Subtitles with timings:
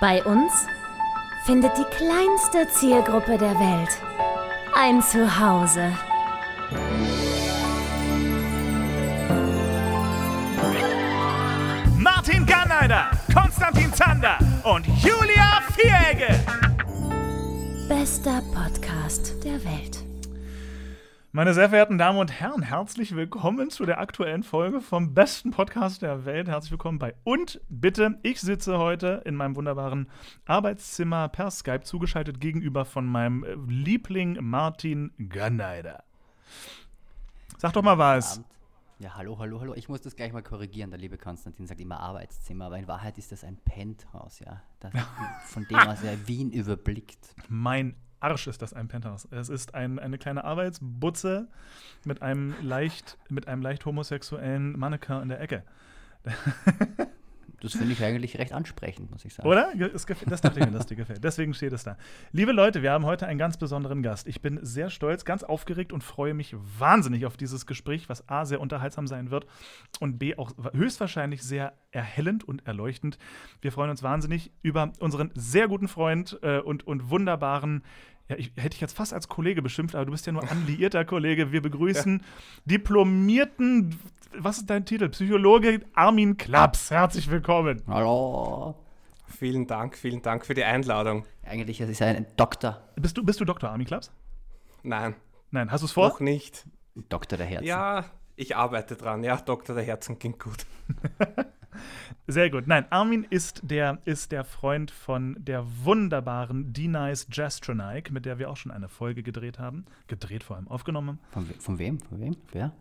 [0.00, 0.66] Bei uns
[1.44, 3.90] findet die kleinste Zielgruppe der Welt
[4.74, 5.92] ein Zuhause.
[11.98, 16.34] Martin Garneider, Konstantin Zander und Julia Vieregge.
[17.86, 19.99] Bester Podcast der Welt.
[21.32, 26.02] Meine sehr verehrten Damen und Herren, herzlich willkommen zu der aktuellen Folge vom besten Podcast
[26.02, 26.48] der Welt.
[26.48, 30.08] Herzlich willkommen bei Und bitte, ich sitze heute in meinem wunderbaren
[30.46, 36.02] Arbeitszimmer per Skype zugeschaltet gegenüber von meinem äh, Liebling Martin Garneider.
[37.58, 38.42] Sag doch mal was.
[38.98, 39.74] Ja, hallo, hallo, hallo.
[39.74, 40.90] Ich muss das gleich mal korrigieren.
[40.90, 44.64] Der liebe Konstantin sagt immer Arbeitszimmer, aber in Wahrheit ist das ein Penthouse, ja.
[44.80, 44.92] Das,
[45.44, 47.36] von dem aus er Wien überblickt.
[47.48, 49.26] Mein Arsch ist das ein Penthouse.
[49.30, 51.48] Es ist ein, eine kleine Arbeitsbutze
[52.04, 55.64] mit einem leicht, mit einem leicht homosexuellen Mannequin in der Ecke.
[57.60, 59.48] Das finde ich eigentlich recht ansprechend, muss ich sagen.
[59.48, 59.72] Oder?
[59.74, 61.22] Das, das dachte ich mir, dass dir gefällt.
[61.22, 61.96] Deswegen steht es da.
[62.32, 64.26] Liebe Leute, wir haben heute einen ganz besonderen Gast.
[64.26, 68.44] Ich bin sehr stolz, ganz aufgeregt und freue mich wahnsinnig auf dieses Gespräch, was A,
[68.44, 69.46] sehr unterhaltsam sein wird
[69.98, 73.18] und B, auch höchstwahrscheinlich sehr erhellend und erleuchtend.
[73.60, 77.82] Wir freuen uns wahnsinnig über unseren sehr guten Freund äh, und, und wunderbaren
[78.30, 81.04] ja, ich hätte ich jetzt fast als Kollege beschimpft, aber du bist ja nur anliierter
[81.04, 81.50] Kollege.
[81.50, 82.22] Wir begrüßen
[82.64, 83.98] diplomierten,
[84.38, 85.08] was ist dein Titel?
[85.08, 86.92] Psychologe Armin Klaps.
[86.92, 87.82] Herzlich willkommen.
[87.88, 88.76] Hallo.
[89.26, 91.26] Vielen Dank, vielen Dank für die Einladung.
[91.44, 92.80] Eigentlich ist er ein Doktor.
[92.94, 93.68] Bist du, bist du Dr.
[93.68, 94.12] Armin Klaps?
[94.84, 95.16] Nein,
[95.50, 96.08] Nein, hast du es vor?
[96.08, 96.66] noch nicht.
[97.08, 97.66] Doktor der Herzen.
[97.66, 98.04] Ja,
[98.36, 99.24] ich arbeite dran.
[99.24, 100.66] Ja, Doktor der Herzen klingt gut.
[102.26, 102.66] Sehr gut.
[102.66, 108.50] Nein, Armin ist der, ist der Freund von der wunderbaren D-Nice Jastronike, mit der wir
[108.50, 109.84] auch schon eine Folge gedreht haben.
[110.06, 111.18] Gedreht vor allem, aufgenommen.
[111.30, 111.98] Von, we- von wem?
[112.00, 112.36] Von wem?
[112.52, 112.72] Wer?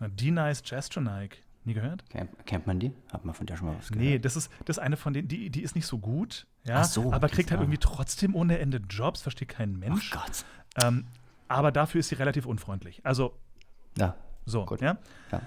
[0.00, 1.38] D-Nice Jastronike.
[1.64, 2.08] Nie gehört?
[2.08, 2.92] Kennt, kennt man die?
[3.12, 4.02] Hat man von der schon mal was gehört?
[4.04, 6.76] Nee, das ist, das ist eine von denen, die, die ist nicht so gut, ja,
[6.80, 10.10] Ach so, aber kriegt halt irgendwie trotzdem ohne Ende Jobs, versteht kein Mensch.
[10.10, 10.44] Gott.
[10.82, 11.04] Ähm,
[11.48, 13.04] aber dafür ist sie relativ unfreundlich.
[13.04, 13.36] Also,
[13.98, 14.14] Ja,
[14.46, 14.80] so, Gut.
[14.80, 14.96] ja?
[15.32, 15.42] ja.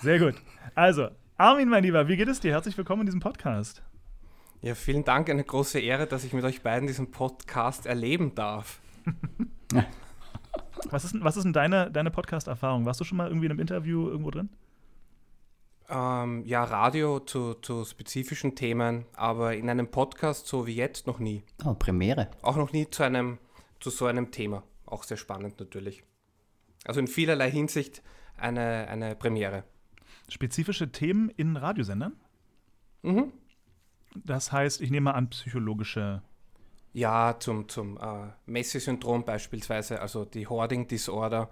[0.00, 0.34] Sehr gut.
[0.74, 2.52] Also, Armin, mein Lieber, wie geht es dir?
[2.52, 3.82] Herzlich willkommen in diesem Podcast.
[4.60, 5.30] Ja, vielen Dank.
[5.30, 8.78] Eine große Ehre, dass ich mit euch beiden diesen Podcast erleben darf.
[10.90, 12.84] Was ist, denn- was ist denn deine, deine Podcast-Erfahrung?
[12.84, 14.50] Warst du schon mal irgendwie in einem Interview irgendwo drin?
[15.88, 21.20] Ähm, ja, Radio zu, zu spezifischen Themen, aber in einem Podcast so wie jetzt noch
[21.20, 21.42] nie.
[21.64, 22.28] Oh, Premiere.
[22.42, 23.38] Auch noch nie zu, einem,
[23.78, 24.62] zu so einem Thema.
[24.84, 26.04] Auch sehr spannend natürlich.
[26.84, 28.02] Also in vielerlei Hinsicht
[28.36, 29.64] eine, eine Premiere.
[30.30, 32.14] Spezifische Themen in Radiosendern?
[33.02, 33.32] Mhm.
[34.14, 36.22] Das heißt, ich nehme an, psychologische.
[36.92, 41.50] Ja, zum, zum äh, Messi-Syndrom beispielsweise, also die Hoarding Disorder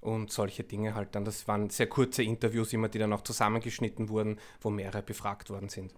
[0.00, 1.24] und solche Dinge halt dann.
[1.24, 5.68] Das waren sehr kurze Interviews immer, die dann auch zusammengeschnitten wurden, wo mehrere befragt worden
[5.68, 5.92] sind.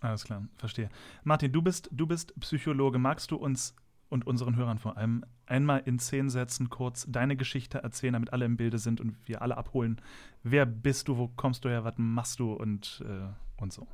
[0.00, 0.90] Alles klar, verstehe.
[1.24, 2.98] Martin, du bist, du bist Psychologe.
[2.98, 3.74] Magst du uns
[4.08, 8.44] und unseren Hörern vor allem einmal in zehn Sätzen kurz deine Geschichte erzählen, damit alle
[8.44, 10.00] im Bilde sind und wir alle abholen?
[10.42, 13.86] Wer bist du, wo kommst du her, was machst du und, äh, und so?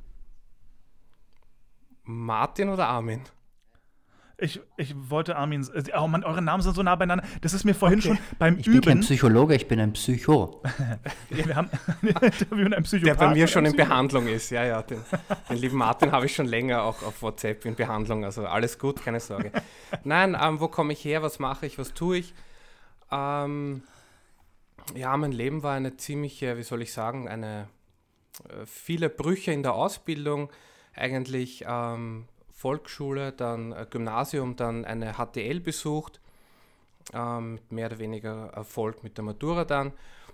[2.03, 3.21] Martin oder Armin?
[4.37, 5.65] Ich, ich wollte Armin.
[5.73, 7.23] äh, Oh Mann, eure Namen sind so nah beieinander.
[7.41, 9.01] Das ist mir vorhin schon beim Ich bin kein Üben.
[9.01, 10.61] Psychologe, ich bin ein Psycho.
[11.29, 11.69] Wir haben
[12.01, 14.49] ein Interview mit einem Der bei mir schon in Behandlung ist.
[14.49, 14.99] Ja, ja, den,
[15.49, 18.25] den lieben Martin habe ich schon länger auch auf WhatsApp in Behandlung.
[18.25, 19.51] Also alles gut, keine Sorge.
[20.03, 21.21] Nein, ähm, wo komme ich her?
[21.21, 21.77] Was mache ich?
[21.77, 22.33] Was tue ich?
[23.11, 23.83] Ähm,
[24.95, 27.69] ja, mein Leben war eine ziemliche, wie soll ich sagen, eine
[28.49, 30.49] äh, viele Brüche in der Ausbildung.
[30.93, 32.25] Eigentlich ähm,
[32.65, 36.19] Volksschule, dann Gymnasium, dann eine HTL besucht.
[37.13, 39.91] Ähm, mit mehr oder weniger Erfolg mit der Matura dann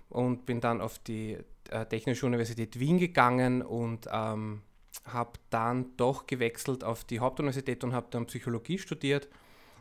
[0.07, 1.37] und bin dann auf die
[1.69, 4.61] äh, Technische Universität Wien gegangen und ähm,
[5.03, 9.27] habe dann doch gewechselt auf die Hauptuniversität und habe dann Psychologie studiert,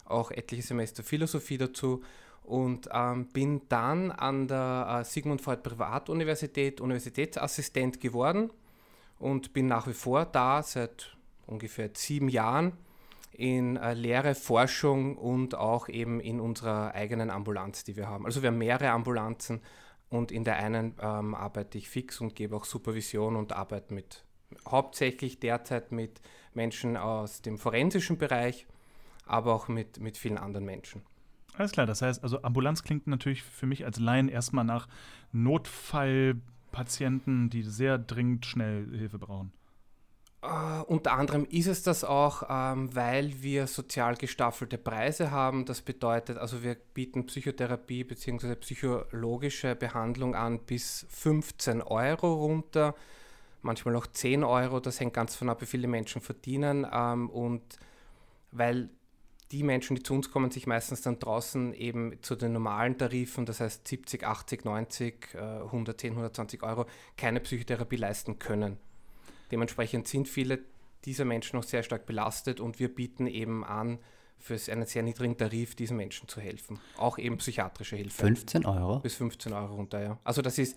[0.05, 2.03] auch etliche Semester Philosophie dazu
[2.43, 8.51] und ähm, bin dann an der äh, Sigmund Freud Privatuniversität Universitätsassistent geworden
[9.21, 11.17] und bin nach wie vor da seit
[11.51, 12.73] ungefähr sieben Jahren
[13.33, 18.27] in äh, Lehre, Forschung und auch eben in unserer eigenen Ambulanz, die wir haben.
[18.27, 19.61] Also wir haben mehrere Ambulanzen
[20.09, 24.25] und in der einen ähm, arbeite ich fix und gebe auch Supervision und arbeite mit
[24.69, 26.21] hauptsächlich derzeit mit
[26.55, 28.67] Menschen aus dem forensischen Bereich,
[29.27, 31.03] aber auch mit, mit vielen anderen Menschen.
[31.55, 34.89] Alles klar, das heißt, also Ambulanz klingt natürlich für mich als Laien erstmal nach
[35.33, 39.53] Notfallpatienten, die sehr dringend schnell Hilfe brauchen.
[40.43, 45.67] Äh, unter anderem ist es das auch, ähm, weil wir sozial gestaffelte Preise haben.
[45.67, 48.55] Das bedeutet, also wir bieten Psychotherapie bzw.
[48.57, 52.95] psychologische Behandlung an bis 15 Euro runter.
[53.63, 54.81] manchmal auch 10 Euro.
[54.81, 56.87] Das hängt ganz von ab, wie viele Menschen verdienen.
[56.91, 57.63] Ähm, und
[58.53, 58.91] weil
[59.53, 63.47] die Menschen, die zu uns kommen, sich meistens dann draußen eben zu den normalen Tarifen,
[63.47, 68.79] das heißt 70, 80, 90, äh, 110, 120 Euro, keine Psychotherapie leisten können.
[69.51, 70.61] Dementsprechend sind viele
[71.05, 73.99] dieser Menschen noch sehr stark belastet und wir bieten eben an,
[74.39, 76.79] für einen sehr niedrigen Tarif diesen Menschen zu helfen.
[76.97, 78.23] Auch eben psychiatrische Hilfe.
[78.23, 79.01] 15 Euro?
[79.01, 80.19] Bis 15 Euro runter, ja.
[80.25, 80.77] Also das ist,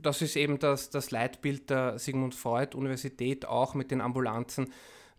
[0.00, 4.72] das ist eben das, das Leitbild der Sigmund Freud Universität, auch mit den Ambulanzen,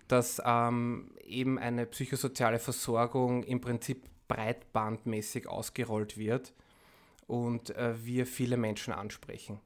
[0.08, 6.54] dass ähm, eben eine psychosoziale Versorgung im Prinzip breitbandmäßig ausgerollt wird
[7.28, 9.60] und äh, wir viele Menschen ansprechen.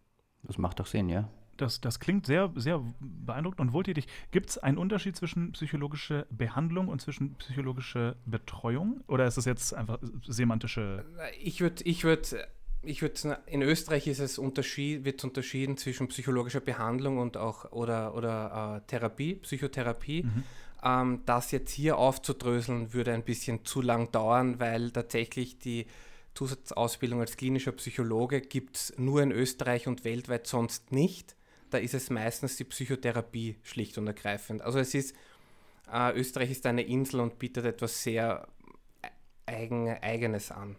[0.44, 1.30] Das macht doch Sinn, ja.
[1.61, 4.07] Das, das klingt sehr, sehr beeindruckend und wohltätig.
[4.31, 9.01] Gibt es einen Unterschied zwischen psychologischer Behandlung und zwischen psychologischer Betreuung?
[9.07, 11.06] Oder ist das jetzt einfach semantische?
[11.41, 12.35] Ich würde ich würd
[12.81, 18.15] ich würde in Österreich ist es unterschied, wird unterschieden zwischen psychologischer Behandlung und auch oder,
[18.15, 20.23] oder äh, Therapie, Psychotherapie.
[20.23, 20.44] Mhm.
[20.81, 25.88] Ähm, das jetzt hier aufzudröseln, würde ein bisschen zu lang dauern, weil tatsächlich die
[26.35, 31.35] Zusatzausbildung als klinischer Psychologe gibt es nur in Österreich und weltweit sonst nicht.
[31.69, 34.62] Da ist es meistens die Psychotherapie schlicht und ergreifend.
[34.62, 35.16] Also es ist,
[35.92, 38.48] äh, Österreich ist eine Insel und bietet etwas sehr
[39.45, 40.75] eigen, Eigenes an.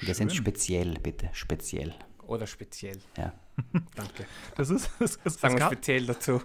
[0.00, 1.94] Wir sind speziell, bitte, speziell.
[2.26, 2.98] Oder speziell.
[3.16, 3.32] Ja.
[3.94, 4.26] Danke.
[4.56, 6.40] Das ist, es, es, Sagen es wir gab, speziell dazu.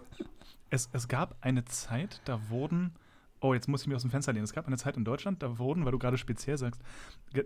[0.70, 2.96] Es, es gab eine Zeit, da wurden,
[3.40, 4.44] oh, jetzt muss ich mir aus dem Fenster lehnen.
[4.44, 6.82] Es gab eine Zeit in Deutschland, da wurden, weil du gerade speziell sagst,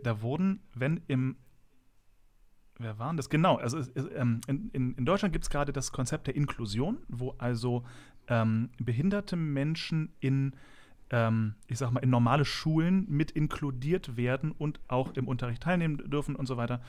[0.03, 1.37] da wurden, wenn im,
[2.79, 3.29] wer waren das?
[3.29, 3.79] Genau, also
[4.15, 7.83] ähm, in, in, Deutschland gibt es gerade das Konzept der Inklusion, wo also
[8.27, 10.55] ähm, behinderte Menschen in,
[11.11, 15.97] ähm, ich sag mal, in normale Schulen mit inkludiert werden und auch im Unterricht teilnehmen
[16.09, 16.81] dürfen und so weiter.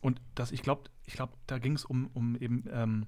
[0.00, 3.06] Und das, ich glaube, ich glaub, da ging es um, um eben ähm,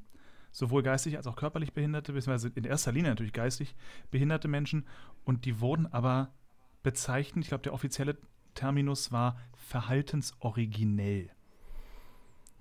[0.53, 3.77] sowohl geistig als auch körperlich Behinderte, beziehungsweise in erster Linie natürlich geistig
[4.11, 4.87] behinderte Menschen.
[5.25, 6.33] Und die wurden aber
[6.83, 8.17] bezeichnet, ich glaube, der offizielle
[8.55, 11.31] Terminus war verhaltensoriginell.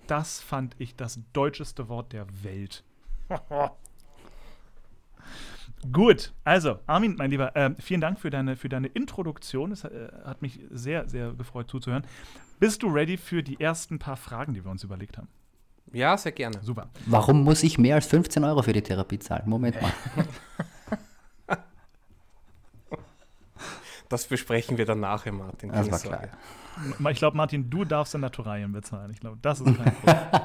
[0.07, 2.83] Das fand ich das deutscheste Wort der Welt.
[5.91, 9.71] Gut, also Armin, mein Lieber, äh, vielen Dank für deine, für deine Introduktion.
[9.71, 12.05] Es äh, hat mich sehr, sehr gefreut zuzuhören.
[12.59, 15.27] Bist du ready für die ersten paar Fragen, die wir uns überlegt haben?
[15.93, 16.61] Ja, sehr gerne.
[16.61, 16.89] Super.
[17.05, 19.43] Warum muss ich mehr als 15 Euro für die Therapie zahlen?
[19.45, 19.91] Moment mal.
[24.09, 25.71] Das besprechen wir dann nachher, Martin.
[25.71, 26.29] Das war Sorge.
[26.97, 27.11] klar.
[27.11, 29.11] Ich glaube, Martin, du darfst in Naturalien bezahlen.
[29.11, 30.41] Ich glaube, das ist kein Problem.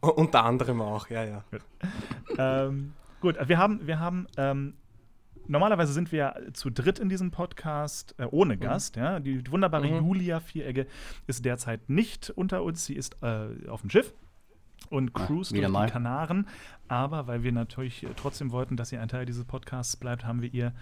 [0.00, 1.44] Unter anderem auch, ja, ja.
[2.38, 4.74] ähm, gut, wir haben, wir haben ähm,
[5.46, 8.96] normalerweise sind wir ja zu dritt in diesem Podcast äh, ohne Gast.
[8.96, 9.20] Ja?
[9.20, 10.06] Die, wunderbare Mhm.
[10.06, 10.86] Julia Vieregge
[11.26, 12.84] ist derzeit nicht unter uns.
[12.86, 14.12] Sie ist äh, auf dem Schiff
[14.90, 15.86] und Ah, cruist wieder durch mal.
[15.86, 16.48] die Kanaren.
[16.88, 20.42] Aber weil wir natürlich äh, trotzdem wollten, dass sie ein Teil dieses Podcasts bleibt, haben
[20.42, 20.72] wir ihr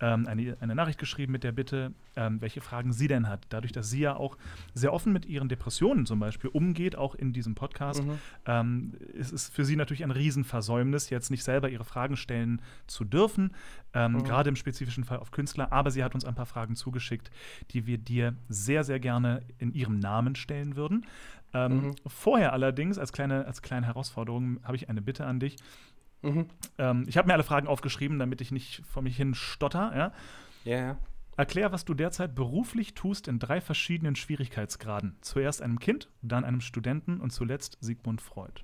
[0.00, 3.46] ähm, eine, eine Nachricht geschrieben mit der Bitte, ähm, welche Fragen sie denn hat.
[3.48, 4.36] Dadurch, dass sie ja auch
[4.74, 8.18] sehr offen mit ihren Depressionen zum Beispiel umgeht, auch in diesem Podcast, Mhm.
[8.46, 13.04] ähm, ist es für sie natürlich ein Riesenversäumnis, jetzt nicht selber ihre Fragen stellen zu
[13.04, 13.52] dürfen,
[13.94, 14.24] ähm, Mhm.
[14.24, 15.72] gerade im spezifischen Fall auf Künstler.
[15.72, 17.30] Aber sie hat uns ein paar Fragen zugeschickt,
[17.70, 21.06] die wir dir sehr, sehr gerne in ihrem Namen stellen würden.
[21.52, 21.94] Ähm, Mhm.
[22.08, 25.56] Vorher allerdings, als kleine, als kleine Herausforderung, habe ich eine Bitte an dich.
[26.24, 26.46] Mhm.
[26.78, 29.92] Ähm, ich habe mir alle Fragen aufgeschrieben, damit ich nicht vor mich hin stotter.
[29.94, 30.12] Ja?
[30.64, 30.98] Ja.
[31.36, 35.16] Erklär, was du derzeit beruflich tust in drei verschiedenen Schwierigkeitsgraden.
[35.20, 38.62] Zuerst einem Kind, dann einem Studenten und zuletzt Sigmund Freud.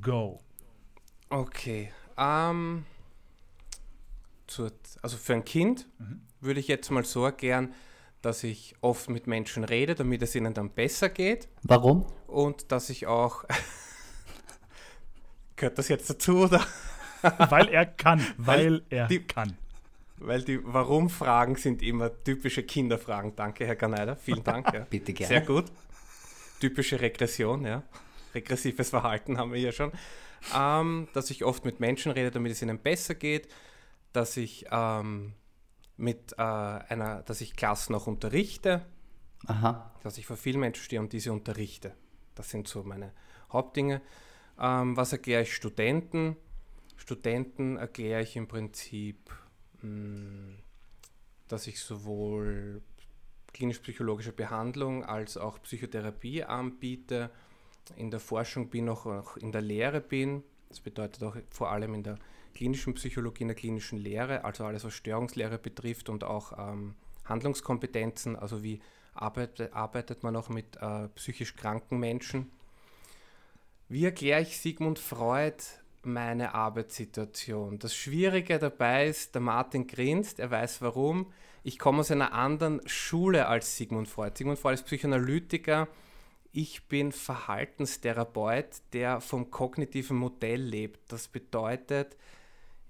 [0.00, 0.40] Go.
[1.28, 1.92] Okay.
[2.16, 2.84] Ähm,
[4.46, 4.72] zur,
[5.02, 6.20] also für ein Kind Mhm.
[6.40, 7.74] würde ich jetzt mal so erklären,
[8.22, 12.06] dass ich oft mit Menschen rede, damit es ihnen dann besser geht Warum?
[12.26, 13.44] und dass ich auch.
[15.60, 16.64] Gehört das jetzt dazu oder?
[17.50, 18.26] Weil er kann.
[18.38, 19.58] Weil er die- kann.
[20.16, 23.36] Weil die Warum-Fragen sind immer typische Kinderfragen.
[23.36, 24.16] Danke, Herr Garneider.
[24.16, 24.72] Vielen Dank.
[24.72, 24.80] Ja.
[24.90, 25.28] Bitte gerne.
[25.28, 25.66] Sehr gut.
[26.60, 27.82] Typische Regression, ja.
[28.34, 29.92] Regressives Verhalten haben wir hier schon.
[30.56, 33.48] Ähm, dass ich oft mit Menschen rede, damit es ihnen besser geht.
[34.14, 35.34] Dass ich ähm,
[35.98, 38.80] mit äh, einer, dass ich Klassen auch unterrichte,
[39.46, 39.90] Aha.
[40.02, 41.92] dass ich vor vielen Menschen stehe und diese unterrichte.
[42.34, 43.12] Das sind so meine
[43.52, 44.00] Hauptdinge.
[44.60, 46.36] Ähm, was erkläre ich Studenten?
[46.96, 49.30] Studenten erkläre ich im Prinzip,
[49.80, 50.54] mh,
[51.48, 52.82] dass ich sowohl
[53.52, 57.30] klinisch-psychologische Behandlung als auch Psychotherapie anbiete,
[57.96, 60.44] in der Forschung bin, auch, auch in der Lehre bin.
[60.68, 62.18] Das bedeutet auch vor allem in der
[62.54, 68.36] klinischen Psychologie, in der klinischen Lehre, also alles, was Störungslehre betrifft und auch ähm, Handlungskompetenzen,
[68.36, 68.80] also wie
[69.14, 72.52] arbeitet, arbeitet man auch mit äh, psychisch kranken Menschen.
[73.90, 75.56] Wie erkläre ich Sigmund Freud
[76.04, 77.80] meine Arbeitssituation?
[77.80, 81.32] Das Schwierige dabei ist, der Martin grinst, er weiß warum.
[81.64, 84.38] Ich komme aus einer anderen Schule als Sigmund Freud.
[84.38, 85.88] Sigmund Freud ist Psychoanalytiker.
[86.52, 91.10] Ich bin Verhaltenstherapeut, der vom kognitiven Modell lebt.
[91.10, 92.16] Das bedeutet,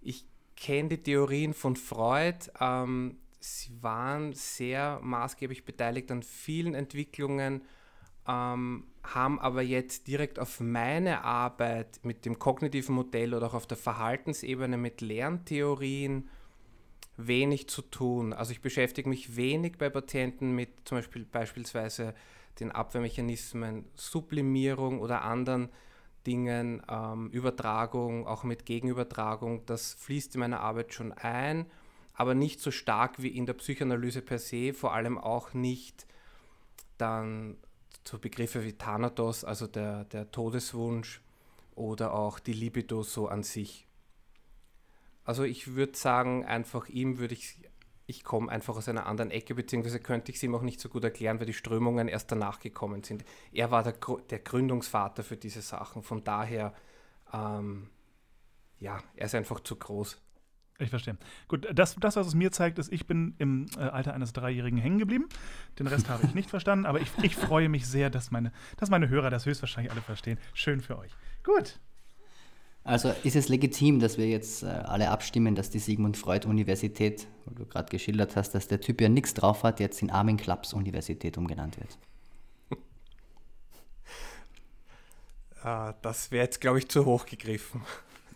[0.03, 2.51] ich kenne die Theorien von Freud.
[2.61, 7.63] Ähm, sie waren sehr maßgeblich beteiligt an vielen Entwicklungen,
[8.29, 13.67] ähm, haben aber jetzt direkt auf meine Arbeit mit dem kognitiven Modell oder auch auf
[13.67, 16.29] der Verhaltensebene mit Lerntheorien
[17.17, 18.33] wenig zu tun.
[18.33, 22.15] Also ich beschäftige mich wenig bei Patienten mit zum Beispiel beispielsweise
[22.59, 25.71] den Abwehrmechanismen, Sublimierung oder anderen
[26.27, 31.67] Dingen, ähm, Übertragung, auch mit Gegenübertragung, das fließt in meine Arbeit schon ein,
[32.13, 36.07] aber nicht so stark wie in der Psychoanalyse per se, vor allem auch nicht
[36.99, 37.57] dann
[38.05, 41.21] zu Begriffe wie Thanatos, also der, der Todeswunsch
[41.75, 43.87] oder auch die Libido so an sich.
[45.25, 47.57] Also ich würde sagen, einfach ihm würde ich,
[48.07, 50.89] ich komme einfach aus einer anderen Ecke, beziehungsweise könnte ich es ihm auch nicht so
[50.89, 53.25] gut erklären, weil die Strömungen erst danach gekommen sind.
[53.53, 53.95] Er war der,
[54.31, 56.75] der Gründungsvater für diese Sachen, von daher,
[57.33, 57.91] ähm,
[58.79, 60.21] ja, er ist einfach zu groß.
[60.81, 61.17] Ich verstehe.
[61.47, 64.79] Gut, das, das, was es mir zeigt, ist, ich bin im äh, Alter eines Dreijährigen
[64.79, 65.29] hängen geblieben.
[65.79, 68.89] Den Rest habe ich nicht verstanden, aber ich, ich freue mich sehr, dass meine, dass
[68.89, 70.39] meine Hörer das höchstwahrscheinlich alle verstehen.
[70.55, 71.13] Schön für euch.
[71.45, 71.79] Gut.
[72.83, 77.29] Also ist es legitim, dass wir jetzt äh, alle abstimmen, dass die Sigmund Freud Universität,
[77.45, 80.39] wo du gerade geschildert hast, dass der Typ ja nichts drauf hat, jetzt in Armin
[80.39, 81.99] Klapps Universität umgenannt wird?
[85.63, 87.83] Uh, das wäre jetzt, glaube ich, zu hoch gegriffen.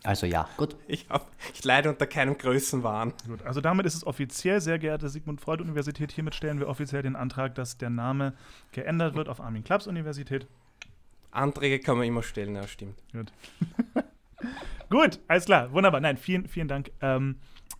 [0.05, 0.77] Also ja, gut.
[0.87, 3.15] Ich, hab, ich leide unter keinem Größenwahn.
[3.27, 7.03] Gut, also damit ist es offiziell, sehr geehrte Sigmund Freud Universität, hiermit stellen wir offiziell
[7.03, 8.35] den Antrag, dass der Name
[8.73, 10.47] geändert wird auf Armin Klapps Universität.
[11.31, 13.03] Anträge kann man immer stellen, ja, stimmt.
[13.13, 13.33] Gut.
[14.91, 16.01] Gut, alles klar, wunderbar.
[16.01, 16.93] Nein, vielen, vielen Dank.
[17.01, 17.37] Ähm,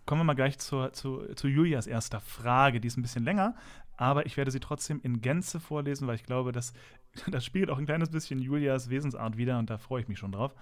[0.07, 2.81] kommen wir mal gleich zur, zu, zu Julias erster Frage.
[2.81, 3.55] Die ist ein bisschen länger,
[3.97, 6.73] aber ich werde sie trotzdem in Gänze vorlesen, weil ich glaube, dass,
[7.27, 10.31] das spiegelt auch ein kleines bisschen Julias Wesensart wieder und da freue ich mich schon
[10.31, 10.55] drauf.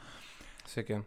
[0.65, 1.05] Sehr gern.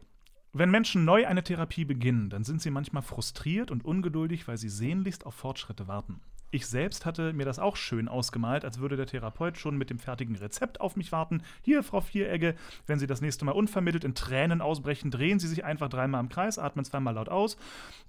[0.52, 4.68] Wenn Menschen neu eine Therapie beginnen, dann sind sie manchmal frustriert und ungeduldig, weil sie
[4.68, 6.20] sehnlichst auf Fortschritte warten.
[6.52, 9.98] Ich selbst hatte mir das auch schön ausgemalt, als würde der Therapeut schon mit dem
[9.98, 11.42] fertigen Rezept auf mich warten.
[11.62, 12.54] Hier, Frau Vieregge,
[12.86, 16.28] wenn Sie das nächste Mal unvermittelt in Tränen ausbrechen, drehen Sie sich einfach dreimal im
[16.28, 17.58] Kreis, atmen zweimal laut aus,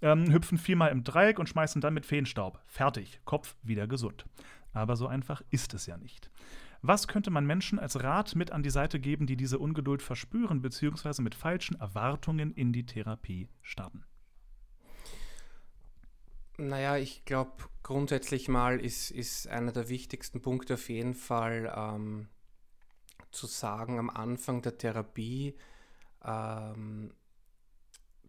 [0.01, 2.61] ähm, hüpfen viermal im Dreieck und schmeißen dann mit Feenstaub.
[2.67, 4.25] Fertig, Kopf wieder gesund.
[4.71, 6.29] Aber so einfach ist es ja nicht.
[6.81, 10.61] Was könnte man Menschen als Rat mit an die Seite geben, die diese Ungeduld verspüren,
[10.61, 14.03] beziehungsweise mit falschen Erwartungen in die Therapie starten?
[16.57, 17.51] Naja, ich glaube,
[17.83, 22.27] grundsätzlich mal ist, ist einer der wichtigsten Punkte auf jeden Fall ähm,
[23.31, 25.55] zu sagen am Anfang der Therapie,
[26.25, 27.13] ähm,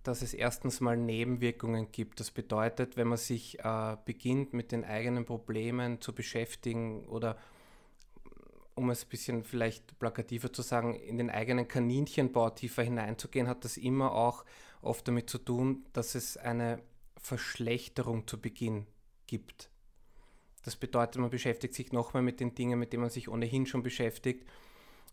[0.02, 2.20] dass es erstens mal Nebenwirkungen gibt.
[2.20, 7.38] Das bedeutet, wenn man sich äh, beginnt mit den eigenen Problemen zu beschäftigen oder
[8.78, 13.64] um es ein bisschen vielleicht plakativer zu sagen, in den eigenen Kaninchenbau tiefer hineinzugehen, hat
[13.64, 14.44] das immer auch
[14.80, 16.80] oft damit zu tun, dass es eine
[17.18, 18.86] Verschlechterung zu Beginn
[19.26, 19.70] gibt.
[20.64, 23.82] Das bedeutet, man beschäftigt sich nochmal mit den Dingen, mit denen man sich ohnehin schon
[23.82, 24.46] beschäftigt.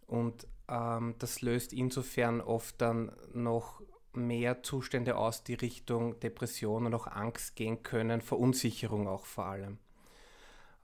[0.08, 3.82] Und ähm, das löst insofern oft dann noch
[4.14, 9.78] mehr Zustände aus, die Richtung Depression und auch Angst gehen können, Verunsicherung auch vor allem.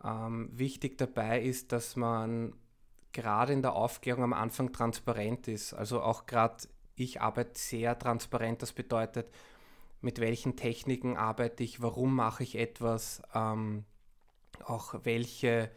[0.03, 2.53] Ähm, wichtig dabei ist, dass man
[3.13, 5.73] gerade in der Aufklärung am Anfang transparent ist.
[5.73, 8.61] Also auch gerade ich arbeite sehr transparent.
[8.61, 9.27] Das bedeutet,
[10.01, 13.85] mit welchen Techniken arbeite ich, warum mache ich etwas, ähm,
[14.63, 15.71] auch welche,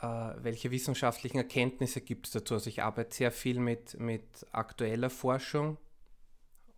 [0.00, 0.06] äh,
[0.38, 2.54] welche wissenschaftlichen Erkenntnisse gibt es dazu.
[2.54, 5.76] Also ich arbeite sehr viel mit, mit aktueller Forschung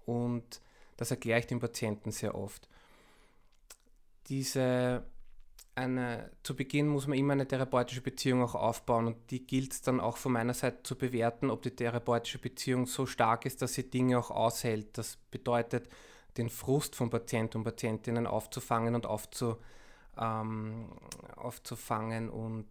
[0.07, 0.61] und
[0.97, 2.69] das erkläre ich den Patienten sehr oft.
[4.29, 5.05] Diese
[5.77, 9.83] eine, zu Beginn muss man immer eine therapeutische Beziehung auch aufbauen und die gilt es
[9.83, 13.75] dann auch von meiner Seite zu bewerten, ob die therapeutische Beziehung so stark ist, dass
[13.75, 14.97] sie Dinge auch aushält.
[14.97, 15.89] Das bedeutet,
[16.37, 19.57] den Frust von Patienten und Patientinnen aufzufangen und aufzu,
[20.17, 20.93] ähm,
[21.37, 22.69] aufzufangen und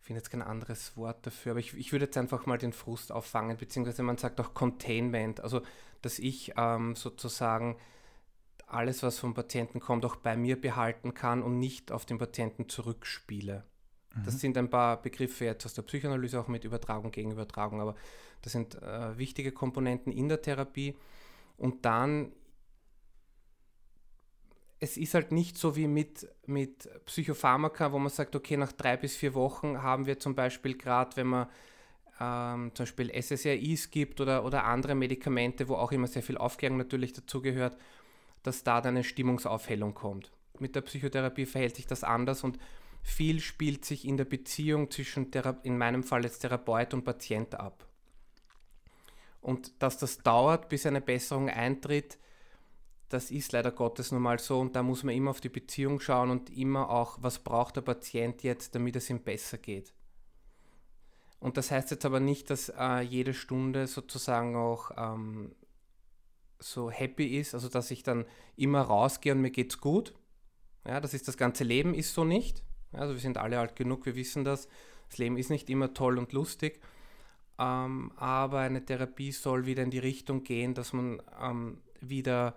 [0.00, 2.72] ich finde jetzt kein anderes Wort dafür, aber ich, ich würde jetzt einfach mal den
[2.72, 5.62] Frust auffangen, beziehungsweise man sagt auch Containment, also
[6.02, 7.76] dass ich ähm, sozusagen
[8.72, 12.68] alles, was vom Patienten kommt, auch bei mir behalten kann und nicht auf den Patienten
[12.68, 13.64] zurückspiele.
[14.14, 14.24] Mhm.
[14.24, 17.94] Das sind ein paar Begriffe jetzt aus der Psychoanalyse, auch mit Übertragung gegen Übertragung, aber
[18.42, 20.96] das sind äh, wichtige Komponenten in der Therapie.
[21.56, 22.32] Und dann,
[24.78, 28.96] es ist halt nicht so wie mit, mit Psychopharmaka, wo man sagt, okay, nach drei
[28.96, 31.48] bis vier Wochen haben wir zum Beispiel gerade, wenn man
[32.18, 36.78] ähm, zum Beispiel SSRIs gibt oder, oder andere Medikamente, wo auch immer sehr viel Aufklärung
[36.78, 37.76] natürlich dazugehört,
[38.42, 40.32] dass da dann eine Stimmungsaufhellung kommt.
[40.58, 42.58] Mit der Psychotherapie verhält sich das anders und
[43.02, 47.54] viel spielt sich in der Beziehung zwischen, Thera in meinem Fall jetzt Therapeut und Patient
[47.54, 47.86] ab.
[49.40, 52.18] Und dass das dauert, bis eine Besserung eintritt,
[53.08, 55.98] das ist leider Gottes nun mal so und da muss man immer auf die Beziehung
[55.98, 59.92] schauen und immer auch, was braucht der Patient jetzt, damit es ihm besser geht.
[61.40, 65.52] Und das heißt jetzt aber nicht, dass äh, jede Stunde sozusagen auch ähm,
[66.60, 68.26] so happy ist, also dass ich dann
[68.56, 70.14] immer rausgehe und mir geht's gut.
[70.86, 72.62] Ja, das ist das ganze Leben, ist so nicht.
[72.92, 74.68] Also wir sind alle alt genug, wir wissen das.
[75.08, 76.80] Das Leben ist nicht immer toll und lustig.
[77.58, 82.56] Ähm, aber eine Therapie soll wieder in die Richtung gehen, dass man ähm, wieder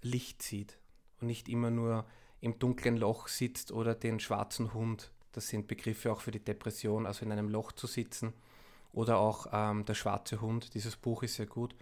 [0.00, 0.78] Licht sieht
[1.20, 2.04] und nicht immer nur
[2.40, 5.12] im dunklen Loch sitzt oder den schwarzen Hund.
[5.30, 8.32] Das sind Begriffe auch für die Depression, also in einem Loch zu sitzen.
[8.92, 11.74] Oder auch ähm, der schwarze Hund, dieses Buch ist sehr gut,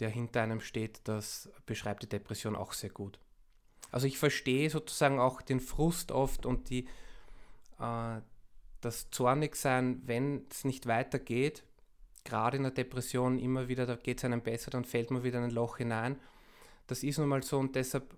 [0.00, 3.18] der hinter einem steht, das beschreibt die Depression auch sehr gut.
[3.90, 6.88] Also ich verstehe sozusagen auch den Frust oft und die,
[7.78, 8.20] äh,
[8.80, 11.64] das Zornigsein, wenn es nicht weitergeht,
[12.24, 15.38] gerade in der Depression immer wieder, da geht es einem besser, dann fällt man wieder
[15.38, 16.18] in ein Loch hinein.
[16.86, 18.16] Das ist nun mal so und deshalb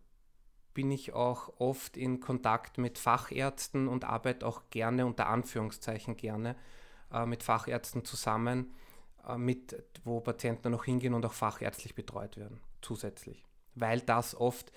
[0.72, 6.56] bin ich auch oft in Kontakt mit Fachärzten und arbeite auch gerne, unter Anführungszeichen gerne,
[7.12, 8.74] äh, mit Fachärzten zusammen,
[9.36, 13.42] mit, wo Patienten noch hingehen und auch fachärztlich betreut werden, zusätzlich.
[13.74, 14.72] Weil das oft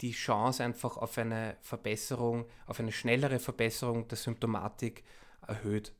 [0.00, 5.02] die Chance einfach auf eine Verbesserung, auf eine schnellere Verbesserung der Symptomatik
[5.46, 5.92] erhöht,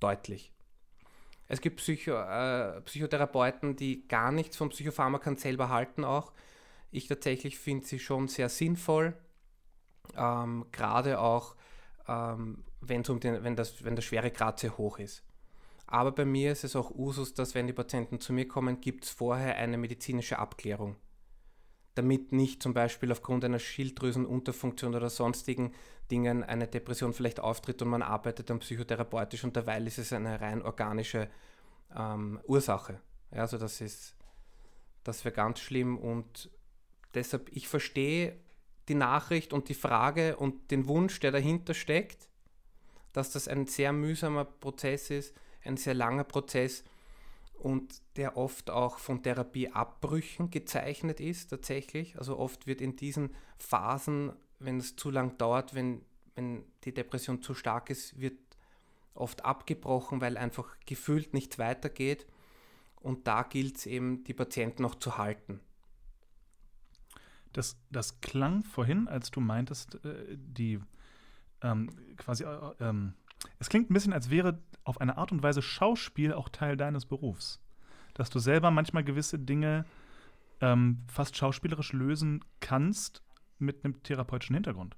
[0.00, 0.52] deutlich.
[1.48, 6.32] Es gibt Psycho, äh, Psychotherapeuten, die gar nichts von Psychopharmakern selber halten auch.
[6.90, 9.14] Ich tatsächlich finde sie schon sehr sinnvoll,
[10.16, 11.54] ähm, gerade auch
[12.08, 15.22] ähm, um den, wenn, das, wenn der Schweregrad sehr hoch ist.
[15.92, 19.04] Aber bei mir ist es auch Usus, dass wenn die Patienten zu mir kommen, gibt
[19.04, 20.96] es vorher eine medizinische Abklärung
[21.94, 25.72] damit nicht zum Beispiel aufgrund einer Schilddrüsenunterfunktion oder sonstigen
[26.10, 30.40] Dingen eine Depression vielleicht auftritt und man arbeitet dann psychotherapeutisch und derweil ist es eine
[30.40, 31.28] rein organische
[31.94, 33.00] ähm, Ursache.
[33.30, 34.14] Ja, also das ist,
[35.04, 36.50] das wäre ganz schlimm und
[37.14, 38.36] deshalb, ich verstehe
[38.88, 42.28] die Nachricht und die Frage und den Wunsch, der dahinter steckt,
[43.12, 46.84] dass das ein sehr mühsamer Prozess ist, ein sehr langer Prozess
[47.54, 52.18] und der oft auch von Therapieabbrüchen gezeichnet ist tatsächlich.
[52.18, 56.02] Also oft wird in diesen Phasen, wenn es zu lang dauert, wenn,
[56.34, 58.38] wenn die Depression zu stark ist, wird
[59.14, 62.26] oft abgebrochen, weil einfach gefühlt nichts weitergeht.
[62.96, 65.60] Und da gilt es eben, die Patienten noch zu halten.
[67.52, 70.80] Das, das klang vorhin, als du meintest, äh, die
[71.62, 73.14] ähm, quasi äh, ähm,
[73.58, 77.06] es klingt ein bisschen, als wäre auf eine Art und Weise Schauspiel auch Teil deines
[77.06, 77.60] Berufs.
[78.14, 79.84] Dass du selber manchmal gewisse Dinge
[80.60, 83.22] ähm, fast schauspielerisch lösen kannst
[83.58, 84.96] mit einem therapeutischen Hintergrund.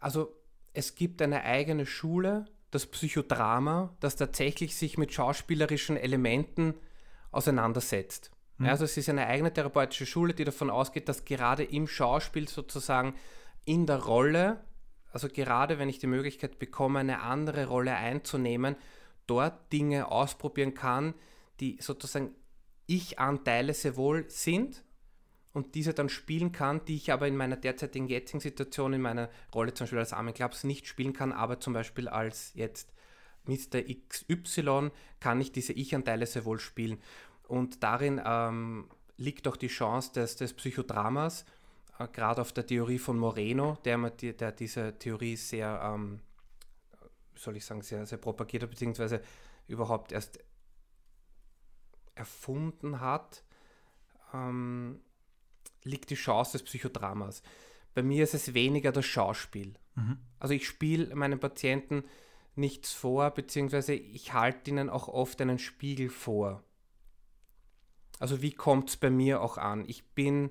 [0.00, 0.34] Also
[0.72, 6.74] es gibt eine eigene Schule, das Psychodrama, das tatsächlich sich mit schauspielerischen Elementen
[7.30, 8.30] auseinandersetzt.
[8.58, 8.66] Mhm.
[8.66, 13.14] Also es ist eine eigene therapeutische Schule, die davon ausgeht, dass gerade im Schauspiel sozusagen
[13.64, 14.64] in der Rolle
[15.12, 18.76] also gerade wenn ich die Möglichkeit bekomme, eine andere Rolle einzunehmen,
[19.26, 21.14] dort Dinge ausprobieren kann,
[21.60, 22.34] die sozusagen
[22.86, 24.82] Ich-Anteile sehr wohl sind
[25.52, 29.28] und diese dann spielen kann, die ich aber in meiner derzeitigen jetzigen Situation, in meiner
[29.54, 32.92] Rolle zum Beispiel als Armin Klaps nicht spielen kann, aber zum Beispiel als jetzt
[33.44, 33.82] Mr.
[34.08, 36.98] XY kann ich diese Ich-Anteile sehr wohl spielen.
[37.48, 41.44] Und darin ähm, liegt auch die Chance des, des Psychodramas,
[42.12, 46.20] gerade auf der Theorie von Moreno, der, der diese Theorie sehr, ähm,
[47.34, 49.22] soll ich sagen, sehr, sehr propagiert hat, beziehungsweise
[49.66, 50.38] überhaupt erst
[52.14, 53.44] erfunden hat,
[54.34, 55.00] ähm,
[55.84, 57.42] liegt die Chance des Psychodramas.
[57.94, 59.74] Bei mir ist es weniger das Schauspiel.
[59.94, 60.18] Mhm.
[60.38, 62.04] Also ich spiele meinen Patienten
[62.54, 66.62] nichts vor, beziehungsweise ich halte ihnen auch oft einen Spiegel vor.
[68.18, 69.84] Also wie kommt es bei mir auch an?
[69.88, 70.50] Ich bin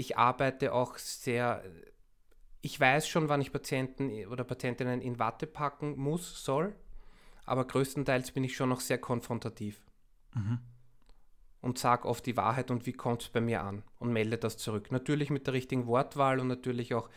[0.00, 1.62] ich arbeite auch sehr,
[2.62, 6.74] ich weiß schon, wann ich Patienten oder Patientinnen in Watte packen muss, soll,
[7.44, 9.82] aber größtenteils bin ich schon noch sehr konfrontativ.
[10.34, 10.58] Mhm.
[11.60, 14.56] Und sage oft die Wahrheit und wie kommt es bei mir an und melde das
[14.56, 14.90] zurück.
[14.90, 17.10] Natürlich mit der richtigen Wortwahl und natürlich auch,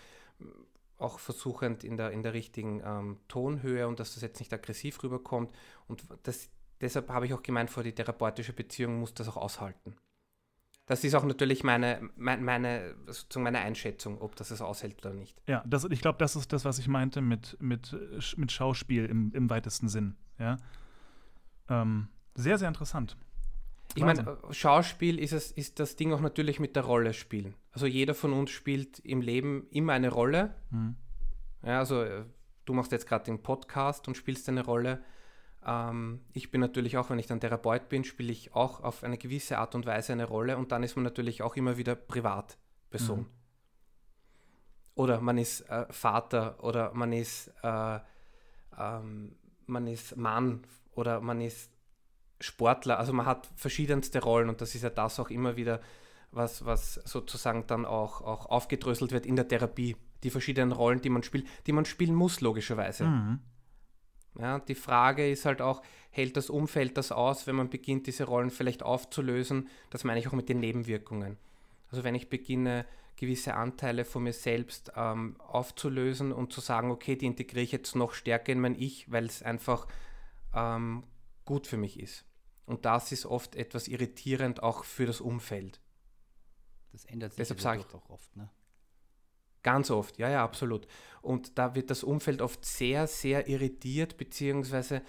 [0.98, 5.02] auch versuchend in der, in der richtigen ähm, Tonhöhe und dass das jetzt nicht aggressiv
[5.02, 5.54] rüberkommt.
[5.88, 6.50] Und das,
[6.82, 9.96] deshalb habe ich auch gemeint, vor die therapeutische Beziehung muss das auch aushalten.
[10.86, 15.14] Das ist auch natürlich meine, meine, meine, sozusagen meine Einschätzung, ob das es aushält oder
[15.14, 15.42] nicht.
[15.48, 17.96] Ja, das, ich glaube, das ist das, was ich meinte mit, mit,
[18.36, 20.18] mit Schauspiel im, im weitesten Sinn.
[20.38, 20.58] Ja?
[21.70, 23.16] Ähm, sehr, sehr interessant.
[23.96, 27.54] Ich meine, Schauspiel ist, es, ist das Ding auch natürlich mit der Rolle spielen.
[27.72, 30.56] Also jeder von uns spielt im Leben immer eine Rolle.
[30.72, 30.96] Mhm.
[31.64, 32.26] Ja, also äh,
[32.66, 35.04] du machst jetzt gerade den Podcast und spielst eine Rolle.
[35.66, 39.18] Ähm, ich bin natürlich auch, wenn ich dann Therapeut bin, spiele ich auch auf eine
[39.18, 43.20] gewisse Art und Weise eine Rolle und dann ist man natürlich auch immer wieder Privatperson.
[43.20, 43.30] Mhm.
[44.96, 48.00] Oder man ist äh, Vater oder man ist, äh,
[48.78, 50.62] ähm, man ist Mann
[50.94, 51.72] oder man ist
[52.40, 53.00] Sportler.
[53.00, 55.80] Also man hat verschiedenste Rollen und das ist ja das auch immer wieder,
[56.32, 59.96] was, was sozusagen dann auch, auch aufgedröselt wird in der Therapie.
[60.24, 63.06] Die verschiedenen Rollen, die man spielt, die man spielen muss, logischerweise.
[63.06, 63.40] Mhm.
[64.40, 68.24] Ja, die Frage ist halt auch, hält das Umfeld das aus, wenn man beginnt, diese
[68.24, 69.70] Rollen vielleicht aufzulösen?
[69.90, 71.38] Das meine ich auch mit den Nebenwirkungen.
[71.90, 77.16] Also wenn ich beginne, gewisse Anteile von mir selbst ähm, aufzulösen und zu sagen, okay,
[77.16, 79.88] die integriere ich jetzt noch stärker in mein Ich, weil es einfach
[80.54, 81.04] ähm,
[81.46, 82.26] gut für mich ist.
[82.66, 85.80] Und das ist oft etwas irritierend auch für das Umfeld.
[86.92, 88.36] Das ändert sich Deshalb ja auch oft.
[88.36, 88.50] Ne?
[89.64, 90.88] Ganz oft, ja, ja, absolut.
[91.22, 95.02] Und da wird das Umfeld oft sehr, sehr irritiert, beziehungsweise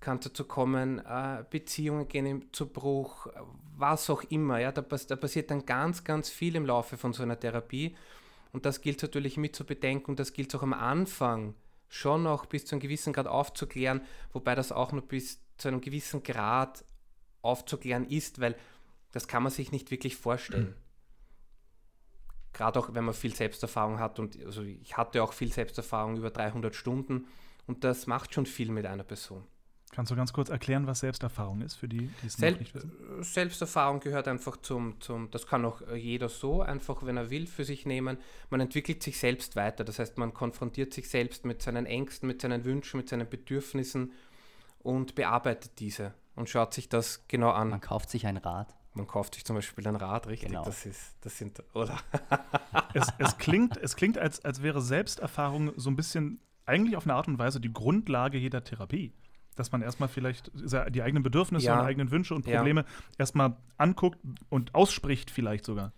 [0.00, 3.26] kann dazu kommen, äh, Beziehungen gehen zu Bruch,
[3.76, 4.60] was auch immer.
[4.60, 7.96] Ja, da, da passiert dann ganz, ganz viel im Laufe von so einer Therapie.
[8.52, 11.54] Und das gilt natürlich mit zu bedenken das gilt auch am Anfang
[11.88, 15.80] schon noch bis zu einem gewissen Grad aufzuklären, wobei das auch nur bis zu einem
[15.80, 16.84] gewissen Grad
[17.40, 18.56] aufzuklären ist, weil
[19.12, 20.74] das kann man sich nicht wirklich vorstellen
[22.56, 26.30] gerade auch wenn man viel Selbsterfahrung hat und also ich hatte auch viel Selbsterfahrung über
[26.30, 27.26] 300 Stunden
[27.66, 29.44] und das macht schon viel mit einer Person.
[29.92, 32.92] Kannst du ganz kurz erklären, was Selbsterfahrung ist, für die, die es Sel nicht wissen?
[33.20, 37.64] Selbsterfahrung gehört einfach zum, zum, das kann auch jeder so einfach, wenn er will, für
[37.64, 38.18] sich nehmen.
[38.50, 42.40] Man entwickelt sich selbst weiter, das heißt, man konfrontiert sich selbst mit seinen Ängsten, mit
[42.40, 44.12] seinen Wünschen, mit seinen Bedürfnissen
[44.80, 47.70] und bearbeitet diese und schaut sich das genau an.
[47.70, 48.74] Man kauft sich ein Rad.
[48.96, 50.48] Man kauft sich zum Beispiel ein Rad, richtig?
[50.48, 50.64] Genau.
[50.64, 51.98] Das ist, das sind, oder?
[52.94, 57.14] Es, es klingt, es klingt als, als wäre Selbsterfahrung so ein bisschen eigentlich auf eine
[57.14, 59.12] Art und Weise die Grundlage jeder Therapie.
[59.54, 61.78] Dass man erstmal vielleicht die eigenen Bedürfnisse Ja.
[61.80, 62.56] und eigenen Wünsche und Ja.
[62.56, 62.84] Probleme
[63.18, 65.92] erstmal anguckt und ausspricht, vielleicht sogar.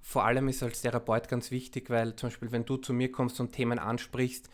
[0.00, 3.40] vor allem ist als Therapeut ganz wichtig, weil zum Beispiel, wenn du zu mir kommst
[3.40, 4.48] und Themen ansprichst,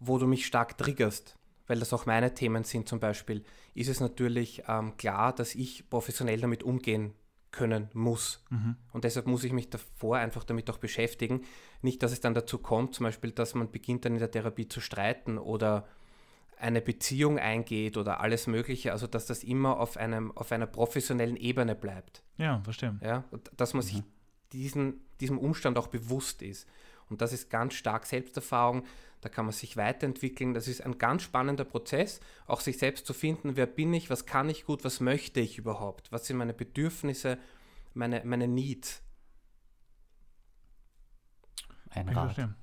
[0.00, 1.36] wo du mich stark triggerst,
[1.68, 5.88] weil das auch meine Themen sind zum Beispiel, ist es natürlich ähm, klar, dass ich
[5.88, 7.14] professionell damit umgehen
[7.50, 8.44] können muss.
[8.92, 11.42] Und deshalb muss ich mich davor einfach damit auch beschäftigen.
[11.82, 14.68] Nicht, dass es dann dazu kommt, zum Beispiel, dass man beginnt dann in der Therapie
[14.68, 15.86] zu streiten oder
[16.58, 21.36] eine Beziehung eingeht oder alles Mögliche, also dass das immer auf, einem, auf einer professionellen
[21.36, 22.22] Ebene bleibt.
[22.36, 22.98] Ja, verstehe.
[23.02, 23.24] Ja,
[23.56, 24.02] dass man sich
[24.52, 26.68] diesen, diesem Umstand auch bewusst ist.
[27.08, 28.84] Und das ist ganz stark Selbsterfahrung,
[29.20, 30.54] da kann man sich weiterentwickeln.
[30.54, 34.26] Das ist ein ganz spannender Prozess, auch sich selbst zu finden, wer bin ich, was
[34.26, 37.38] kann ich gut, was möchte ich überhaupt, was sind meine Bedürfnisse,
[37.94, 39.02] meine, meine Needs.
[41.90, 42.24] Ein Ich Rad.
[42.26, 42.44] verstehe.
[42.44, 42.54] Ein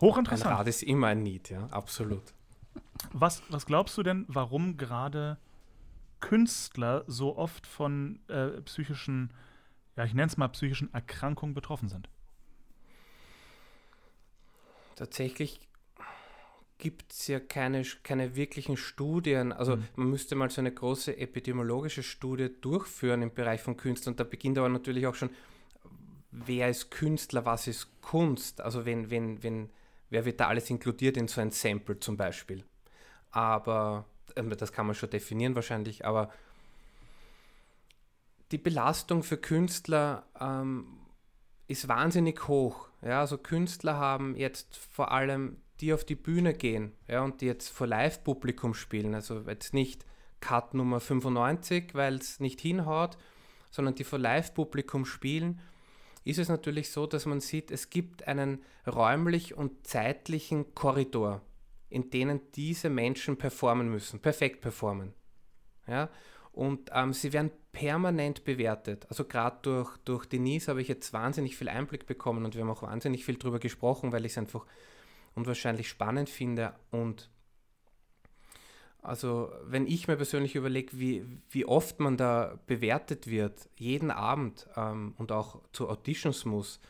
[0.00, 0.58] Hochinteressant.
[0.58, 2.34] Rad ist immer ein Need, ja, absolut.
[3.12, 5.38] Was, was glaubst du denn, warum gerade
[6.20, 9.32] Künstler so oft von äh, psychischen,
[9.96, 12.08] ja, ich nenne es mal psychischen Erkrankungen betroffen sind?
[14.96, 15.60] Tatsächlich
[16.82, 19.52] gibt es ja keine, keine wirklichen Studien.
[19.52, 24.08] Also man müsste mal so eine große epidemiologische Studie durchführen im Bereich von Kunst.
[24.08, 25.30] Und da beginnt aber natürlich auch schon,
[26.32, 28.60] wer ist Künstler, was ist Kunst?
[28.60, 29.70] Also wenn, wenn, wenn,
[30.10, 32.64] wer wird da alles inkludiert in so ein Sample zum Beispiel?
[33.30, 36.32] Aber ähm, das kann man schon definieren wahrscheinlich, aber
[38.50, 40.98] die Belastung für Künstler ähm,
[41.68, 42.88] ist wahnsinnig hoch.
[43.02, 47.46] Ja, also Künstler haben jetzt vor allem, die auf die Bühne gehen ja, und die
[47.46, 50.06] jetzt vor Live-Publikum spielen, also jetzt nicht
[50.40, 53.18] Cut Nummer 95, weil es nicht hinhaut,
[53.70, 55.60] sondern die vor Live-Publikum spielen,
[56.24, 61.42] ist es natürlich so, dass man sieht, es gibt einen räumlich und zeitlichen Korridor,
[61.88, 65.12] in denen diese Menschen performen müssen, perfekt performen.
[65.88, 66.10] Ja?
[66.52, 69.06] Und ähm, sie werden permanent bewertet.
[69.08, 72.70] Also gerade durch, durch Denise habe ich jetzt wahnsinnig viel Einblick bekommen und wir haben
[72.70, 74.64] auch wahnsinnig viel darüber gesprochen, weil ich es einfach
[75.34, 76.74] unwahrscheinlich spannend finde.
[76.90, 77.30] Und
[79.00, 84.68] also wenn ich mir persönlich überlege, wie, wie oft man da bewertet wird, jeden Abend
[84.76, 86.80] ähm, und auch zu Auditions muss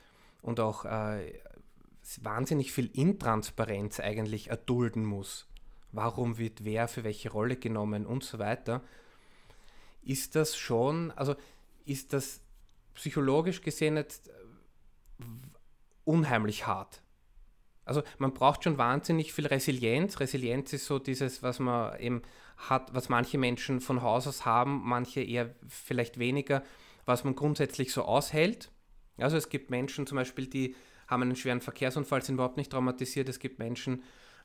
[0.42, 1.40] und auch äh,
[2.20, 5.46] wahnsinnig viel Intransparenz eigentlich erdulden muss.
[5.92, 8.82] Warum wird wer für welche Rolle genommen und so weiter
[10.02, 11.36] ist das schon, also
[11.84, 12.40] ist das
[12.94, 14.32] psychologisch gesehen jetzt äh,
[16.04, 17.02] unheimlich hart.
[17.84, 20.20] Also man braucht schon wahnsinnig viel Resilienz.
[20.20, 22.22] Resilienz ist so dieses, was man eben
[22.56, 26.62] hat, was manche Menschen von Haus aus haben, manche eher vielleicht weniger,
[27.04, 28.70] was man grundsätzlich so aushält.
[29.18, 30.76] Also es gibt Menschen zum Beispiel, die
[31.08, 33.28] haben einen schweren Verkehrsunfall, sind überhaupt nicht traumatisiert.
[33.28, 34.02] Es gibt Menschen,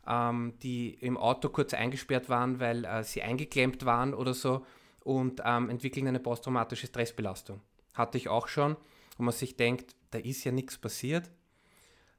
[0.08, 4.66] ähm, die im Auto kurz eingesperrt waren, weil äh, sie eingeklemmt waren oder so
[5.02, 7.62] und ähm, entwickeln eine posttraumatische Stressbelastung.
[7.94, 8.76] Hatte ich auch schon,
[9.18, 11.30] wo man sich denkt, da ist ja nichts passiert.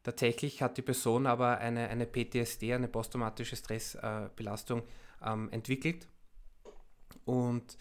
[0.03, 6.09] Tatsächlich hat die Person aber eine, eine PTSD, eine posttraumatische Stressbelastung äh, ähm, entwickelt.
[7.25, 7.77] Und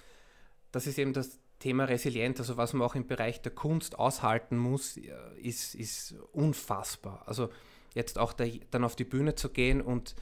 [0.72, 4.58] das ist eben das Thema Resilienz, also was man auch im Bereich der Kunst aushalten
[4.58, 7.24] muss, äh, ist, ist unfassbar.
[7.26, 7.50] Also
[7.96, 10.16] jetzt auch da, dann auf die Bühne zu gehen und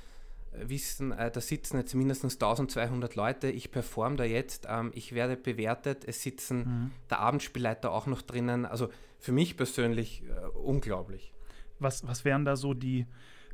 [0.54, 5.14] äh, wissen, äh, da sitzen jetzt mindestens 1200 Leute, ich performe da jetzt, ähm, ich
[5.14, 6.92] werde bewertet, es sitzen mhm.
[7.10, 8.66] der Abendspielleiter auch noch drinnen.
[8.66, 11.35] Also für mich persönlich äh, unglaublich.
[11.80, 13.06] Was, was wären da so die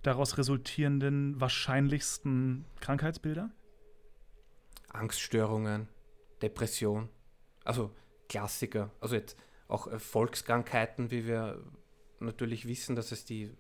[0.04, 3.52] daraus resultierenden wahrscheinlichsten Krankheitsbilder?
[4.90, 5.88] Angststörungen,
[6.42, 7.10] Depression,
[7.64, 7.92] also
[8.30, 11.64] Klassiker, also jetzt auch Volkskrankheiten, wie wir
[12.20, 13.52] natürlich wissen, dass es die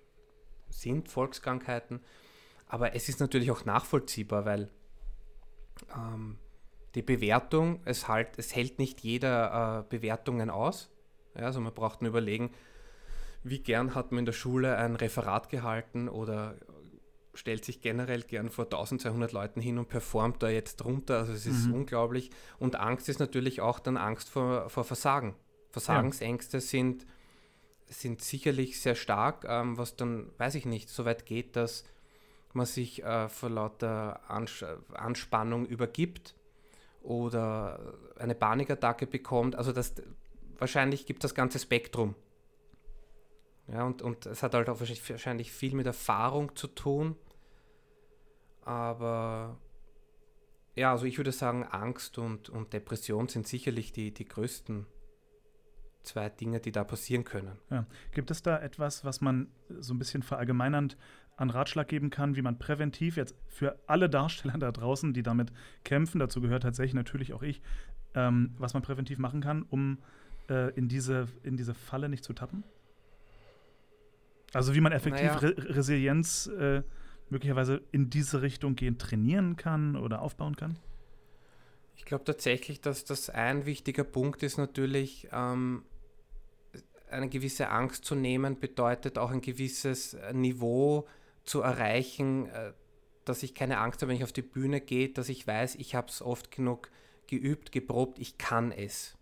[0.69, 2.01] sind Volkskrankheiten.
[2.67, 4.69] Aber es ist natürlich auch nachvollziehbar, weil
[5.95, 6.37] ähm,
[6.95, 10.89] die Bewertung, es, halt, es hält nicht jeder äh, Bewertungen aus.
[11.35, 12.51] Ja, also man braucht nur überlegen,
[13.43, 16.55] wie gern hat man in der Schule ein Referat gehalten oder
[17.33, 21.19] stellt sich generell gern vor 1200 Leuten hin und performt da jetzt drunter.
[21.19, 21.75] Also es ist mhm.
[21.75, 22.29] unglaublich.
[22.59, 25.35] Und Angst ist natürlich auch dann Angst vor, vor Versagen.
[25.69, 26.61] Versagensängste ja.
[26.61, 27.05] sind
[27.93, 31.83] sind sicherlich sehr stark, ähm, was dann, weiß ich nicht, so weit geht, dass
[32.53, 36.35] man sich äh, vor lauter Ans Anspannung übergibt
[37.01, 37.79] oder
[38.17, 39.55] eine Panikattacke bekommt.
[39.55, 39.95] Also das,
[40.57, 42.15] wahrscheinlich gibt das ganze Spektrum.
[43.71, 47.15] Ja, und, und es hat halt auch wahrscheinlich viel mit Erfahrung zu tun.
[48.63, 49.57] Aber
[50.75, 54.85] ja, also ich würde sagen, Angst und, und Depression sind sicherlich die, die größten
[56.03, 57.57] zwei Dinge, die da passieren können.
[57.69, 57.85] Ja.
[58.11, 60.97] Gibt es da etwas, was man so ein bisschen verallgemeinernd
[61.37, 65.51] an Ratschlag geben kann, wie man präventiv jetzt für alle Darsteller da draußen, die damit
[65.83, 67.61] kämpfen, dazu gehört tatsächlich natürlich auch ich,
[68.15, 69.99] ähm, was man präventiv machen kann, um
[70.49, 72.63] äh, in, diese, in diese Falle nicht zu tappen?
[74.53, 75.37] Also wie man effektiv naja.
[75.37, 76.83] Re Resilienz äh,
[77.29, 80.77] möglicherweise in diese Richtung gehen trainieren kann oder aufbauen kann?
[81.95, 85.83] Ich glaube tatsächlich, dass das ein wichtiger Punkt ist natürlich, ähm,
[87.09, 91.07] eine gewisse Angst zu nehmen, bedeutet auch ein gewisses äh, Niveau
[91.43, 92.73] zu erreichen, äh,
[93.25, 95.95] dass ich keine Angst habe, wenn ich auf die Bühne gehe, dass ich weiß, ich
[95.95, 96.89] habe es oft genug
[97.27, 99.15] geübt, geprobt, ich kann es.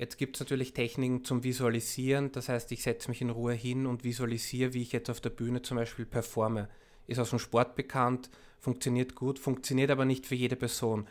[0.00, 3.84] Jetzt gibt es natürlich Techniken zum Visualisieren, das heißt, ich setze mich in Ruhe hin
[3.84, 6.70] und visualisiere, wie ich jetzt auf der Bühne zum Beispiel performe.
[7.06, 11.06] Ist aus dem Sport bekannt, funktioniert gut, funktioniert aber nicht für jede Person.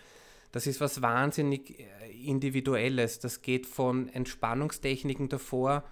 [0.51, 1.83] Das ist was wahnsinnig äh,
[2.25, 3.19] Individuelles.
[3.19, 5.83] Das geht von Entspannungstechniken davor.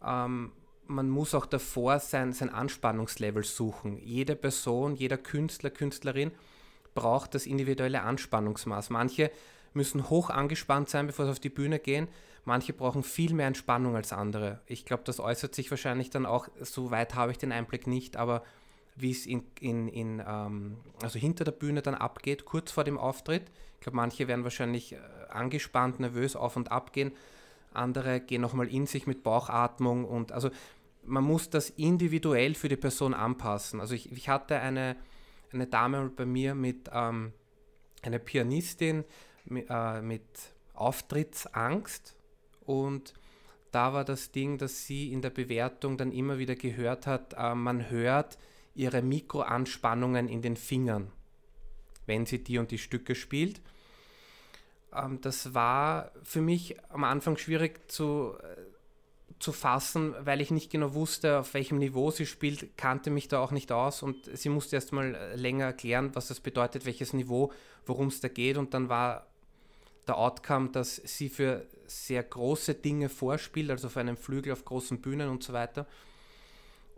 [0.00, 0.52] Ähm,
[0.86, 3.98] man muss auch davor sein, sein Anspannungslevel suchen.
[3.98, 6.30] Jede Person, jeder Künstler, Künstlerin
[6.94, 8.90] braucht das individuelle Anspannungsmaß.
[8.90, 9.32] Manche
[9.74, 12.08] müssen hoch angespannt sein, bevor sie auf die Bühne gehen.
[12.44, 14.60] Manche brauchen viel mehr Entspannung als andere.
[14.66, 18.16] Ich glaube, das äußert sich wahrscheinlich dann auch, so weit habe ich den Einblick nicht,
[18.16, 18.42] aber
[18.96, 22.98] wie es in, in, in ähm, also hinter der Bühne dann abgeht, kurz vor dem
[22.98, 23.50] Auftritt.
[23.74, 24.98] Ich glaube, manche werden wahrscheinlich äh,
[25.30, 27.12] angespannt, nervös auf und ab gehen.
[27.72, 30.50] Andere gehen nochmal in sich mit Bauchatmung und also
[31.04, 33.80] man muss das individuell für die Person anpassen.
[33.80, 34.96] Also ich, ich hatte eine,
[35.52, 37.32] eine Dame bei mir mit ähm,
[38.02, 39.04] einer Pianistin
[39.44, 40.24] mit, äh, mit
[40.74, 42.16] Auftrittsangst.
[42.64, 43.14] Und
[43.70, 47.54] da war das Ding, dass sie in der Bewertung dann immer wieder gehört hat, äh,
[47.54, 48.38] man hört,
[48.74, 51.10] ihre Mikroanspannungen in den Fingern,
[52.06, 53.60] wenn sie die und die Stücke spielt.
[54.94, 58.56] Ähm, das war für mich am Anfang schwierig zu, äh,
[59.38, 63.40] zu fassen, weil ich nicht genau wusste, auf welchem Niveau sie spielt, kannte mich da
[63.40, 64.02] auch nicht aus.
[64.02, 67.52] Und sie musste erst mal äh, länger erklären, was das bedeutet, welches Niveau,
[67.86, 68.56] worum es da geht.
[68.56, 69.26] Und dann war
[70.06, 75.00] der Outcome, dass sie für sehr große Dinge vorspielt, also für einen Flügel auf großen
[75.00, 75.86] Bühnen und so weiter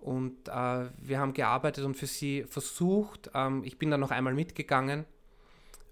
[0.05, 4.35] und äh, wir haben gearbeitet und für sie versucht, ähm, ich bin dann noch einmal
[4.35, 5.07] mitgegangen,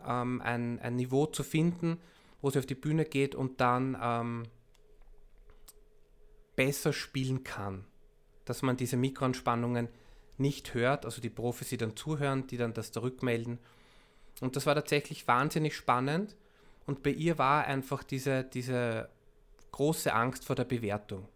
[0.07, 1.97] ähm, ein, ein Niveau zu finden,
[2.43, 4.43] wo sie auf die Bühne geht und dann ähm,
[6.57, 7.87] besser spielen kann.
[8.45, 9.89] Dass man diese Mikroanspannungen
[10.37, 13.61] nicht hört, also die Profis, die dann zuhören, die dann das zurückmelden.
[14.43, 16.37] Und das war tatsächlich wahnsinnig spannend.
[16.87, 19.09] Und bei ihr war einfach diese, diese
[19.71, 21.29] große Angst vor der Bewertung.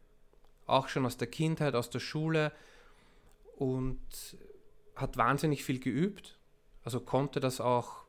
[0.66, 2.52] Auch schon aus der Kindheit, aus der Schule
[3.56, 4.00] und
[4.94, 6.38] hat wahnsinnig viel geübt.
[6.84, 8.04] Also konnte das auch,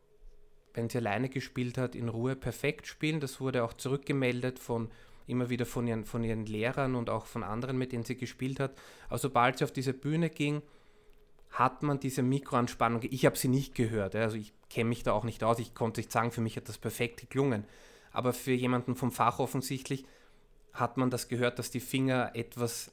[0.73, 3.19] wenn sie alleine gespielt hat, in Ruhe perfekt spielen.
[3.19, 4.89] Das wurde auch zurückgemeldet von
[5.27, 8.59] immer wieder von ihren, von ihren Lehrern und auch von anderen, mit denen sie gespielt
[8.59, 8.73] hat.
[9.09, 10.61] Aber sobald sie auf diese Bühne ging,
[11.49, 13.01] hat man diese Mikroanspannung.
[13.03, 15.59] Ich habe sie nicht gehört, also ich kenne mich da auch nicht aus.
[15.59, 17.65] Ich konnte nicht sagen, für mich hat das perfekt geklungen.
[18.11, 20.05] Aber für jemanden vom Fach offensichtlich
[20.73, 22.91] hat man das gehört, dass die Finger etwas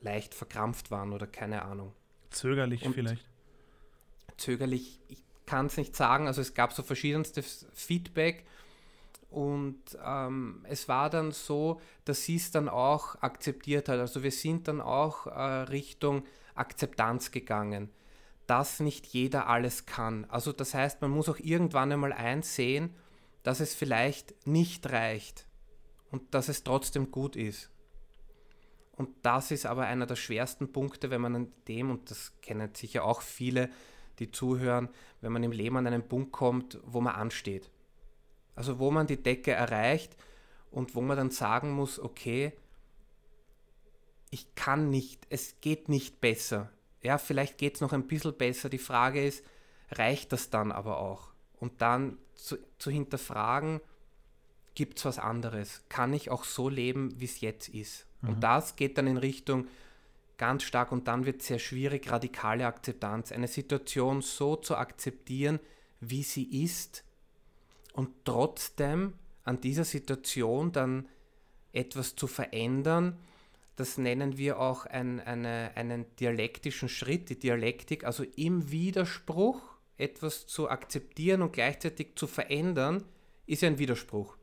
[0.00, 1.92] leicht verkrampft waren oder keine Ahnung.
[2.30, 3.24] Zögerlich Und vielleicht.
[4.36, 6.26] Zögerlich, ich kann es nicht sagen.
[6.26, 8.44] Also es gab so verschiedenstes Feedback.
[9.30, 13.98] Und ähm, es war dann so, dass sie es dann auch akzeptiert hat.
[13.98, 17.90] Also wir sind dann auch äh, Richtung Akzeptanz gegangen,
[18.46, 20.26] dass nicht jeder alles kann.
[20.26, 22.94] Also das heißt, man muss auch irgendwann einmal einsehen,
[23.42, 25.46] dass es vielleicht nicht reicht
[26.10, 27.70] und dass es trotzdem gut ist.
[28.96, 32.74] Und das ist aber einer der schwersten Punkte, wenn man an dem, und das kennen
[32.74, 33.70] sicher auch viele,
[34.18, 34.88] die zuhören,
[35.20, 37.70] wenn man im Leben an einen Punkt kommt, wo man ansteht.
[38.54, 40.16] Also wo man die Decke erreicht
[40.70, 42.52] und wo man dann sagen muss, okay,
[44.34, 46.68] ich kann nicht, es geht nicht besser.
[47.02, 48.68] Ja, vielleicht geht es noch ein bisschen besser.
[48.68, 49.44] Die Frage ist,
[49.92, 51.28] reicht das dann aber auch?
[51.60, 53.80] Und dann zu, zu hinterfragen,
[54.74, 55.84] gibt es was anderes?
[55.88, 58.06] Kann ich auch so leben, wie es jetzt ist?
[58.22, 58.28] Mhm.
[58.28, 59.68] Und das geht dann in Richtung
[60.36, 65.60] ganz stark und dann wird es sehr schwierig, radikale Akzeptanz, eine Situation so zu akzeptieren,
[66.00, 67.04] wie sie ist
[67.92, 69.12] und trotzdem
[69.44, 71.08] an dieser Situation dann
[71.72, 73.16] etwas zu verändern,
[73.76, 79.60] das nennen wir auch ein, eine, einen dialektischen Schritt, die Dialektik, also im Widerspruch
[79.96, 83.04] etwas zu akzeptieren und gleichzeitig zu verändern,
[83.46, 84.36] ist ja ein Widerspruch.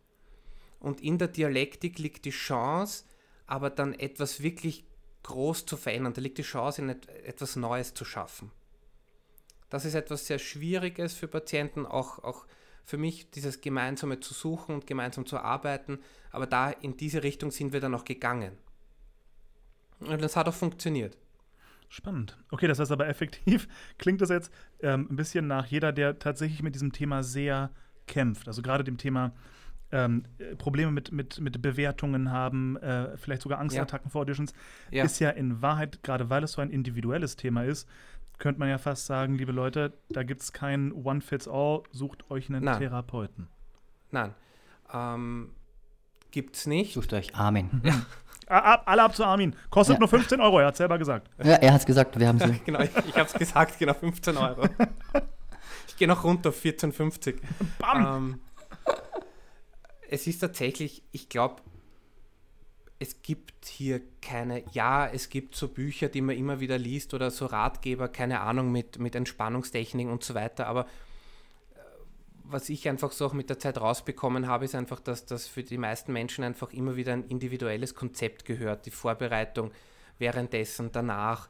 [0.80, 3.06] Und in der Dialektik liegt die Chance,
[3.48, 4.86] aber dann etwas wirklich
[5.24, 6.14] groß zu verändern.
[6.14, 8.52] Da liegt die Chance, in etwas Neues zu schaffen.
[9.70, 12.46] Das ist etwas sehr Schwieriges für Patienten, auch, auch
[12.84, 16.00] für mich, dieses Gemeinsame zu suchen und gemeinsam zu arbeiten.
[16.32, 18.58] Aber da in diese Richtung sind wir dann auch gegangen.
[20.02, 21.18] Und das hat auch funktioniert.
[21.90, 22.38] Spannend.
[22.50, 26.64] Okay, das heißt aber effektiv, klingt das jetzt ähm, ein bisschen nach jeder, der tatsächlich
[26.64, 27.70] mit diesem Thema sehr
[28.08, 28.48] kämpft.
[28.48, 29.34] Also gerade dem Thema
[29.92, 30.24] ähm,
[30.58, 34.12] Probleme mit, mit, mit Bewertungen haben, äh, vielleicht sogar Angstattacken ja.
[34.12, 34.54] vor Auditions,
[34.90, 35.04] ja.
[35.04, 37.88] ist ja in Wahrheit, gerade weil es so ein individuelles Thema ist,
[38.38, 42.64] könnte man ja fast sagen, liebe Leute, da gibt es kein One-Fits-All, sucht euch einen
[42.64, 42.80] Nein.
[42.80, 43.50] Therapeuten.
[44.12, 44.34] Nein.
[44.92, 45.52] Ähm,
[46.36, 46.94] es nicht.
[46.94, 47.82] Sucht euch Amen.
[48.48, 48.82] Ja.
[48.86, 49.56] Alle ab zu Armin.
[49.70, 50.00] Kostet ja.
[50.00, 51.30] nur 15 Euro, er hat selber gesagt.
[51.42, 52.60] Ja, er hat es gesagt, wir haben sie.
[52.66, 54.68] genau, ich, ich habe es gesagt, genau 15 Euro.
[55.88, 57.36] ich gehe noch runter auf 14,50.
[57.80, 58.06] Bam!
[58.06, 58.40] Ähm,
[60.10, 61.62] es ist tatsächlich, ich glaube,
[63.00, 67.32] es gibt hier keine, ja, es gibt so Bücher, die man immer wieder liest oder
[67.32, 70.86] so Ratgeber, keine Ahnung, mit, mit Entspannungstechniken und so weiter, aber
[72.52, 75.64] was ich einfach so auch mit der Zeit rausbekommen habe, ist einfach, dass das für
[75.64, 78.86] die meisten Menschen einfach immer wieder ein individuelles Konzept gehört.
[78.86, 79.72] Die Vorbereitung
[80.18, 81.50] währenddessen, danach,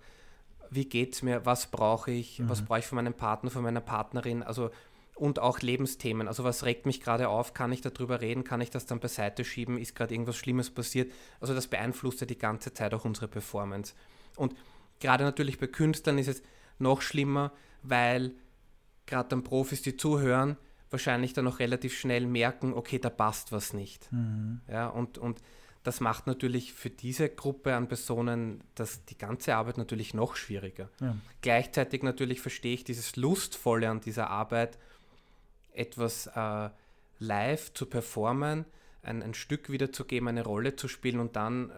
[0.69, 2.49] wie geht es mir, was brauche ich, mhm.
[2.49, 4.71] was brauche ich von meinem Partner, von meiner Partnerin, also
[5.15, 6.27] und auch Lebensthemen.
[6.27, 9.45] Also was regt mich gerade auf, kann ich darüber reden, kann ich das dann beiseite
[9.45, 11.11] schieben, ist gerade irgendwas Schlimmes passiert.
[11.39, 13.93] Also das beeinflusst ja die ganze Zeit auch unsere Performance.
[14.35, 14.55] Und
[14.99, 16.41] gerade natürlich bei Künstlern ist es
[16.79, 17.51] noch schlimmer,
[17.83, 18.33] weil
[19.05, 20.57] gerade dann Profis, die zuhören,
[20.91, 24.11] wahrscheinlich dann auch relativ schnell merken, okay, da passt was nicht.
[24.11, 24.61] Mhm.
[24.67, 25.41] Ja, und, und
[25.83, 30.89] das macht natürlich für diese Gruppe an Personen das, die ganze Arbeit natürlich noch schwieriger.
[30.99, 31.15] Ja.
[31.41, 34.77] Gleichzeitig natürlich verstehe ich dieses Lustvolle an dieser Arbeit,
[35.73, 36.69] etwas äh,
[37.19, 38.65] live zu performen,
[39.01, 41.73] ein, ein Stück wiederzugeben, eine Rolle zu spielen und dann äh,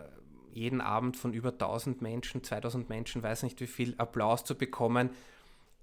[0.52, 5.12] jeden Abend von über 1000 Menschen, 2000 Menschen, weiß nicht wie viel Applaus zu bekommen,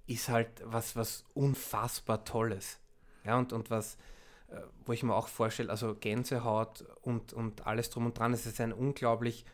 [0.07, 2.79] ist halt was, was unfassbar Tolles.
[3.23, 3.97] Ja, und, und was,
[4.49, 8.45] äh, wo ich mir auch vorstelle, also Gänsehaut und, und alles drum und dran, es
[8.45, 9.45] ist ein unglaublich,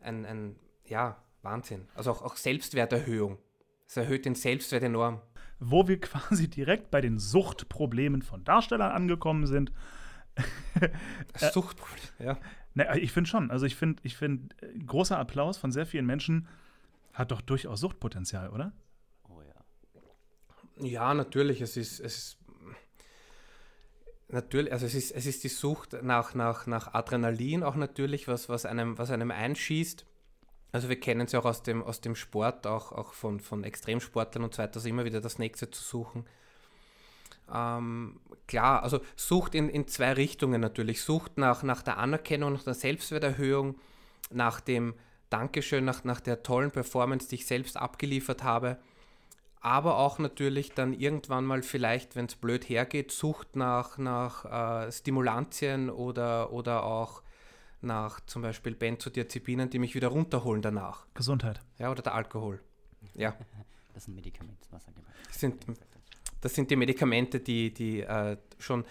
[0.00, 1.88] ein, ein ja, Wahnsinn.
[1.94, 3.38] Also auch, auch Selbstwerterhöhung.
[3.86, 5.20] Es erhöht den Selbstwert enorm.
[5.58, 9.72] Wo wir quasi direkt bei den Suchtproblemen von Darstellern angekommen sind.
[11.36, 12.38] Suchtproblem, ja.
[12.74, 13.50] Ne, ich finde schon.
[13.50, 16.46] Also ich finde, ich find, äh, großer Applaus von sehr vielen Menschen
[17.12, 18.72] hat doch durchaus Suchtpotenzial, oder?
[19.28, 20.86] Oh ja.
[20.86, 21.60] Ja, natürlich.
[21.60, 22.38] Es ist, es ist
[24.30, 28.50] Natürlich, also es ist, es ist die Sucht nach, nach, nach Adrenalin auch natürlich, was,
[28.50, 30.04] was, einem, was einem einschießt.
[30.70, 33.64] Also wir kennen es ja auch aus dem, aus dem Sport, auch, auch von, von
[33.64, 36.26] Extremsportlern und so weiter, also immer wieder das nächste zu suchen.
[37.50, 41.00] Ähm, klar, also Sucht in, in zwei Richtungen natürlich.
[41.02, 43.76] Sucht nach, nach der Anerkennung, nach der Selbstwerterhöhung,
[44.30, 44.94] nach dem
[45.30, 48.78] Dankeschön, nach, nach der tollen Performance, die ich selbst abgeliefert habe.
[49.60, 54.92] Aber auch natürlich dann irgendwann mal vielleicht, wenn es blöd hergeht, Sucht nach, nach äh,
[54.92, 57.22] Stimulantien oder, oder auch
[57.80, 61.06] nach zum Beispiel Benzodiazepinen, die mich wieder runterholen danach.
[61.14, 61.60] Gesundheit.
[61.78, 62.60] Ja, oder der Alkohol.
[63.14, 63.36] Ja.
[63.94, 65.66] Das ist ein Medikament, was er gemeint Das sind,
[66.40, 68.84] das sind die Medikamente, die, die äh, schon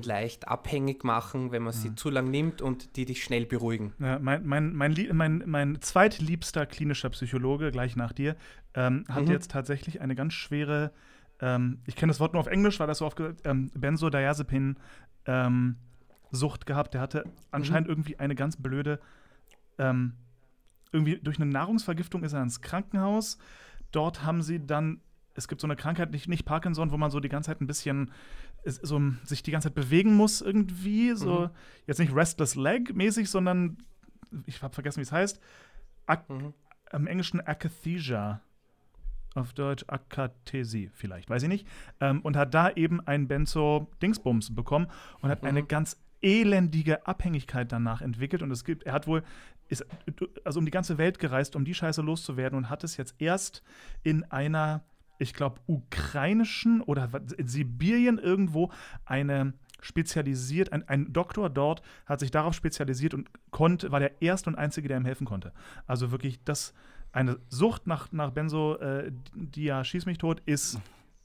[0.00, 1.96] leicht abhängig machen, wenn man sie mhm.
[1.96, 3.92] zu lang nimmt und die dich schnell beruhigen.
[3.98, 8.36] Ja, mein, mein, mein, mein, mein zweitliebster klinischer Psychologe, gleich nach dir,
[8.74, 9.30] ähm, hat mhm.
[9.30, 10.92] jetzt tatsächlich eine ganz schwere,
[11.40, 14.76] ähm, ich kenne das Wort nur auf Englisch, weil das so oft ähm, Benzodiazepin
[15.26, 15.76] ähm,
[16.30, 16.94] Sucht gehabt.
[16.94, 17.92] Der hatte anscheinend mhm.
[17.92, 19.00] irgendwie eine ganz blöde
[19.78, 20.14] ähm,
[20.92, 23.38] irgendwie durch eine Nahrungsvergiftung ist er ins Krankenhaus.
[23.90, 25.00] Dort haben sie dann,
[25.34, 27.66] es gibt so eine Krankheit, nicht, nicht Parkinson, wo man so die ganze Zeit ein
[27.66, 28.10] bisschen
[28.64, 31.14] so, sich die ganze Zeit bewegen muss irgendwie.
[31.14, 31.50] So, mhm.
[31.86, 33.78] jetzt nicht Restless Leg mäßig, sondern
[34.46, 35.40] ich habe vergessen, wie es heißt.
[36.06, 36.54] Ak mhm.
[36.92, 38.42] Im Englischen Akathisia.
[39.34, 41.66] Auf Deutsch Akathesie vielleicht, weiß ich nicht.
[42.00, 44.88] Ähm, und hat da eben ein Benzo-Dingsbums bekommen
[45.20, 45.48] und hat mhm.
[45.48, 49.22] eine ganz elendige Abhängigkeit danach entwickelt und es gibt, er hat wohl,
[49.68, 49.84] ist
[50.44, 53.62] also um die ganze Welt gereist, um die Scheiße loszuwerden und hat es jetzt erst
[54.02, 54.84] in einer,
[55.18, 58.70] ich glaube, ukrainischen oder in Sibirien irgendwo
[59.04, 64.48] eine spezialisiert, ein, ein, Doktor dort hat sich darauf spezialisiert und konnte, war der erste
[64.48, 65.52] und einzige, der ihm helfen konnte.
[65.88, 66.72] Also wirklich, das,
[67.12, 70.80] eine Sucht nach, nach Benzo, äh, die ja schieß mich tot, ist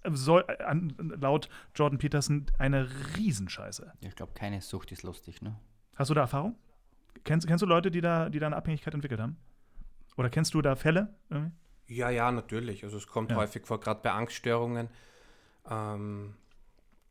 [0.09, 0.75] soll, äh,
[1.19, 3.93] laut Jordan Peterson eine Riesenscheiße.
[4.01, 5.59] Ich glaube, keine Sucht ist lustig, ne?
[5.95, 6.55] Hast du da Erfahrung?
[7.23, 9.38] Kennst, kennst du Leute, die da, die da eine Abhängigkeit entwickelt haben?
[10.15, 11.15] Oder kennst du da Fälle?
[11.29, 11.51] Irgendwie?
[11.88, 12.83] Ja, ja, natürlich.
[12.83, 13.38] Also es kommt ja.
[13.38, 14.89] häufig vor, gerade bei Angststörungen.
[15.69, 16.35] Ähm,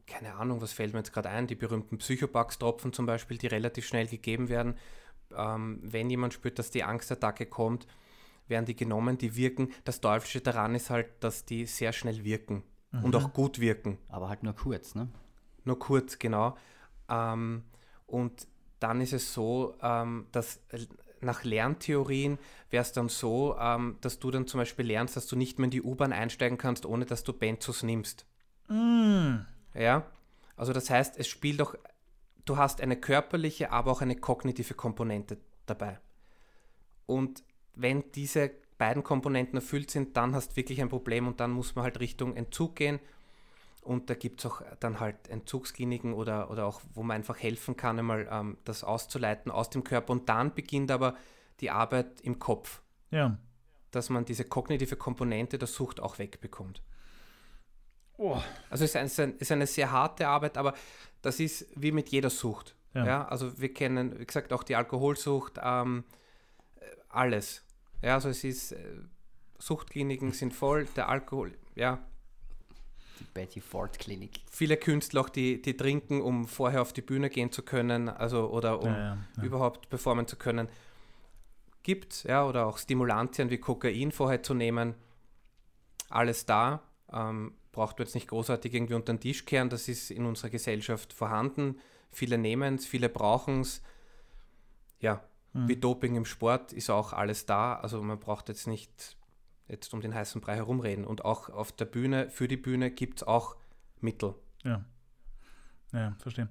[0.06, 1.46] keine Ahnung, was fällt mir jetzt gerade ein?
[1.46, 4.76] Die berühmten Psychopax-Tropfen zum Beispiel, die relativ schnell gegeben werden.
[5.36, 7.86] Ähm, wenn jemand spürt, dass die Angstattacke kommt,
[8.48, 9.72] werden die genommen, die wirken.
[9.84, 13.04] Das Teuflische daran ist halt, dass die sehr schnell wirken mhm.
[13.04, 13.98] und auch gut wirken.
[14.08, 15.08] Aber halt nur kurz, ne?
[15.64, 16.56] Nur kurz, genau.
[17.08, 17.64] Ähm,
[18.06, 18.46] und
[18.78, 20.60] dann ist es so, ähm, dass
[21.20, 22.38] nach Lerntheorien
[22.70, 25.64] wäre es dann so, ähm, dass du dann zum Beispiel lernst, dass du nicht mehr
[25.64, 28.26] in die U-Bahn einsteigen kannst, ohne dass du Benzos nimmst.
[28.68, 29.38] Mm.
[29.74, 30.06] Ja,
[30.56, 31.76] also das heißt, es spielt doch,
[32.44, 35.98] du hast eine körperliche, aber auch eine kognitive Komponente dabei.
[37.06, 37.42] Und
[37.76, 41.74] wenn diese beiden Komponenten erfüllt sind, dann hast du wirklich ein Problem und dann muss
[41.74, 43.00] man halt Richtung Entzug gehen.
[43.82, 47.76] Und da gibt es auch dann halt Entzugskliniken oder, oder auch, wo man einfach helfen
[47.76, 50.12] kann, einmal ähm, das auszuleiten aus dem Körper.
[50.12, 51.16] Und dann beginnt aber
[51.60, 52.82] die Arbeit im Kopf.
[53.10, 53.38] Ja.
[53.92, 56.82] Dass man diese kognitive Komponente der Sucht auch wegbekommt.
[58.18, 58.40] Oh.
[58.70, 60.74] Also es ist, ein, ist eine sehr harte Arbeit, aber
[61.22, 62.74] das ist wie mit jeder Sucht.
[62.92, 63.06] Ja.
[63.06, 66.04] ja also wir kennen, wie gesagt, auch die Alkoholsucht, ähm,
[67.08, 67.65] alles.
[68.02, 68.78] Ja, also es ist, äh,
[69.58, 71.98] Suchtkliniken sind voll, der Alkohol, ja.
[73.18, 74.40] Die Betty Ford Klinik.
[74.50, 78.50] Viele Künstler auch, die, die trinken, um vorher auf die Bühne gehen zu können, also
[78.50, 79.42] oder um ja, ja, ja.
[79.42, 80.68] überhaupt performen zu können.
[81.82, 84.94] Gibt, ja, oder auch Stimulantien wie Kokain vorher zu nehmen.
[86.10, 86.82] Alles da.
[87.12, 90.50] Ähm, braucht man jetzt nicht großartig irgendwie unter den Tisch kehren, das ist in unserer
[90.50, 91.78] Gesellschaft vorhanden.
[92.10, 93.82] Viele nehmen es, viele brauchen es.
[94.98, 95.22] Ja,
[95.56, 95.68] Mhm.
[95.68, 97.76] Wie Doping im Sport ist auch alles da.
[97.76, 99.16] Also man braucht jetzt nicht
[99.68, 101.04] jetzt um den heißen Brei herumreden.
[101.04, 103.56] Und auch auf der Bühne, für die Bühne gibt es auch
[104.00, 104.34] Mittel.
[104.62, 104.84] Ja.
[105.92, 106.48] Ja, verstehe.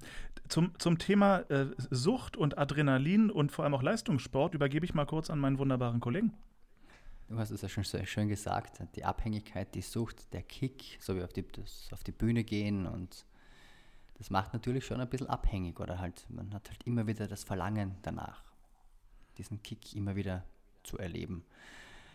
[0.47, 5.05] Zum, zum Thema äh, Sucht und Adrenalin und vor allem auch Leistungssport übergebe ich mal
[5.05, 6.33] kurz an meinen wunderbaren Kollegen.
[7.27, 11.15] Du hast es ja schon sehr schön gesagt, die Abhängigkeit, die Sucht, der Kick, so
[11.15, 13.25] wie auf die, das, auf die Bühne gehen und
[14.19, 17.43] das macht natürlich schon ein bisschen abhängig oder halt, man hat halt immer wieder das
[17.43, 18.54] Verlangen danach
[19.37, 20.43] diesen Kick immer wieder
[20.83, 21.43] zu erleben.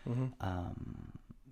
[0.05, 0.33] Mhm.
[0.41, 0.95] Ähm,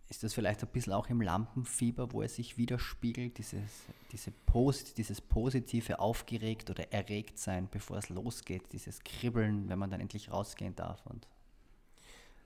[0.10, 4.98] ist das vielleicht ein bisschen auch im Lampenfieber, wo er sich widerspiegelt, dieses, diese Post,
[4.98, 10.32] dieses positive Aufgeregt oder erregt sein, bevor es losgeht, dieses Kribbeln, wenn man dann endlich
[10.32, 11.06] rausgehen darf?
[11.06, 11.28] Und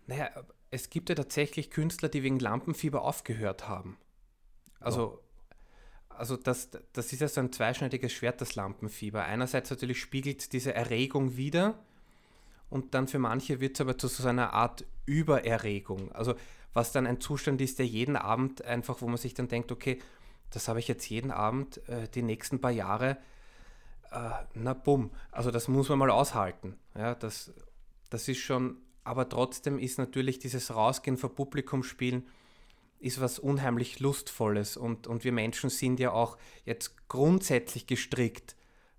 [0.07, 0.29] naja,
[0.71, 3.97] es gibt ja tatsächlich Künstler, die wegen Lampenfieber aufgehört haben.
[4.81, 5.63] Also, oh.
[6.09, 9.23] also das, das ist ja so ein zweischneidiges Schwert, das Lampenfieber.
[9.23, 11.79] Einerseits natürlich spiegelt diese Erregung wieder,
[12.73, 16.11] und dann für manche wird es aber zu so einer Art Übererregung.
[16.11, 16.33] Also
[16.73, 19.99] was dann ein Zustand ist, der jeden Abend einfach, wo man sich dann denkt, okay,
[20.49, 23.17] das habe ich jetzt jeden Abend äh, die nächsten paar Jahre,
[24.11, 26.75] äh, na bumm, also das muss man mal aushalten.
[26.95, 27.53] Ja, das,
[28.09, 32.27] das ist schon, aber trotzdem ist natürlich dieses Rausgehen vor Publikum spielen,
[32.97, 38.55] ist was unheimlich Lustvolles und, und wir Menschen sind ja auch jetzt grundsätzlich gestrickt,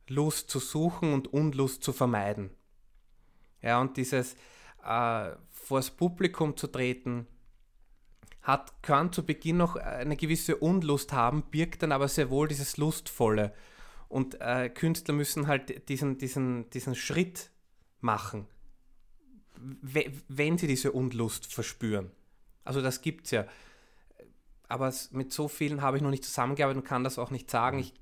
[0.07, 2.51] Lust zu suchen und Unlust zu vermeiden.
[3.65, 4.37] Ja, und dieses
[4.87, 7.27] äh, vors Publikum zu treten,
[8.43, 12.77] hat, kann zu Beginn noch eine gewisse Unlust haben, birgt dann aber sehr wohl dieses
[12.77, 13.55] Lustvolle.
[14.09, 17.51] Und äh, Künstler müssen halt diesen, diesen, diesen Schritt
[18.03, 18.47] machen,
[19.57, 22.11] wenn sie diese Unlust verspüren.
[22.65, 23.47] Also das gibt es ja.
[24.69, 27.79] Aber mit so vielen habe ich noch nicht zusammengearbeitet und kann das auch nicht sagen.
[27.79, 27.95] Ich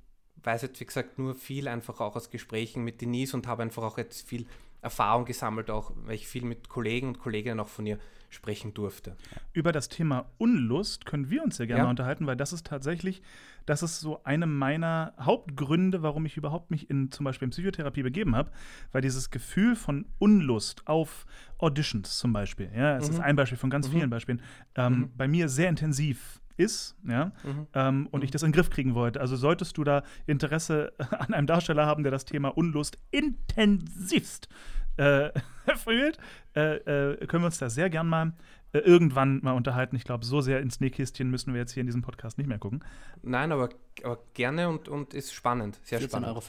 [0.42, 3.84] weiß jetzt, wie gesagt, nur viel einfach auch aus Gesprächen mit Denise und habe einfach
[3.84, 4.46] auch jetzt viel
[4.82, 7.98] Erfahrung gesammelt, auch weil ich viel mit Kollegen und Kolleginnen auch von ihr
[8.30, 9.16] sprechen durfte.
[9.52, 11.90] Über das Thema Unlust können wir uns sehr gerne ja.
[11.90, 13.22] unterhalten, weil das ist tatsächlich,
[13.66, 18.02] das ist so eine meiner Hauptgründe, warum ich überhaupt mich in zum Beispiel in Psychotherapie
[18.02, 18.50] begeben habe,
[18.90, 21.26] weil dieses Gefühl von Unlust auf
[21.58, 23.14] Auditions zum Beispiel, ja, es mhm.
[23.14, 23.92] ist ein Beispiel von ganz mhm.
[23.92, 24.42] vielen Beispielen,
[24.74, 25.10] ähm, mhm.
[25.16, 27.66] bei mir sehr intensiv ist, ja, mhm.
[27.74, 28.24] ähm, und mhm.
[28.24, 29.20] ich das in den Griff kriegen wollte.
[29.20, 34.48] Also solltest du da Interesse an einem Darsteller haben, der das Thema Unlust intensivst
[34.96, 35.30] äh,
[35.66, 36.18] erfüllt,
[36.54, 38.32] äh, äh, können wir uns da sehr gern mal
[38.72, 39.96] äh, irgendwann mal unterhalten.
[39.96, 42.58] Ich glaube, so sehr ins Nähkästchen müssen wir jetzt hier in diesem Podcast nicht mehr
[42.58, 42.84] gucken.
[43.22, 43.68] Nein, aber,
[44.02, 45.78] aber gerne und, und ist spannend.
[45.82, 46.42] Sehr 14,50 Euro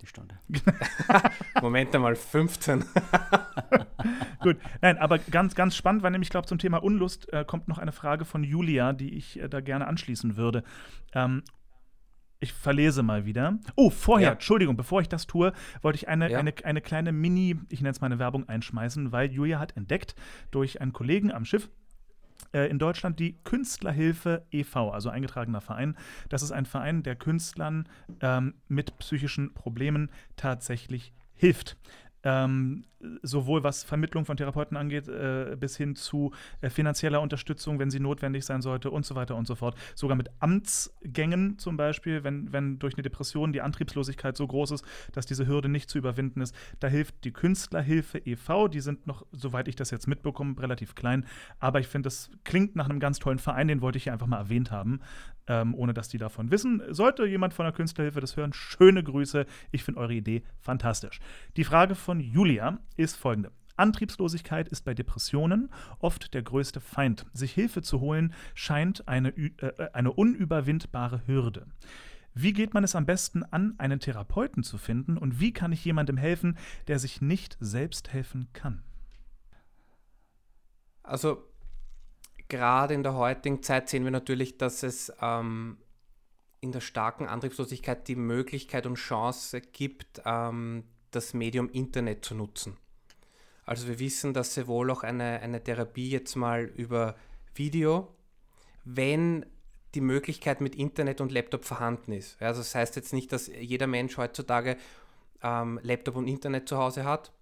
[0.00, 0.38] die Stunde.
[1.62, 2.84] Moment einmal, 15.
[4.40, 7.68] Gut, nein, aber ganz, ganz spannend, weil nämlich, ich glaube, zum Thema Unlust äh, kommt
[7.68, 10.64] noch eine Frage von Julia, die ich äh, da gerne anschließen würde.
[11.14, 11.42] Ähm,
[12.42, 13.58] ich verlese mal wieder.
[13.76, 14.32] Oh, vorher, ja.
[14.32, 16.38] Entschuldigung, bevor ich das tue, wollte ich eine, ja.
[16.38, 20.14] eine, eine kleine Mini, ich nenne es mal eine Werbung einschmeißen, weil Julia hat entdeckt
[20.50, 21.70] durch einen Kollegen am Schiff,
[22.52, 25.96] äh, in Deutschland die Künstlerhilfe e.V., also eingetragener Verein.
[26.28, 27.88] Das ist ein Verein, der Künstlern
[28.20, 31.76] ähm, mit psychischen Problemen tatsächlich hilft.
[32.24, 32.84] Ähm,
[33.22, 38.00] sowohl was Vermittlung von Therapeuten angeht, äh, bis hin zu äh, finanzieller Unterstützung, wenn sie
[38.00, 39.76] notwendig sein sollte und so weiter und so fort.
[39.94, 44.84] Sogar mit Amtsgängen zum Beispiel, wenn, wenn durch eine Depression die Antriebslosigkeit so groß ist,
[45.12, 46.54] dass diese Hürde nicht zu überwinden ist.
[46.80, 51.26] Da hilft die Künstlerhilfe e.V., die sind noch, soweit ich das jetzt mitbekomme, relativ klein.
[51.58, 54.26] Aber ich finde, das klingt nach einem ganz tollen Verein, den wollte ich hier einfach
[54.26, 55.00] mal erwähnt haben,
[55.46, 56.82] ähm, ohne dass die davon wissen.
[56.90, 59.46] Sollte jemand von der Künstlerhilfe das hören, schöne Grüße.
[59.70, 61.20] Ich finde eure Idee fantastisch.
[61.56, 63.52] Die Frage von Julia ist folgende.
[63.76, 67.26] Antriebslosigkeit ist bei Depressionen oft der größte Feind.
[67.32, 71.66] Sich Hilfe zu holen scheint eine, äh, eine unüberwindbare Hürde.
[72.34, 75.84] Wie geht man es am besten an, einen Therapeuten zu finden und wie kann ich
[75.84, 76.56] jemandem helfen,
[76.88, 78.82] der sich nicht selbst helfen kann?
[81.02, 81.44] Also
[82.48, 85.78] gerade in der heutigen Zeit sehen wir natürlich, dass es ähm,
[86.60, 92.78] in der starken Antriebslosigkeit die Möglichkeit und Chance gibt, ähm, das Medium Internet zu nutzen.
[93.64, 97.14] Also wir wissen, dass sehr wohl auch eine, eine Therapie jetzt mal über
[97.54, 98.08] Video,
[98.84, 99.46] wenn
[99.94, 102.40] die Möglichkeit mit Internet und Laptop vorhanden ist.
[102.40, 104.76] Also das heißt jetzt nicht, dass jeder Mensch heutzutage
[105.42, 107.32] ähm, Laptop und Internet zu Hause hat,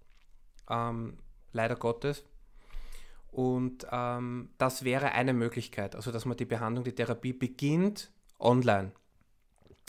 [0.69, 1.17] ähm,
[1.53, 2.23] leider Gottes.
[3.31, 8.91] Und ähm, das wäre eine Möglichkeit, also dass man die Behandlung, die Therapie beginnt online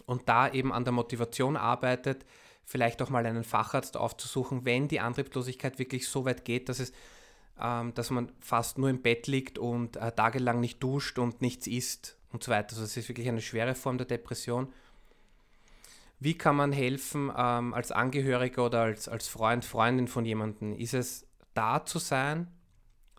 [0.07, 2.25] und da eben an der Motivation arbeitet,
[2.65, 6.93] vielleicht auch mal einen Facharzt aufzusuchen, wenn die Antriebslosigkeit wirklich so weit geht, dass es
[7.61, 11.67] ähm, dass man fast nur im Bett liegt und äh, tagelang nicht duscht und nichts
[11.67, 12.71] isst und so weiter.
[12.71, 14.73] Also es ist wirklich eine schwere Form der Depression.
[16.19, 20.75] Wie kann man helfen ähm, als Angehöriger oder als, als Freund, Freundin von jemandem?
[20.75, 22.49] Ist es da zu sein,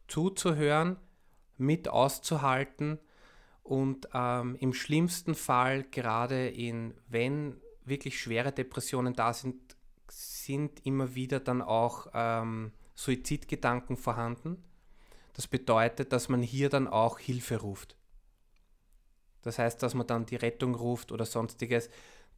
[0.07, 0.97] zuzuhören,
[1.57, 2.99] mit auszuhalten
[3.61, 9.55] und ähm, im schlimmsten Fall, gerade in, wenn wirklich schwere Depressionen da sind,
[10.09, 14.63] sind immer wieder dann auch ähm, Suizidgedanken vorhanden.
[15.33, 17.97] Das bedeutet, dass man hier dann auch Hilfe ruft.
[19.41, 21.89] Das heißt, dass man dann die Rettung ruft oder sonstiges,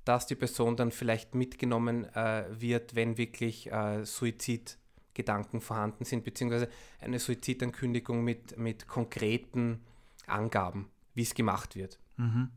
[0.06, 6.70] dass die Person dann vielleicht mitgenommen äh, wird, wenn wirklich äh, Suizidgedanken vorhanden sind, beziehungsweise
[7.00, 9.84] eine Suizidankündigung mit, mit konkreten
[10.28, 12.00] Angaben, wie es gemacht wird.
[12.18, 12.52] Mhm.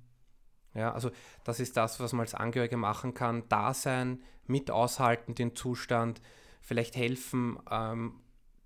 [0.79, 1.11] Ja, also
[1.43, 3.43] das ist das, was man als Angehörige machen kann.
[3.49, 6.23] Da sein, mit aushalten den Zustand,
[6.63, 8.21] vielleicht helfen, ähm,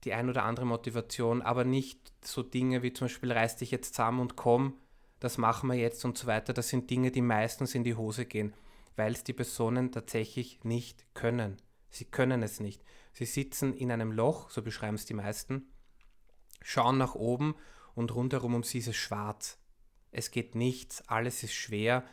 [0.04, 3.94] die ein oder andere Motivation, aber nicht so Dinge wie zum Beispiel reiß dich jetzt
[3.94, 4.74] zusammen und komm,
[5.20, 6.52] das machen wir jetzt und so weiter.
[6.52, 8.52] Das sind Dinge, die meistens in die Hose gehen,
[8.94, 11.56] weil es die Personen tatsächlich nicht können.
[11.88, 12.84] Sie können es nicht.
[13.14, 15.66] Sie sitzen in einem Loch, so beschreiben es die meisten,
[16.60, 17.54] schauen nach oben
[17.94, 19.61] und rundherum um sie ist es schwarz
[20.12, 22.04] es geht nichts, alles ist schwer,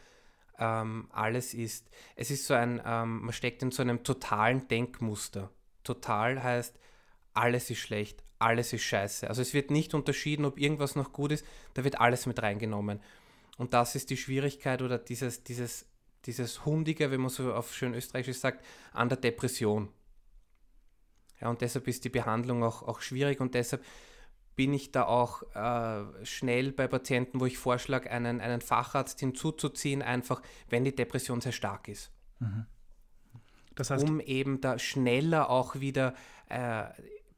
[0.58, 5.52] ähm, alles ist, es ist so ein, ähm, man steckt in so einem totalen Denkmuster.
[5.84, 6.78] Total heißt,
[7.34, 9.28] alles ist schlecht, alles ist scheiße.
[9.28, 13.02] Also es wird nicht unterschieden, ob irgendwas noch gut ist, da wird alles mit reingenommen.
[13.58, 15.86] Und das ist die Schwierigkeit oder dieses, dieses,
[16.26, 19.90] dieses Hundige, wenn man so auf schön österreichisch sagt, an der Depression.
[21.42, 23.84] Ja, und deshalb ist die Behandlung auch, auch schwierig und deshalb
[24.60, 30.02] bin ich da auch äh, schnell bei Patienten, wo ich vorschlage, einen, einen Facharzt hinzuzuziehen,
[30.02, 32.12] einfach wenn die Depression sehr stark ist.
[32.40, 32.66] Mhm.
[33.76, 36.14] Das heißt, um eben da schneller auch wieder
[36.50, 36.84] äh,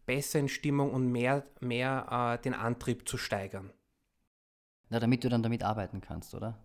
[0.08, 3.72] besser in Stimmung und mehr, mehr äh, den Antrieb zu steigern.
[4.90, 6.58] Na, damit du dann damit arbeiten kannst, oder?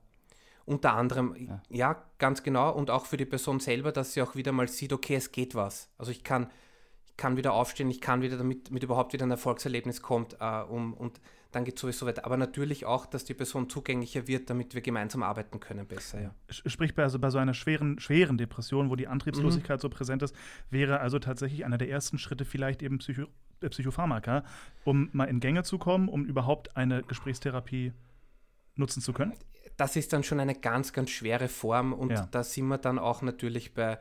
[0.64, 1.62] Unter anderem, Ja.
[1.68, 2.02] ja.
[2.16, 5.16] ganz genau, und auch für die Person selber, dass sie auch wieder mal sieht, okay,
[5.16, 5.90] es geht was.
[5.98, 6.50] Also ich kann,
[7.16, 10.94] kann wieder aufstehen, ich kann wieder, damit, damit überhaupt wieder ein Erfolgserlebnis kommt, äh, um,
[10.94, 11.20] und
[11.52, 12.24] dann geht es sowieso weiter.
[12.26, 16.34] Aber natürlich auch, dass die Person zugänglicher wird, damit wir gemeinsam arbeiten können besser, ja.
[16.50, 20.34] Sprich, bei, also bei so einer schweren, schweren Depression, wo die Antriebslosigkeit so präsent ist,
[20.70, 23.26] wäre also tatsächlich einer der ersten Schritte vielleicht eben Psycho
[23.62, 24.44] äh, Psychopharmaka,
[24.84, 27.92] um mal in Gänge zu kommen, um überhaupt eine Gesprächstherapie
[28.74, 29.32] nutzen zu können.
[29.78, 32.28] das ist dann schon eine ganz, ganz schwere Form und Ja.
[32.30, 33.98] da sind wir dann auch natürlich bei,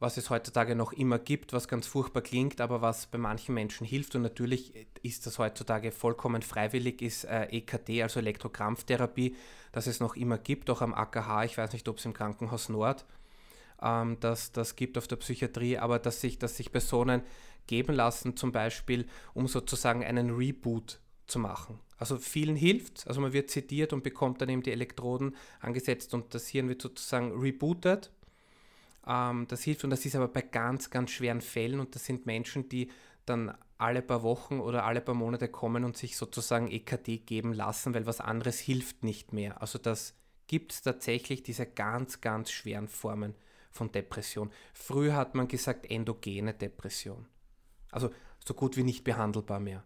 [0.00, 3.86] was es heutzutage noch immer gibt, was ganz furchtbar klingt, aber was bei manchen Menschen
[3.86, 9.34] hilft und natürlich ist das heutzutage vollkommen freiwillig, ist äh, EKT, also Elektrokrampftherapie,
[9.72, 12.68] dass es noch immer gibt, auch am AKH, ich weiß nicht, ob es im Krankenhaus
[12.68, 13.04] Nord
[13.82, 17.22] ähm, das, das gibt auf der Psychiatrie, aber dass sich, dass sich Personen
[17.66, 21.78] geben lassen, zum Beispiel, um sozusagen einen Reboot zu machen.
[21.98, 26.34] Also vielen hilft, also man wird zitiert und bekommt dann eben die Elektroden angesetzt und
[26.34, 28.10] das Hirn wird sozusagen rebootet.
[29.08, 32.26] Ähm, das hilft und das ist aber bei ganz, ganz schweren Fällen und das sind
[32.26, 32.90] Menschen, die
[33.24, 37.94] dann alle paar Wochen oder alle paar Monate kommen und sich sozusagen EKT geben lassen,
[37.94, 39.60] weil was anderes hilft nicht mehr.
[39.62, 40.14] Also das
[40.46, 43.34] gibt es tatsächlich diese ganz, ganz schweren Formen
[43.70, 44.50] von Depression.
[44.72, 47.26] Früher hat man gesagt endogene Depression.
[47.90, 48.10] Also
[48.44, 49.84] so gut wie nicht behandelbar mehr.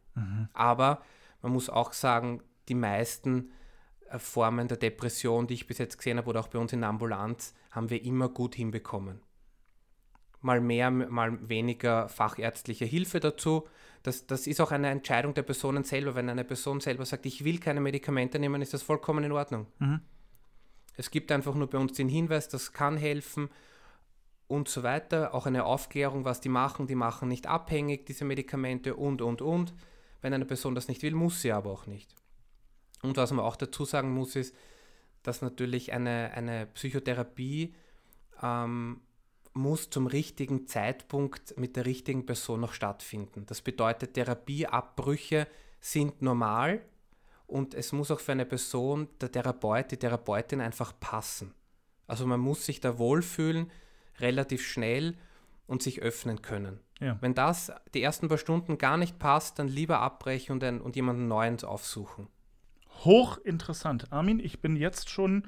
[0.54, 1.02] Aber
[1.42, 3.50] man muss auch sagen, die meisten
[4.18, 6.90] Formen der Depression, die ich bis jetzt gesehen habe, oder auch bei uns in der
[6.90, 9.20] Ambulanz, haben wir immer gut hinbekommen.
[10.40, 13.68] Mal mehr, mal weniger fachärztliche Hilfe dazu.
[14.02, 16.14] Das, das ist auch eine Entscheidung der Personen selber.
[16.14, 19.66] Wenn eine Person selber sagt, ich will keine Medikamente nehmen, ist das vollkommen in Ordnung.
[19.78, 20.00] Mhm.
[20.96, 23.48] Es gibt einfach nur bei uns den Hinweis, das kann helfen
[24.48, 25.32] und so weiter.
[25.34, 26.86] Auch eine Aufklärung, was die machen.
[26.86, 29.72] Die machen nicht abhängig, diese Medikamente und, und, und.
[30.20, 32.14] Wenn eine Person das nicht will, muss sie aber auch nicht.
[33.02, 34.54] Und was man auch dazu sagen muss, ist,
[35.22, 37.74] dass natürlich eine, eine Psychotherapie
[38.42, 39.00] ähm,
[39.54, 43.44] muss zum richtigen Zeitpunkt mit der richtigen Person noch stattfinden.
[43.46, 45.46] Das bedeutet, Therapieabbrüche
[45.80, 46.80] sind normal
[47.46, 51.54] und es muss auch für eine Person, der Therapeut, die Therapeutin einfach passen.
[52.06, 53.70] Also man muss sich da wohlfühlen,
[54.18, 55.16] relativ schnell
[55.66, 56.80] und sich öffnen können.
[57.00, 57.18] Ja.
[57.20, 60.96] Wenn das die ersten paar Stunden gar nicht passt, dann lieber abbrechen und, ein, und
[60.96, 62.28] jemanden Neuen aufsuchen.
[63.04, 64.12] Hochinteressant.
[64.12, 65.44] Armin, ich bin jetzt schon,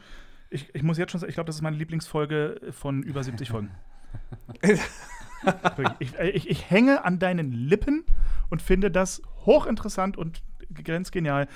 [0.50, 3.50] ich, ich muss jetzt schon sagen, ich glaube, das ist meine Lieblingsfolge von über 70
[3.50, 3.70] Folgen.
[5.98, 8.04] Ich, ich, ich hänge an deinen Lippen
[8.48, 10.42] und finde das hochinteressant und
[10.82, 11.48] grenzgenial,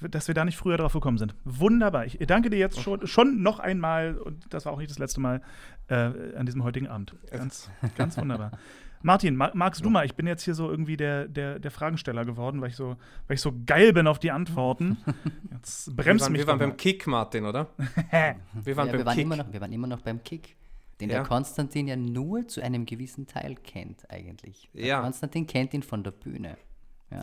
[0.00, 1.34] dass wir da nicht früher drauf gekommen sind.
[1.44, 2.06] Wunderbar.
[2.06, 5.20] Ich danke dir jetzt schon, schon noch einmal, und das war auch nicht das letzte
[5.20, 5.42] Mal,
[5.88, 5.94] äh,
[6.36, 7.14] an diesem heutigen Abend.
[7.30, 8.52] Ganz, ganz wunderbar.
[9.06, 10.04] Martin, ma magst du mal?
[10.04, 12.96] Ich bin jetzt hier so irgendwie der, der, der Fragensteller geworden, weil ich, so,
[13.28, 14.96] weil ich so geil bin auf die Antworten.
[15.52, 16.66] Jetzt bremst wir waren, mich wir waren mal.
[16.66, 17.68] beim Kick, Martin, oder?
[17.76, 19.24] wir waren ja, beim wir, waren Kick.
[19.24, 20.56] immer noch, wir waren immer noch beim Kick,
[21.00, 21.18] den Ja.
[21.18, 24.68] der Konstantin ja nur zu einem gewissen Teil kennt, eigentlich.
[24.74, 25.00] Der Ja.
[25.00, 26.56] Konstantin kennt ihn von der Bühne.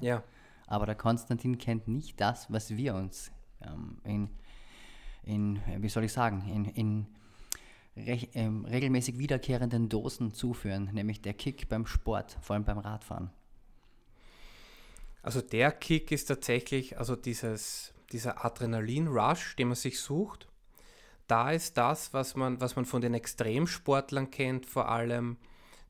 [0.01, 0.23] Ja.
[0.67, 3.29] Aber der Konstantin kennt nicht das, was wir uns
[3.61, 4.29] ähm, in,
[5.23, 7.07] in, wie soll ich sagen, in, in
[7.95, 13.29] regelmäßig wiederkehrenden Dosen zuführen, nämlich der Kick beim Sport, vor allem beim Radfahren.
[15.21, 20.47] Also der Kick ist tatsächlich, also dieses, dieser Adrenalin-Rush, den man sich sucht,
[21.27, 25.37] da ist das, was man, was man von den Extremsportlern kennt, vor allem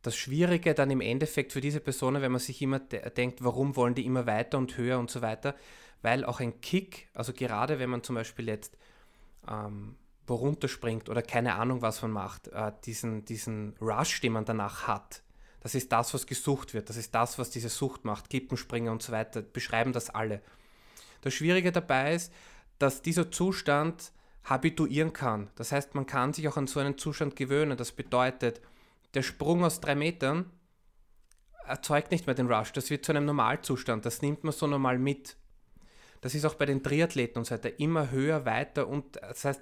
[0.03, 3.75] das Schwierige dann im Endeffekt für diese Personen, wenn man sich immer de denkt, warum
[3.75, 5.55] wollen die immer weiter und höher und so weiter,
[6.01, 8.77] weil auch ein Kick, also gerade wenn man zum Beispiel jetzt
[9.49, 9.95] ähm,
[10.29, 15.21] runterspringt oder keine Ahnung, was man macht, äh, diesen, diesen Rush, den man danach hat,
[15.59, 19.01] das ist das, was gesucht wird, das ist das, was diese Sucht macht, Kippenspringer und
[19.01, 20.41] so weiter, beschreiben das alle.
[21.21, 22.33] Das Schwierige dabei ist,
[22.79, 24.11] dass dieser Zustand
[24.43, 25.49] habituieren kann.
[25.55, 27.77] Das heißt, man kann sich auch an so einen Zustand gewöhnen.
[27.77, 28.61] Das bedeutet,
[29.13, 30.51] der Sprung aus drei Metern
[31.65, 32.73] erzeugt nicht mehr den Rush.
[32.73, 34.05] Das wird zu einem Normalzustand.
[34.05, 35.37] Das nimmt man so normal mit.
[36.19, 39.61] Das ist auch bei den Triathleten und so weiter immer höher, weiter und das heißt,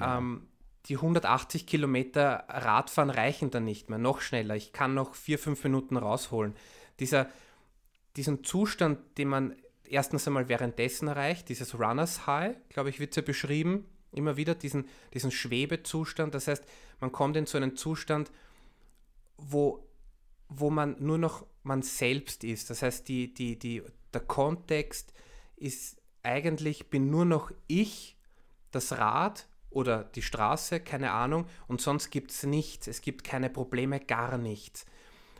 [0.00, 0.48] ähm,
[0.88, 4.54] die 180 Kilometer Radfahren reichen dann nicht mehr, noch schneller.
[4.54, 6.54] Ich kann noch vier, fünf Minuten rausholen.
[7.00, 7.28] Dieser,
[8.16, 13.22] diesen Zustand, den man erstens einmal währenddessen erreicht, dieses Runners High, glaube ich, wird ja
[13.22, 16.34] beschrieben, immer wieder diesen, diesen Schwebezustand.
[16.34, 16.64] Das heißt,
[17.00, 18.30] man kommt in so einen Zustand,
[19.36, 19.84] wo,
[20.48, 22.70] wo man nur noch man selbst ist.
[22.70, 23.82] Das heißt, die, die, die,
[24.14, 25.12] der Kontext
[25.56, 28.16] ist eigentlich, bin nur noch ich,
[28.70, 32.86] das Rad oder die Straße, keine Ahnung, und sonst gibt es nichts.
[32.86, 34.86] Es gibt keine Probleme, gar nichts.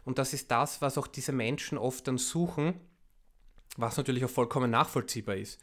[0.05, 2.79] Und das ist das, was auch diese Menschen oft dann suchen,
[3.79, 5.59] was natürlich auch vollkommen nachvollziehbar ist,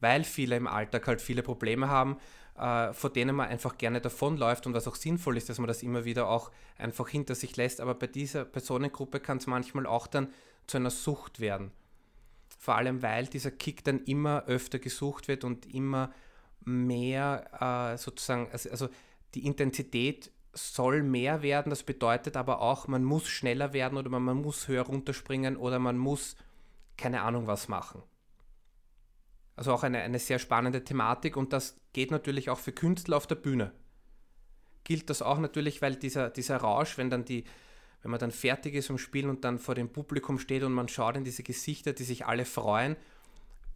[0.00, 2.18] weil viele im Alltag halt viele Probleme haben,
[2.58, 5.82] äh, vor denen man einfach gerne davonläuft und was auch sinnvoll ist, dass man das
[5.82, 7.80] immer wieder auch einfach hinter sich lässt.
[7.80, 10.28] Aber bei dieser Personengruppe kann es manchmal auch dann
[10.66, 11.72] zu einer Sucht werden.
[12.58, 16.12] Vor allem, weil dieser Kick dann immer öfter gesucht wird und immer
[16.64, 18.88] mehr äh, sozusagen, also, also
[19.34, 21.70] die Intensität soll mehr werden.
[21.70, 25.78] Das bedeutet aber auch, man muss schneller werden oder man, man muss höher runterspringen oder
[25.78, 26.36] man muss
[26.96, 28.02] keine Ahnung was machen.
[29.56, 33.26] Also auch eine, eine sehr spannende Thematik und das geht natürlich auch für Künstler auf
[33.26, 33.72] der Bühne.
[34.84, 37.44] Gilt das auch natürlich, weil dieser, dieser Rausch, wenn dann die,
[38.02, 40.88] wenn man dann fertig ist im Spielen und dann vor dem Publikum steht und man
[40.88, 42.96] schaut in diese Gesichter, die sich alle freuen,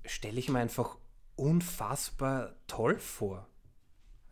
[0.05, 0.97] stelle ich mir einfach
[1.37, 3.47] unfassbar toll vor.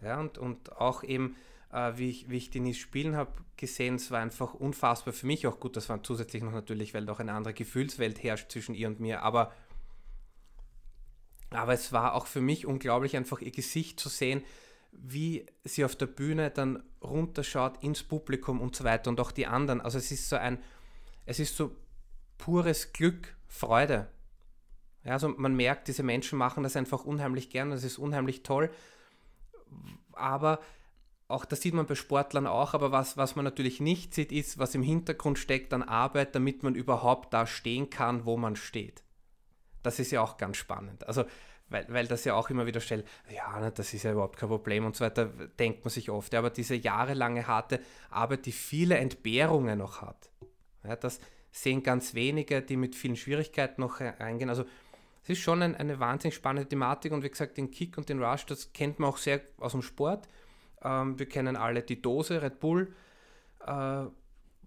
[0.02, 1.36] Ja, und, und auch eben,
[1.72, 5.46] äh, wie, ich, wie ich Denise spielen habe gesehen, es war einfach unfassbar für mich
[5.46, 5.76] auch gut.
[5.76, 9.22] Das war zusätzlich noch natürlich, weil doch eine andere Gefühlswelt herrscht zwischen ihr und mir.
[9.22, 9.52] Aber
[11.50, 14.44] aber es war auch für mich unglaublich, einfach ihr Gesicht zu sehen,
[14.92, 19.46] wie sie auf der Bühne dann runterschaut ins Publikum und so weiter und auch die
[19.46, 19.80] anderen.
[19.80, 20.58] Also es ist so ein,
[21.26, 21.76] es ist so
[22.38, 24.08] pures Glück, Freude.
[25.04, 28.70] Ja, also man merkt, diese Menschen machen das einfach unheimlich gern, das ist unheimlich toll.
[30.12, 30.60] Aber
[31.30, 34.58] auch das sieht man bei Sportlern auch, aber was, was man natürlich nicht sieht, ist,
[34.58, 39.02] was im Hintergrund steckt an Arbeit, damit man überhaupt da stehen kann, wo man steht.
[39.82, 41.06] Das ist ja auch ganz spannend.
[41.06, 41.24] Also,
[41.68, 44.84] weil, weil das ja auch immer wieder stellt, ja, das ist ja überhaupt kein Problem
[44.84, 46.34] und so weiter, denkt man sich oft.
[46.34, 47.80] Aber diese jahrelange harte
[48.10, 50.30] Arbeit, die viele Entbehrungen noch hat,
[50.82, 51.20] ja, das
[51.52, 54.50] sehen ganz wenige, die mit vielen Schwierigkeiten noch reingehen.
[54.50, 54.64] Also,
[55.22, 58.22] es ist schon ein, eine wahnsinnig spannende Thematik und wie gesagt, den Kick und den
[58.22, 60.28] Rush, das kennt man auch sehr aus dem Sport.
[60.82, 62.94] Ähm, wir kennen alle die Dose, Red Bull.
[63.66, 64.06] Äh,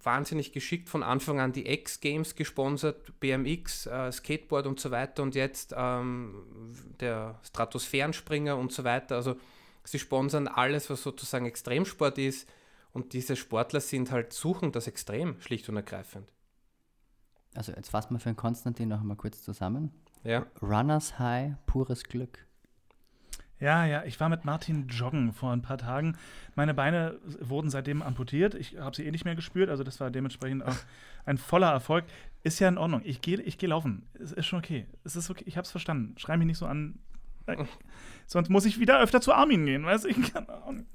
[0.06, 5.36] wahnsinnig geschickt von Anfang an die X-Games gesponsert, BMX, äh, Skateboard und so weiter und
[5.36, 9.16] jetzt ähm, der Stratosphärenspringer und so weiter.
[9.16, 9.36] Also
[9.84, 12.50] sie sponsern alles, was sozusagen Extremsport ist
[12.92, 16.32] und diese Sportler sind halt, suchen das Extrem, schlicht und ergreifend.
[17.56, 19.92] Also jetzt fassen wir für den Konstantin noch einmal kurz zusammen.
[20.24, 20.46] Ja.
[20.62, 22.46] Runners High, pures Glück.
[23.60, 26.18] Ja, ja, ich war mit Martin joggen vor ein paar Tagen.
[26.54, 28.56] Meine Beine wurden seitdem amputiert.
[28.56, 30.76] Ich habe sie eh nicht mehr gespürt, also das war dementsprechend auch
[31.26, 32.04] ein voller Erfolg.
[32.44, 33.02] Ist ja in Ordnung.
[33.06, 34.06] Ich gehe ich geh laufen.
[34.16, 34.86] Es ist schon okay.
[35.06, 35.46] Es ist okay.
[35.48, 36.16] Ich habe es verstanden.
[36.18, 37.00] Schrei mich nicht so an.
[38.28, 40.46] Sonst muss ich wieder öfter zu Armin gehen, weißt ich kann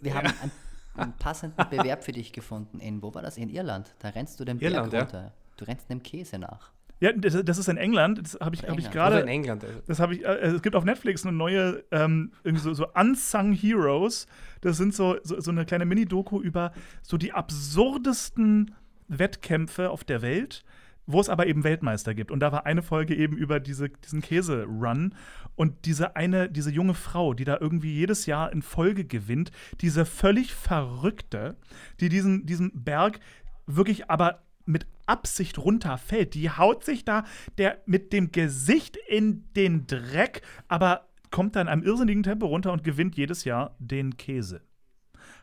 [0.00, 0.50] Wir haben einen,
[0.94, 2.80] einen, passenden Bewerb für dich gefunden.
[2.80, 3.38] In, wo war das?
[3.38, 3.94] In Irland.
[3.98, 5.22] Da rennst du den Berg Irland, runter.
[5.22, 5.32] Ja.
[5.56, 6.72] Du rennst dem Käse nach.
[7.00, 8.20] Ja, das, das, ist in England.
[8.20, 9.20] Das habe ich, hab ich gerade.
[9.20, 9.64] in England.
[9.64, 9.80] Also.
[9.86, 10.24] Das habe ich.
[10.24, 14.26] Äh, es gibt auf Netflix eine neue, ähm, irgendwie so, so Unsung Heroes.
[14.60, 16.72] Das sind so, so, so eine kleine Mini-Doku über
[17.02, 18.74] so die absurdesten
[19.06, 20.64] Wettkämpfe auf der Welt,
[21.06, 22.32] wo es aber eben Weltmeister gibt.
[22.32, 25.14] Und da war eine Folge eben über diese, diesen Käse-Run.
[25.54, 30.04] Und diese eine, diese junge Frau, die da irgendwie jedes Jahr in Folge gewinnt, diese
[30.04, 31.56] völlig verrückte,
[32.00, 33.20] die diesen, diesen Berg
[33.66, 36.34] wirklich aber mit Absicht runterfällt.
[36.34, 37.24] Die haut sich da
[37.56, 42.84] der mit dem Gesicht in den Dreck, aber kommt dann einem irrsinnigen Tempo runter und
[42.84, 44.62] gewinnt jedes Jahr den Käse.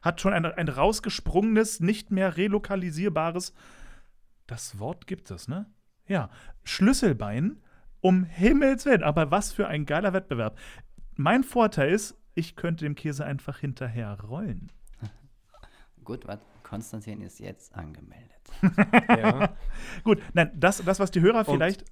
[0.02, 3.54] Hat schon ein, ein rausgesprungenes, nicht mehr relokalisierbares,
[4.48, 5.66] das Wort gibt es, ne?
[6.08, 6.30] Ja,
[6.64, 7.62] Schlüsselbein,
[8.02, 10.60] um Himmels Willen, aber was für ein geiler Wettbewerb.
[11.16, 14.72] Mein Vorteil ist, ich könnte dem Käse einfach hinterher rollen.
[16.04, 16.46] Gut, warte.
[16.66, 18.26] Konstantin ist jetzt angemeldet.
[19.10, 19.56] ja.
[20.04, 21.86] Gut, nein, das, das, was die Hörer vielleicht.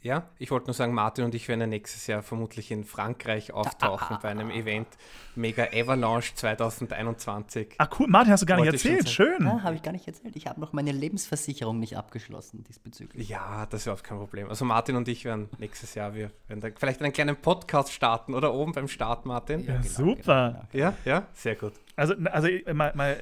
[0.00, 4.18] Ja, ich wollte nur sagen, Martin und ich werden nächstes Jahr vermutlich in Frankreich auftauchen
[4.22, 4.86] bei einem Event
[5.34, 7.74] Mega Avalanche 2021.
[7.78, 9.42] Ach cool, Martin, hast du gar nicht wollte erzählt, schön.
[9.44, 10.36] Ja, habe ich gar nicht erzählt.
[10.36, 13.28] Ich habe noch meine Lebensversicherung nicht abgeschlossen diesbezüglich.
[13.28, 14.48] Ja, das ist überhaupt kein Problem.
[14.48, 18.34] Also Martin und ich werden nächstes Jahr, wir werden da vielleicht einen kleinen Podcast starten
[18.34, 19.60] oder oben beim Start, Martin.
[19.60, 20.48] Ja, ja genau, super.
[20.48, 20.84] Genau, genau.
[20.84, 21.72] Ja, ja, sehr gut.
[21.96, 23.20] Also, also äh, mal, mal,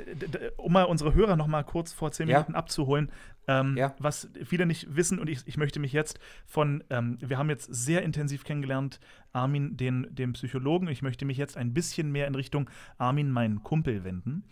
[0.59, 2.59] um mal unsere Hörer noch mal kurz vor zehn Minuten ja.
[2.59, 3.11] abzuholen,
[3.49, 3.95] ähm, ja.
[3.99, 7.73] was viele nicht wissen und ich, ich möchte mich jetzt von, ähm, wir haben jetzt
[7.73, 9.01] sehr intensiv kennengelernt,
[9.33, 13.63] Armin, den, den Psychologen, ich möchte mich jetzt ein bisschen mehr in Richtung Armin, meinen
[13.63, 14.45] Kumpel, wenden.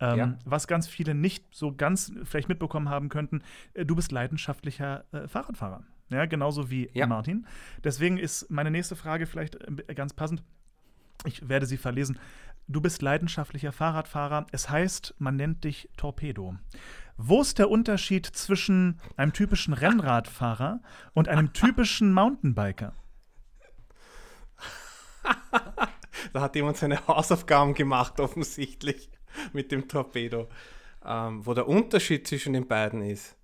[0.00, 0.38] Ähm, ja.
[0.44, 3.42] Was ganz viele nicht so ganz vielleicht mitbekommen haben könnten,
[3.74, 5.82] äh, du bist leidenschaftlicher äh, Fahrradfahrer.
[6.10, 7.06] ja, genauso wie Ja.
[7.06, 7.46] Martin.
[7.82, 10.42] Deswegen ist meine nächste Frage vielleicht äh, ganz passend.
[11.24, 12.18] Ich werde sie verlesen.
[12.70, 14.46] Du bist leidenschaftlicher Fahrradfahrer.
[14.52, 16.54] Es heißt, man nennt dich Torpedo.
[17.16, 20.82] Wo ist der Unterschied zwischen einem typischen Rennradfahrer
[21.14, 22.94] und einem typischen Mountainbiker?
[26.32, 29.08] Da hat jemand seine Hausaufgaben gemacht, offensichtlich,
[29.52, 30.48] mit dem Torpedo.
[31.04, 33.36] Ähm, wo der Unterschied zwischen den beiden ist.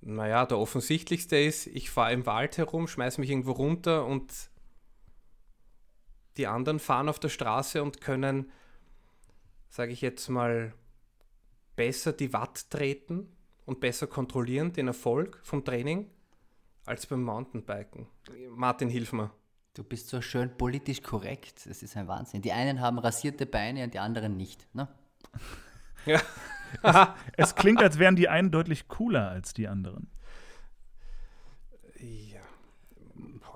[0.00, 4.47] Naja, der offensichtlichste ist, ich fahre im Wald herum, schmeiß mich irgendwo runter und
[6.38, 8.50] die anderen fahren auf der Straße und können,
[9.68, 10.72] sage ich jetzt mal,
[11.76, 13.36] besser die Watt treten
[13.66, 16.10] und besser kontrollieren, den Erfolg vom Training,
[16.86, 18.06] als beim Mountainbiken.
[18.50, 19.30] Martin, hilf mir.
[19.74, 21.66] Du bist so schön politisch korrekt.
[21.66, 22.42] Das ist ein Wahnsinn.
[22.42, 24.66] Die einen haben rasierte Beine und die anderen nicht.
[24.74, 24.88] Ne?
[26.06, 26.20] Ja.
[27.36, 30.10] Es klingt, als wären die einen deutlich cooler als die anderen.
[32.00, 32.37] Ja.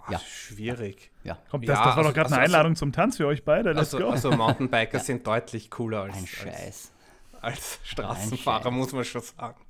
[0.07, 0.19] Boah, Ja.
[0.21, 1.11] Schwierig.
[1.25, 3.27] Ja, Kommt, Ja, das, das war also- doch gerade also- eine Einladung zum Tanz für
[3.27, 3.71] euch beide.
[3.73, 4.11] Let's Also, go.
[4.11, 6.93] also Mountainbiker sind deutlich cooler als, ein als, Scheiß.
[7.41, 8.73] als Straßenfahrer, Scheiß.
[8.73, 9.61] muss man schon sagen.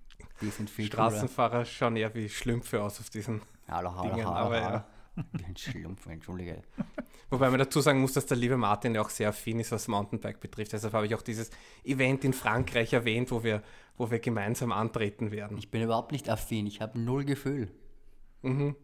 [0.41, 1.11] Die sind viel cooler.
[1.11, 3.43] Straßenfahrer schauen eher wie Schlümpfe aus auf diesen.
[3.69, 4.85] Hallo, hallo, Dingen, hallo, aber ja.
[5.47, 6.63] ein Schlumpf, entschuldige.
[7.31, 9.89] Wobei man dazu sagen muss, dass der liebe Martin ja auch sehr affin ist, was
[9.89, 10.73] Mountainbike betrifft.
[10.73, 11.51] Deshalb habe ich auch dieses
[11.85, 13.63] Event in Frankreich erwähnt, wo wir,
[13.97, 15.57] wo wir gemeinsam antreten werden.
[15.57, 16.67] Ich bin überhaupt nicht affin.
[16.67, 17.71] Ich habe null Gefühl.
[18.43, 18.77] Mhm.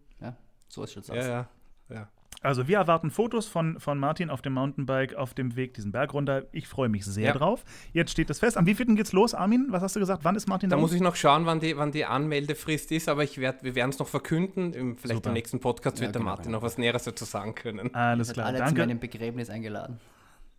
[0.68, 1.48] So ist es Ja, ja,
[1.88, 2.08] ja.
[2.40, 6.14] Also wir erwarten Fotos von, von Martin auf dem Mountainbike auf dem Weg diesen Berg
[6.14, 6.44] runter.
[6.52, 7.32] Ich freue mich sehr Ja.
[7.32, 7.64] drauf.
[7.92, 8.56] Jetzt steht es fest.
[8.56, 9.66] Am wievielten geht's los, Armin?
[9.70, 10.22] Was hast du gesagt?
[10.24, 10.80] Wann ist Martin Da da?
[10.80, 13.90] muss ich noch schauen, wann die, wann die Anmeldefrist ist, aber ich werd, wir werden
[13.90, 14.72] es noch verkünden.
[14.72, 15.30] Im, vielleicht Super.
[15.30, 16.58] im nächsten Podcast Ja, wird der genau, Martin genau.
[16.58, 17.92] noch was Näheres dazu sagen können.
[17.92, 18.80] Alles klar, alle zu danke.
[18.82, 19.98] meinem Begräbnis eingeladen.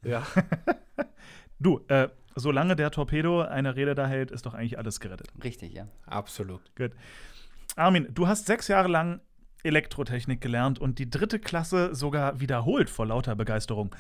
[0.04, 0.24] Ja.
[1.62, 5.28] Du, äh, solange der Torpedo eine Rede da hält, ist doch eigentlich alles gerettet.
[5.44, 5.88] Richtig, ja.
[6.06, 6.62] Absolut.
[6.76, 6.92] Gut.
[7.76, 9.20] Armin, du hast sechs Jahre lang
[9.64, 13.94] Elektrotechnik gelernt und die dritte Klasse sogar wiederholt vor lauter Begeisterung.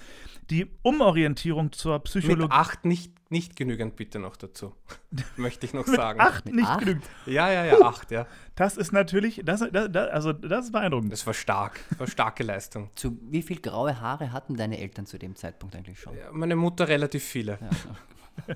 [0.49, 2.51] Die Umorientierung zur Mit Psychologie.
[2.51, 4.73] acht nicht, nicht genügend bitte noch dazu.
[5.37, 6.19] Möchte ich noch sagen.
[6.21, 6.79] Acht Mit nicht acht?
[6.79, 7.03] genügt.
[7.25, 8.25] Ja, ja, ja, acht, ja.
[8.55, 11.11] Das ist natürlich, das, das, das, also das ist beeindruckend.
[11.11, 11.79] Das war stark.
[11.91, 12.89] Das war starke Leistung.
[12.95, 16.15] Zu wie viel graue Haare hatten deine Eltern zu dem Zeitpunkt eigentlich schon?
[16.17, 17.59] Ja, meine Mutter relativ viele.
[17.61, 18.55] Ja.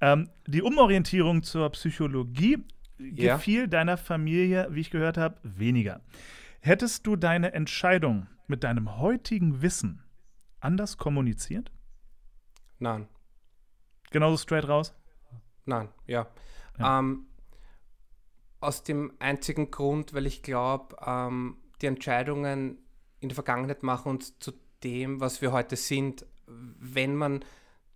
[0.00, 2.58] Ähm, die Umorientierung zur Psychologie
[2.98, 3.36] Ja.
[3.36, 6.00] gefiel deiner Familie, wie ich gehört habe, weniger.
[6.60, 10.02] Hättest du deine Entscheidung mit deinem heutigen Wissen
[10.60, 11.70] anders kommuniziert?
[12.78, 13.08] Nein,
[14.10, 14.94] Genauso straight raus?
[15.66, 16.26] nein, ja.
[16.78, 16.98] Ja.
[16.98, 17.26] Ähm,
[18.60, 22.78] aus dem einzigen Grund, weil ich glaube, ähm, die Entscheidungen
[23.20, 27.44] in der Vergangenheit machen uns zu dem, was wir heute sind, wenn man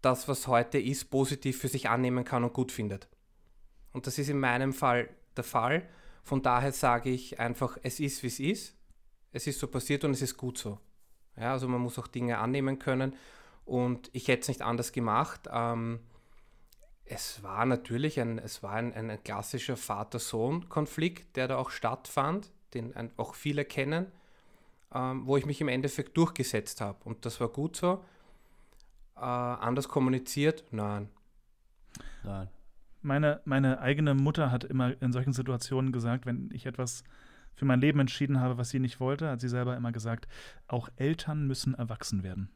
[0.03, 3.09] das, was heute ist, positiv für sich annehmen kann und gut findet.
[3.93, 5.89] Und das ist in meinem Fall der Fall.
[6.23, 8.77] Von daher sage ich einfach, es ist, wie es ist.
[9.33, 10.79] Es ist so passiert und es ist gut so.
[11.37, 13.17] Ja, also man muss auch Dinge annehmen können.
[13.65, 15.49] Und ich hätte es nicht anders gemacht.
[15.51, 16.01] Ähm,
[17.05, 22.95] es war natürlich ein, es war ein, ein klassischer Vater-Sohn-Konflikt, der da auch stattfand, den
[23.17, 24.07] auch viele kennen,
[24.95, 26.99] ähm, wo ich mich im Endeffekt durchgesetzt habe.
[27.05, 28.05] Und das war gut so.
[29.17, 30.65] Äh, anders kommuniziert?
[30.71, 31.09] Nein.
[32.23, 32.49] Nein.
[33.03, 37.05] Meine, meine eigene Mutter hat immer in solchen Situationen gesagt, wenn ich etwas
[37.55, 40.29] für mein Leben entschieden habe, was sie nicht wollte, hat sie selber immer gesagt,
[40.69, 42.51] auch Eltern müssen erwachsen werden.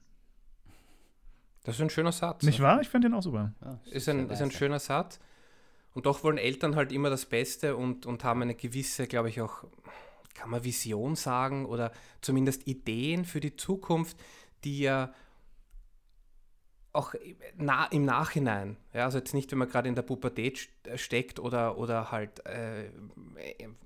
[1.64, 2.44] Das ist ein schöner Satz.
[2.44, 2.80] Nicht wahr?
[2.80, 3.52] Ich finde den auch super.
[3.60, 5.18] Ja, das Ist ein, sehr ist ein schöner Satz.
[5.94, 9.40] Und doch wollen Eltern halt immer das Beste und, und haben eine gewisse, glaube ich,
[9.40, 9.64] auch,
[10.34, 11.90] kann man Vision sagen oder
[12.20, 14.16] zumindest Ideen für die Zukunft,
[14.62, 15.12] die ja
[16.96, 21.38] auch im Nachhinein, ja, also jetzt nicht, wenn man gerade in der Pubertät st- steckt
[21.38, 22.90] oder, oder halt äh,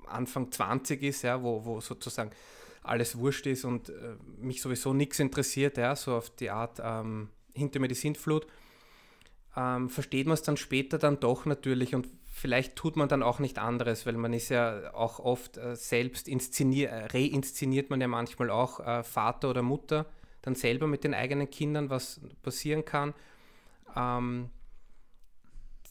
[0.07, 2.31] Anfang 20 ist, ja, wo, wo sozusagen
[2.83, 3.93] alles wurscht ist und äh,
[4.39, 8.47] mich sowieso nichts interessiert, ja, so auf die Art ähm, hinter mir die Sintflut,
[9.57, 13.39] ähm, versteht man es dann später dann doch natürlich und vielleicht tut man dann auch
[13.39, 18.09] nicht anderes, weil man ist ja auch oft äh, selbst inszeniert, äh, reinszeniert man ja
[18.09, 20.07] manchmal auch äh, Vater oder Mutter
[20.43, 23.15] dann selber mit den eigenen Kindern, was passieren kann.
[23.97, 24.51] Ähm,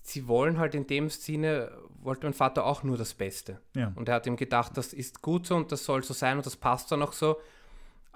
[0.03, 1.71] sie wollen halt in dem Sinne,
[2.01, 3.59] wollte mein Vater auch nur das Beste.
[3.75, 3.91] Ja.
[3.95, 6.45] Und er hat ihm gedacht, das ist gut so und das soll so sein und
[6.45, 7.37] das passt dann auch so.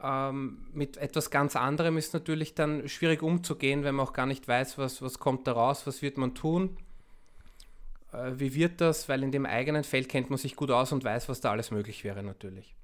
[0.01, 4.47] Ähm, mit etwas ganz anderem ist natürlich dann schwierig umzugehen, wenn man auch gar nicht
[4.47, 6.77] weiß, was, was kommt da raus, was wird man tun,
[8.11, 11.03] äh, wie wird das, weil in dem eigenen Feld kennt man sich gut aus und
[11.03, 12.75] weiß, was da alles möglich wäre natürlich.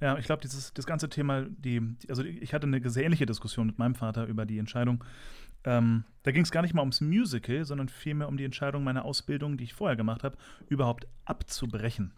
[0.00, 3.66] Ja, ich glaube, dieses das ganze Thema, die, also ich hatte eine sehr ähnliche Diskussion
[3.68, 5.04] mit meinem Vater über die Entscheidung,
[5.66, 9.02] Ähm, da ging es gar nicht mal ums Musical, sondern vielmehr um die Entscheidung meiner
[9.06, 10.36] Ausbildung, die ich vorher gemacht habe,
[10.68, 12.12] überhaupt abzubrechen.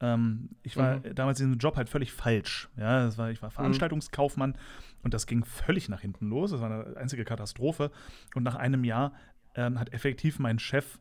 [0.00, 1.14] Ähm, ich war Mhm.
[1.14, 2.70] damals in diesem Job halt völlig falsch.
[2.78, 4.56] Ja, das war, ich war Veranstaltungskaufmann
[5.02, 6.52] und das ging völlig nach hinten los.
[6.52, 7.90] Das war eine einzige Katastrophe.
[8.34, 9.12] Und nach einem Jahr
[9.54, 10.98] ähm, hat effektiv mein Chef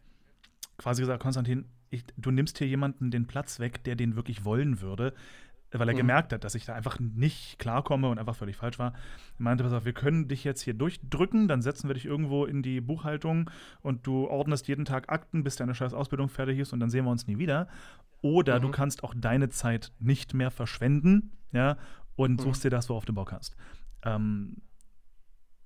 [0.78, 4.82] quasi gesagt, Konstantin, ich, du nimmst hier jemanden den Platz weg, der den wirklich wollen
[4.82, 5.14] würde,
[5.80, 5.98] weil er Mhm.
[6.00, 8.94] gemerkt hat, dass ich da einfach nicht klarkomme und einfach völlig falsch war.
[8.94, 12.46] Er meinte, pass auf, wir können dich jetzt hier durchdrücken, dann setzen wir dich irgendwo
[12.46, 13.50] in die Buchhaltung
[13.82, 17.06] und du ordnest jeden Tag Akten, bis deine scheiß Ausbildung fertig ist und dann sehen
[17.06, 17.68] wir uns nie wieder.
[18.22, 18.72] Oder du Mhm.
[18.72, 21.78] kannst auch deine Zeit nicht mehr verschwenden, ja,
[22.16, 22.44] und Mhm.
[22.44, 23.56] suchst dir das, worauf du Bock hast.
[24.04, 24.58] Ähm,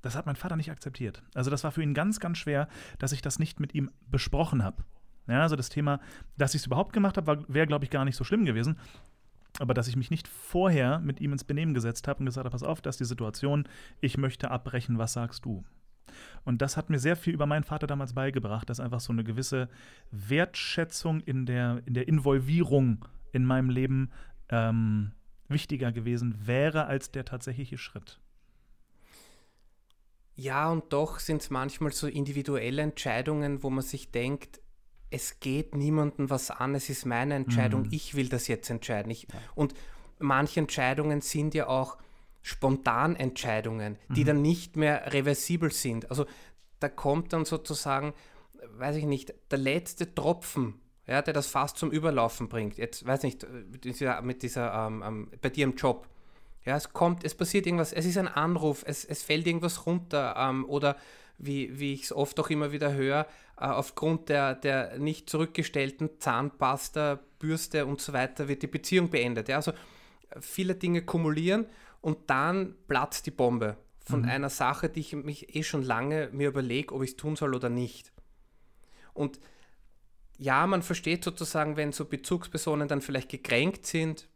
[0.02, 1.24] das hat mein Vater nicht akzeptiert.
[1.34, 2.68] Also das war für ihn ganz, ganz schwer,
[3.00, 4.84] dass ich das nicht mit ihm besprochen habe.
[5.28, 6.00] Ja, also das Thema,
[6.38, 8.78] dass ich es überhaupt gemacht habe, wäre, glaube ich, gar nicht so schlimm gewesen.
[9.60, 12.52] Aber dass ich mich nicht vorher mit ihm ins Benehmen gesetzt habe und gesagt habe,
[12.52, 13.68] pass auf, das ist die Situation,
[14.02, 15.64] ich möchte abbrechen, was sagst du?
[16.46, 19.24] Und das hat mir sehr viel über meinen Vater damals beigebracht, dass einfach so eine
[19.24, 19.70] gewisse
[20.12, 24.12] Wertschätzung in der, in der Involvierung in meinem Leben
[24.50, 25.12] ähm,
[25.50, 28.20] wichtiger gewesen wäre als der tatsächliche Schritt.
[30.36, 34.62] Ja, und doch sind es manchmal so individuelle Entscheidungen, wo man sich denkt,
[35.10, 37.90] es geht niemandem was an, es ist meine Entscheidung, Mhm.
[37.92, 39.12] ich will das jetzt entscheiden.
[39.12, 39.74] Ich, Und
[40.20, 41.98] manche Entscheidungen sind ja auch
[42.42, 46.10] Spontanentscheidungen, die dann nicht mehr reversibel sind.
[46.10, 46.26] Also
[46.80, 48.14] da kommt dann sozusagen,
[48.78, 50.76] weiß ich nicht, der letzte Tropfen,
[51.08, 52.78] ja, der das fast zum Überlaufen bringt.
[52.78, 56.08] Jetzt, weiß nicht, mit dieser, mit dieser ähm, ähm, bei dir im Job.
[56.66, 60.36] Ja, es kommt, es passiert irgendwas, es ist ein Anruf, es, es fällt irgendwas runter
[60.38, 60.98] ähm, oder
[61.38, 63.26] wie, wie ich es oft auch immer wieder höre,
[63.58, 69.50] aufgrund der, der nicht zurückgestellten Zahnpasta, Bürste und so weiter wird die Beziehung beendet.
[69.50, 69.76] Ja, also äh,
[70.40, 71.66] viele Dinge kumulieren
[72.02, 76.48] und dann platzt die Bombe von einer Sache, die ich mich eh schon lange mir
[76.48, 78.14] überlege, ob ich es tun soll oder nicht.
[79.14, 79.40] Und
[80.38, 84.30] ja, man versteht sozusagen, wenn so Bezugspersonen dann vielleicht gekränkt sind,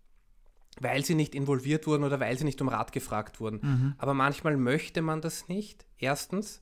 [0.80, 3.62] weil sie nicht involviert wurden oder weil sie nicht um Rat gefragt wurden.
[3.98, 5.86] Aber manchmal möchte man das nicht.
[5.98, 6.62] Erstens,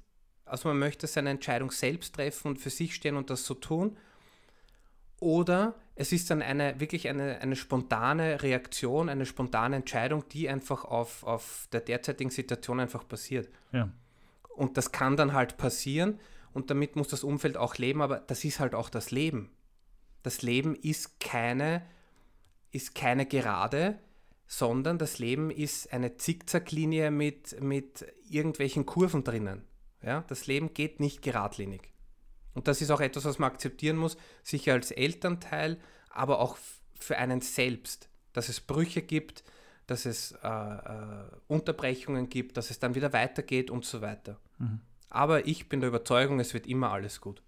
[0.50, 3.98] also man möchte seine Entscheidung selbst treffen und für sich stehen und das so tun.
[5.20, 10.86] Oder es ist dann eine wirklich eine, eine spontane Reaktion, eine spontane Entscheidung, die einfach
[10.86, 13.50] auf, auf der derzeitigen Situation einfach passiert.
[13.74, 13.90] Ja.
[14.56, 16.20] Und das kann dann halt passieren
[16.54, 19.52] und damit muss das Umfeld auch leben, aber das ist halt auch das Leben.
[20.24, 21.86] Das Leben ist keine,
[22.72, 24.00] ist keine Gerade,
[24.48, 29.64] sondern das Leben ist eine Zickzacklinie mit, mit irgendwelchen Kurven drinnen.
[30.02, 30.24] Ja?
[30.28, 31.92] Das Leben geht nicht geradlinig.
[32.54, 35.80] Und das ist auch etwas, was man akzeptieren muss, sicher als Elternteil,
[36.10, 36.58] aber auch
[37.00, 39.44] für einen selbst, dass es Brüche gibt,
[39.88, 44.40] dass es äh, äh, Unterbrechungen gibt, dass es dann wieder weitergeht und so weiter.
[45.10, 47.42] Aber ich bin der Überzeugung, es wird immer alles gut.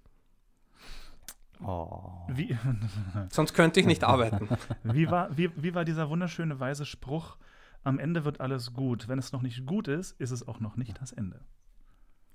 [1.63, 2.25] Oh.
[2.29, 2.57] Wie,
[3.29, 4.49] Sonst könnte ich nicht arbeiten.
[4.83, 7.37] wie, war, wie, wie war dieser wunderschöne weise Spruch?
[7.83, 9.07] Am Ende wird alles gut.
[9.07, 11.41] Wenn es noch nicht gut ist, ist es auch noch nicht das Ende.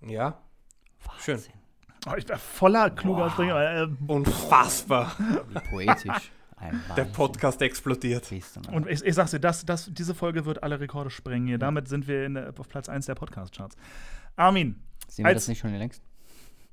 [0.01, 0.39] Ja,
[1.21, 1.35] schön.
[1.37, 1.53] Wahnsinn.
[2.09, 3.57] Oh, ich war voller kluger Springer.
[3.83, 5.13] Äh, Unfassbar.
[5.49, 6.31] Wie poetisch.
[6.97, 7.05] Der.
[7.05, 8.33] Podcast explodiert.
[8.73, 11.59] Und ich, ich sag's dir, das, das, diese Folge wird alle Rekorde sprengen hier.
[11.59, 13.77] Damit sind wir in, der- auf Platz 1 der Podcast-Charts.
[14.37, 16.03] Armin, Sehen wir das nicht schon längst?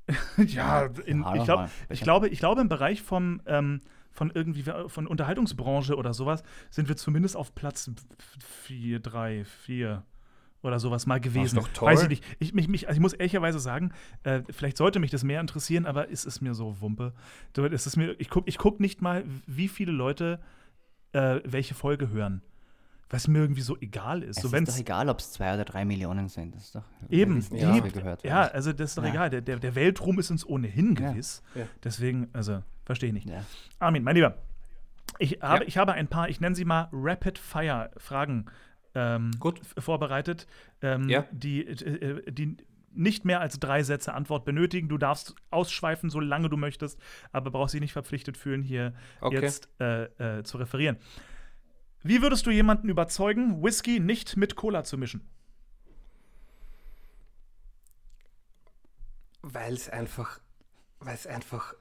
[0.38, 4.64] ja, in, Ja, ich, glaub, ich, glaube, ich glaube, im Bereich vom, ähm, von irgendwie
[4.86, 7.90] von Unterhaltungsbranche oder sowas sind wir zumindest auf Platz
[8.62, 10.02] 4, 3, 4
[10.64, 11.56] oder sowas mal gewesen.
[11.56, 11.92] doch toll.
[11.92, 12.24] Weiß ich nicht.
[12.38, 13.92] Ich, mich, mich, also ich muss ehrlicherweise sagen,
[14.24, 17.12] äh, vielleicht sollte mich das mehr interessieren, aber es ist mir so Wumpe.
[17.52, 20.40] Du, es ist mir, ich gucke ich guck nicht mal, wie viele Leute
[21.12, 22.42] äh, welche Folge hören.
[23.10, 24.38] Was mir irgendwie so egal ist.
[24.38, 26.54] Es so, ist doch egal, ob es zwei oder drei Millionen sind.
[26.56, 27.78] Das ist doch Eben, ja.
[27.78, 29.10] gehört Ja, also das ist doch Ja.
[29.10, 29.30] egal.
[29.30, 31.10] Der, der, der Weltruhm ist uns ohnehin Ja.
[31.12, 31.42] gewiss.
[31.54, 31.66] Ja.
[31.84, 33.28] Deswegen, also, verstehe ich nicht.
[33.28, 33.44] Ja.
[33.78, 34.38] Armin, mein Lieber,
[35.18, 35.68] ich habe, Ja.
[35.68, 38.46] ich habe ein paar, ich nenne sie mal Rapid-Fire-Fragen
[38.94, 39.30] ähm,
[39.78, 40.46] vorbereitet,
[40.82, 41.24] ähm, Ja.
[41.32, 42.56] die, äh, die
[42.96, 44.88] nicht mehr als drei Sätze Antwort benötigen.
[44.88, 47.00] Du darfst ausschweifen, solange du möchtest,
[47.32, 49.40] aber brauchst dich nicht verpflichtet fühlen, hier Okay.
[49.40, 50.04] jetzt äh,
[50.38, 50.96] äh, zu referieren.
[52.04, 55.28] Wie würdest du jemanden überzeugen, Whisky nicht mit Cola zu mischen?
[59.42, 60.38] Weil es einfach,
[61.00, 61.74] weil es einfach,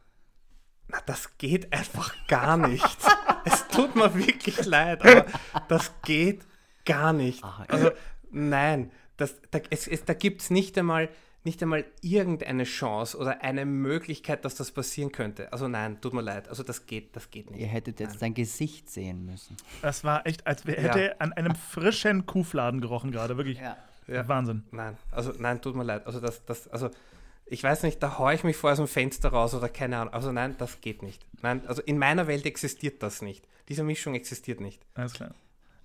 [0.87, 2.83] na, das geht einfach gar nicht.
[3.45, 5.25] es tut mir wirklich leid, aber
[5.69, 6.45] das geht
[6.85, 7.43] gar nicht.
[7.43, 7.91] Ach, Also,
[8.31, 11.09] nein, das, da, es, es, da gibt es nicht einmal,
[11.43, 15.51] nicht einmal irgendeine Chance oder eine Möglichkeit, dass das passieren könnte.
[15.51, 16.47] Also nein, tut mir leid.
[16.47, 17.71] Also das geht, das geht Ihr nicht.
[17.71, 19.57] hättet jetzt sein Gesicht sehen müssen.
[19.81, 20.73] Das war echt, als Ja.
[20.73, 23.59] hätte er an einem frischen Kuhfladen gerochen gerade, wirklich.
[23.59, 23.77] Ja.
[24.07, 24.27] Ja.
[24.27, 24.63] Wahnsinn.
[24.71, 26.05] Nein, also nein, tut mir leid.
[26.07, 26.89] Also das, das, also
[27.45, 30.13] ich weiß nicht, da haue ich mich vor aus dem Fenster raus oder keine Ahnung.
[30.13, 31.25] Also nein, das geht nicht.
[31.41, 33.47] Nein, also in meiner Welt existiert das nicht.
[33.69, 34.81] Diese Mischung existiert nicht.
[34.95, 35.33] Alles klar.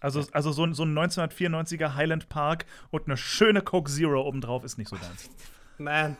[0.00, 4.64] Also, also so, ein- so ein 1994er Highland Park und eine schöne Coke Zero obendrauf
[4.64, 5.30] ist nicht so deins.
[5.78, 6.16] Nein.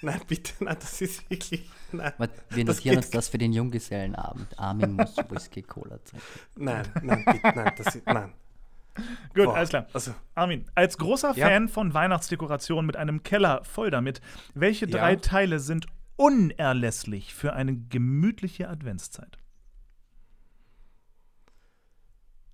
[0.00, 1.68] Nein, bitte, nein, das ist wirklich.
[1.90, 2.28] Nein, wir
[2.64, 4.56] Das notieren geht uns das für den Junggesellenabend.
[4.56, 6.24] Armin muss Whisky Cola trinken.
[6.54, 8.06] nein, nein, bitte, nein, das ist.
[8.06, 8.32] Nein.
[9.34, 9.86] Gut, Boah, alles klar.
[9.92, 11.48] Also, Armin, als großer Ja.
[11.48, 14.20] Fan von Weihnachtsdekorationen mit einem Keller voll damit,
[14.54, 14.98] welche Ja.
[14.98, 19.38] drei Teile sind unerlässlich für eine gemütliche Adventszeit?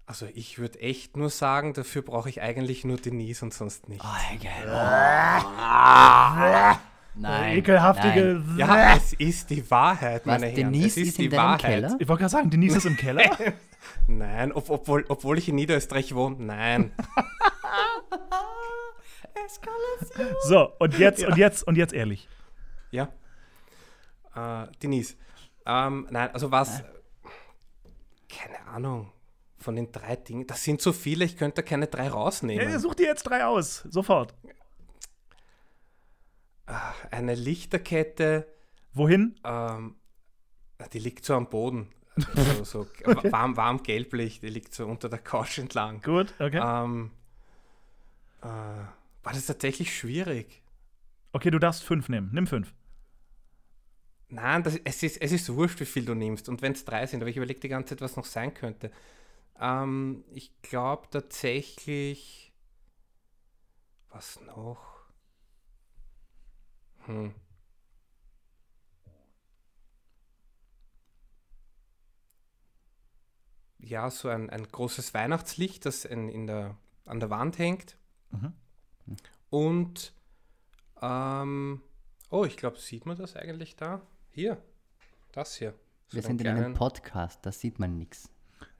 [0.09, 4.03] Also ich würde echt nur sagen, dafür brauche ich eigentlich nur Denise und sonst nicht.
[4.03, 4.67] Oh, geil.
[7.15, 7.59] Nein.
[7.59, 8.43] Ekelhaftige.
[8.47, 8.59] Nein.
[8.59, 10.73] Ja, es ist die Wahrheit, Was, meine Herren.
[10.73, 11.61] Denise es ist, ist die Wahrheit.
[11.61, 11.97] Keller?
[11.99, 13.31] Ich wollte gerade sagen, Denise ist im Keller.
[14.07, 16.93] Nein, ob, obwohl, obwohl ich in Niederösterreich wohne, nein.
[20.45, 22.29] So, und jetzt, und jetzt, und jetzt ehrlich.
[22.91, 23.09] Ja.
[24.35, 25.17] Äh, Denise.
[25.65, 26.83] Ähm, nein, also was.
[28.29, 29.11] Keine Ahnung.
[29.69, 30.47] Von den drei Dingen.
[30.47, 32.71] Das sind so viele, ich könnte da keine drei rausnehmen.
[32.71, 33.87] Ja, such dir jetzt drei aus.
[33.91, 34.35] Sofort.
[37.11, 38.47] Eine Lichterkette,
[38.95, 39.39] Wohin?
[39.45, 39.97] ähm,
[40.95, 41.91] die liegt so am Boden.
[42.65, 42.87] So, so
[43.31, 46.01] warm, warm gelblich, die liegt so unter der Couch entlang.
[46.01, 46.63] Gut, okay.
[46.65, 47.11] Ähm,
[48.41, 50.63] äh, war das tatsächlich schwierig?
[51.33, 52.31] Okay, du darfst fünf nehmen.
[52.33, 52.73] Nimm fünf.
[54.31, 56.49] Nein, das, es, ist, es ist wurscht, wie viel du nimmst.
[56.49, 58.91] Und wenn es drei sind, aber ich überlege die ganze Zeit, was noch sein könnte.
[59.61, 62.53] Ähm, ich glaube tatsächlich.
[64.11, 65.03] Was noch?
[67.07, 67.35] Hm.
[73.79, 77.97] Ja, so ein, ein großes Weihnachtslicht, das in, in der, an der Wand hängt.
[78.31, 78.53] Mhm.
[79.51, 80.13] Und,
[81.01, 81.81] ähm,
[82.31, 84.03] oh, ich glaube, sieht man das eigentlich da?
[84.31, 84.63] Hier,
[85.33, 85.75] das hier.
[86.09, 88.31] So Wir sind in einem Podcast, da sieht man nichts.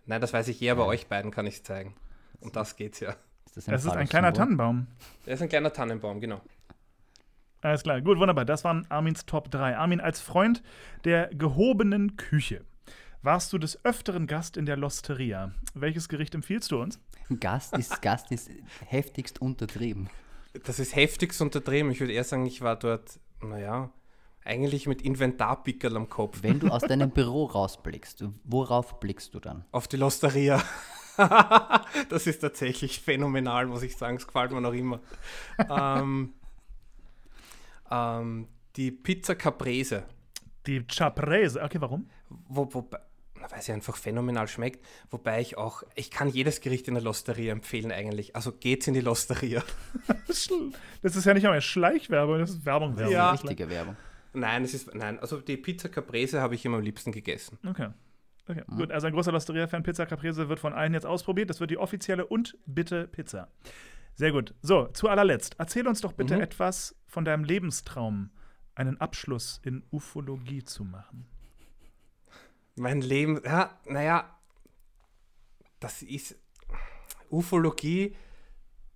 [0.09, 1.95] Nein, das weiß ich eher, bei euch beiden kann ich es zeigen.
[2.41, 3.11] Und das geht's ja.
[3.45, 4.39] Ist das Es ist ein kleiner Symbol?
[4.39, 4.87] Tannenbaum.
[5.27, 6.41] Der ist ein kleiner Tannenbaum, genau.
[7.61, 8.47] Alles klar, gut, wunderbar.
[8.47, 9.77] Das waren Armins Top 3.
[9.77, 10.63] Armin, als Freund
[11.05, 12.65] der gehobenen Küche
[13.21, 15.53] warst du des Öfteren Gast in der Losteria.
[15.75, 16.99] Welches Gericht empfiehlst du uns?
[17.41, 18.51] Gast ist, Gast ist
[18.87, 20.09] heftigst untertrieben.
[20.65, 21.91] Das ist heftigst untertrieben.
[21.91, 23.91] Ich würde eher sagen, ich war dort, naja,
[24.49, 26.39] eigentlich mit Inventarpickerl am Kopf.
[26.43, 29.65] Wenn du aus deinem Büro rausblickst, worauf blickst du dann?
[29.71, 30.63] Auf die Losteria.
[32.09, 34.17] das ist tatsächlich phänomenal, muss ich sagen.
[34.17, 35.01] Es gefällt mir noch immer.
[35.71, 36.33] ähm,
[37.91, 40.05] ähm, die Pizza Caprese.
[40.67, 41.63] Die Chaprese.
[41.63, 42.09] Okay, warum?
[42.29, 42.99] Wo, wobei,
[43.51, 44.85] weil sie einfach phänomenal schmeckt.
[45.11, 48.37] Wobei ich auch, ich kann jedes Gericht in der Losteria empfehlen eigentlich.
[48.37, 49.63] Also geht's in die Losteria.
[51.01, 52.97] Das ist ja nicht einmal Schleichwerbung, das ist Werbung.
[52.97, 53.13] Werbung.
[53.13, 53.31] Ja.
[53.31, 53.97] Richtige Werbung.
[54.33, 57.59] Nein, es ist, nein, also die Pizza Caprese habe ich immer am liebsten gegessen.
[57.67, 57.89] Okay.
[58.47, 58.91] Okay, gut.
[58.91, 61.51] Also ein großer Losteria-Fan, Pizza Caprese wird von allen jetzt ausprobiert.
[61.51, 63.49] Das wird die offizielle und bitte Pizza.
[64.15, 64.55] Sehr gut.
[64.63, 65.57] So, zu allerletzt.
[65.59, 66.41] Erzähl uns doch bitte Mhm.
[66.43, 68.31] etwas von deinem Lebenstraum,
[68.75, 71.27] einen Abschluss in Ufologie zu machen.
[72.77, 74.35] Mein Leben, ja, naja,
[75.79, 76.37] das ist
[77.31, 78.17] Ufologie.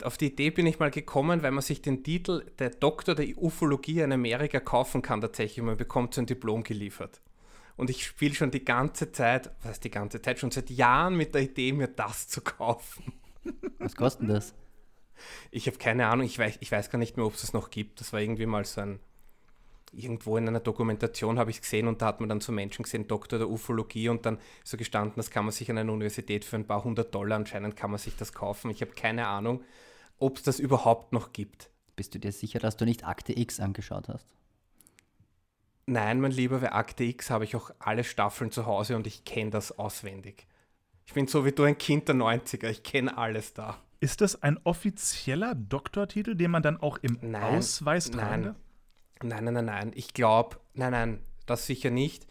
[0.03, 3.37] Auf die Idee bin ich mal gekommen, weil man sich den Titel der Doktor der
[3.37, 5.65] Ufologie in Amerika kaufen kann tatsächlich.
[5.65, 7.21] Man bekommt so ein Diplom geliefert.
[7.77, 11.17] Und ich spiele schon die ganze Zeit, was heißt die ganze Zeit, schon seit Jahren
[11.17, 13.13] mit der Idee, mir das zu kaufen.
[13.79, 14.55] Was kostet denn das?
[15.51, 17.71] Ich habe keine Ahnung, ich weiß, ich weiß gar nicht mehr, ob es das noch
[17.71, 18.01] gibt.
[18.01, 19.01] Das war irgendwie mal so ein,
[19.93, 22.83] irgendwo in einer Dokumentation habe ich es gesehen und da hat man dann so Menschen
[22.83, 26.45] gesehen, Doktor der Ufologie und dann so gestanden, das kann man sich an einer Universität
[26.45, 28.71] für ein paar hundert Dollar anscheinend kann man sich das kaufen.
[28.71, 29.63] Ich habe keine Ahnung,
[30.19, 31.71] ob es das überhaupt noch gibt.
[31.97, 34.27] Bist du dir sicher, dass du nicht Akte X angeschaut hast?
[35.87, 39.25] Nein, mein Lieber, bei Akte X habe ich auch alle Staffeln zu Hause und ich
[39.25, 40.47] kenne das auswendig.
[41.07, 43.79] Ich bin so wie du ein Kind der 90er, ich kenne alles da.
[44.01, 48.57] Ist das ein offizieller Doktortitel, den man dann auch im Nein, Ausweis tragen nein.
[49.23, 49.93] Nein, nein, nein, nein.
[49.95, 52.27] Ich glaube, nein, nein, das sicher nicht.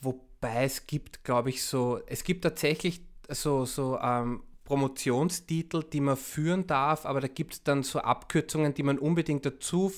[0.00, 6.16] Wobei es gibt, glaube ich, so, es gibt tatsächlich so, so ähm, Promotionstitel, die man
[6.16, 9.92] führen darf, aber da gibt es dann so Abkürzungen, die man unbedingt dazu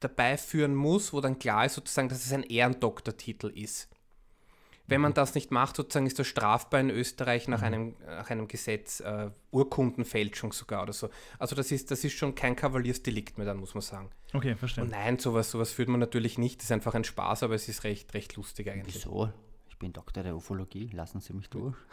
[0.00, 3.88] dabei führen muss, wo dann klar ist sozusagen, dass es ein Ehrendoktortitel ist.
[4.86, 8.48] Wenn man das nicht macht, sozusagen ist das strafbar in Österreich nach, einem, nach einem
[8.48, 11.08] Gesetz, äh, Urkundenfälschung sogar oder so.
[11.38, 14.10] Also das ist, das ist schon kein Kavaliersdelikt mehr, dann muss man sagen.
[14.34, 14.84] Okay, verstehe.
[14.84, 16.58] Und nein, sowas, sowas führt man natürlich nicht.
[16.58, 18.96] Das ist einfach ein Spaß, aber es ist recht, recht lustig eigentlich.
[18.96, 19.32] Wieso?
[19.70, 21.76] Ich bin Doktor der Ufologie, lassen Sie mich durch.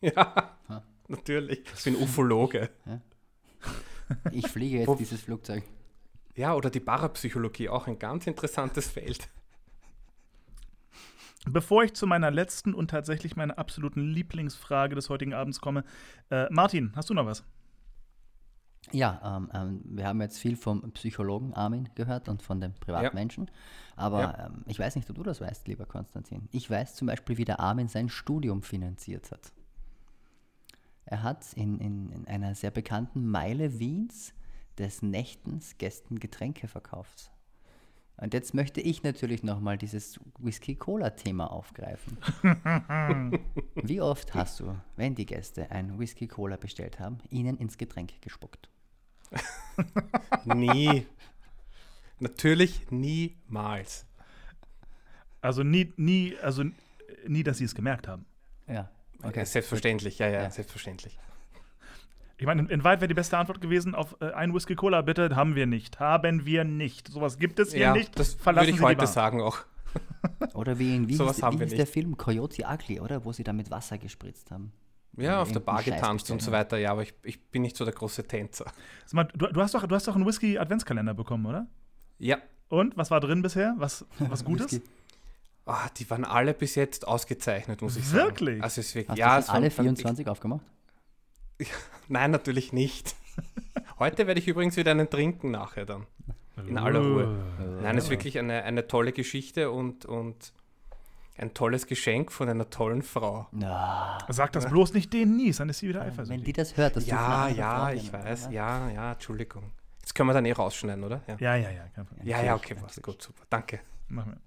[0.00, 0.82] Ja, Ha.
[1.08, 1.62] Natürlich.
[1.76, 2.70] Ich bin Ufologe.
[2.86, 3.00] Ja.
[4.32, 5.64] Ich fliege jetzt Wo- dieses Flugzeug.
[6.36, 9.28] Ja, oder die Parapsychologie, auch ein ganz interessantes Feld.
[11.46, 15.84] Bevor ich zu meiner letzten und tatsächlich meiner absoluten Lieblingsfrage des heutigen Abends komme,
[16.30, 17.44] äh, Martin, hast du noch was?
[18.92, 23.50] Ja, ähm, ähm, wir haben jetzt viel vom Psychologen Armin gehört und von dem Privatmenschen.
[23.96, 24.46] Aber Ja.
[24.46, 26.48] ähm, ich weiß nicht, ob du das weißt, lieber Konstantin.
[26.52, 29.52] Ich weiß zum Beispiel, wie der Armin sein Studium finanziert hat.
[31.06, 34.34] Er hat in, in, in einer sehr bekannten Meile Wiens
[34.78, 37.30] des Nächtens Gästen Getränke verkauft.
[38.16, 42.16] Und jetzt möchte ich natürlich nochmal dieses Whisky-Cola-Thema aufgreifen.
[43.74, 48.68] Wie oft hast du, wenn die Gäste ein Whisky-Cola bestellt haben, ihnen ins Getränk gespuckt?
[50.44, 51.06] Nie.
[52.20, 54.06] Natürlich niemals.
[55.40, 56.64] Also nie, nie, also
[57.26, 58.24] nie, dass sie es gemerkt haben.
[58.68, 58.88] Ja,
[59.24, 59.44] Okay.
[59.44, 60.50] Selbstverständlich, ja, ja, Ja.
[60.50, 61.18] selbstverständlich.
[62.36, 65.36] Ich meine, in, Wahrheit wäre die beste Antwort gewesen auf äh, ein Whisky Cola, bitte,
[65.36, 66.00] haben wir nicht.
[66.00, 67.08] Haben wir nicht.
[67.08, 68.18] Sowas gibt es hier Ja, nicht.
[68.18, 69.58] das Verlassen würde ich Sie heute sagen auch.
[70.54, 71.86] Oder wie in wie Sowas hieß, haben wie wir hieß der.
[71.86, 73.24] Film Coyote Ugly, oder?
[73.24, 74.72] Wo sie da mit Wasser gespritzt haben.
[75.16, 77.76] Ja, auf der Bar Scheiß getanzt und so weiter, ja, aber ich, ich bin nicht
[77.76, 78.64] so der große Tänzer.
[79.06, 81.68] Sag mal, du, du, hast doch, du hast doch einen Whisky Adventskalender bekommen, oder?
[82.18, 82.38] Ja,
[82.68, 83.74] Und was war drin bisher?
[83.78, 84.72] Was, was Gutes?
[84.72, 84.84] Whisky.
[85.66, 88.56] Ah, die waren alle bis jetzt ausgezeichnet, muss ich Wirklich?
[88.56, 88.62] sagen.
[88.64, 90.64] Also es ist wirklich, Hast ja, du alle waren- 24 aufgemacht?
[92.08, 93.14] Nein, natürlich nicht.
[93.98, 96.06] Heute werde ich übrigens wieder einen trinken nachher dann.
[96.66, 97.44] In aller Ruhe.
[97.82, 100.52] Nein, es ist wirklich eine, eine tolle Geschichte und, und
[101.36, 103.48] ein tolles Geschenk von einer tollen Frau.
[103.50, 106.44] Na, Sag das bloß nicht denen nie, dann ist sie wieder wenn eifersüchtig.
[106.44, 108.48] die das hört, dass du von Ja, ja, Frau ich weiß.
[108.52, 109.72] Ja, ja, Entschuldigung.
[110.00, 111.22] Jetzt können wir dann eh rausschneiden, oder?
[111.26, 111.84] Ja, Ja, ja, ja.
[112.22, 112.98] Ja, ja okay, passt.
[112.98, 113.02] natürlich.
[113.02, 113.42] Gut, super.
[113.50, 113.80] Danke.
[114.08, 114.38] Machen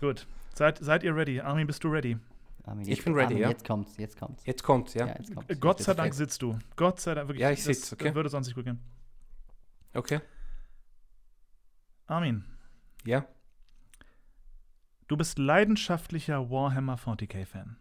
[0.00, 0.08] wir.
[0.08, 0.26] Gut.
[0.56, 1.40] Seid, seid ihr ready?
[1.40, 2.16] Armin, bist du ready?
[2.64, 3.48] Armin, Ich bin ready, Armin, ja.
[3.50, 4.44] Jetzt kommt's, jetzt kommt's.
[4.46, 5.06] Jetzt kommt's, ja.
[5.06, 5.50] Ja, jetzt kommt's.
[5.50, 6.58] Äh, Gott sei Dank sitzt du.
[6.76, 7.42] Gott sei Dank, wirklich.
[7.42, 8.14] Ja, ich das sitz, okay.
[8.14, 8.80] würde sonst nicht gut gehen.
[9.92, 10.20] Okay.
[12.06, 12.44] Armin,
[13.04, 13.26] Ja.
[15.08, 17.76] du bist leidenschaftlicher Warhammer 40k-Fan.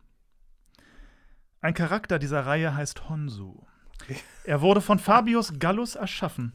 [1.61, 3.61] Ein Charakter dieser Reihe heißt Honsu.
[4.43, 6.53] Er wurde von Fabius Gallus erschaffen.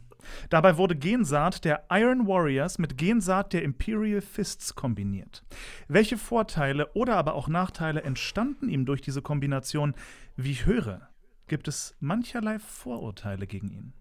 [0.49, 5.45] Dabei wurde Gensaat der Iron Warriors mit Gensaat der Imperial Fists kombiniert.
[5.89, 9.95] Welche Vorteile oder aber auch Nachteile entstanden ihm durch diese Kombination?
[10.37, 11.09] Wie ich höre,
[11.49, 13.93] gibt es mancherlei Vorurteile gegen ihn.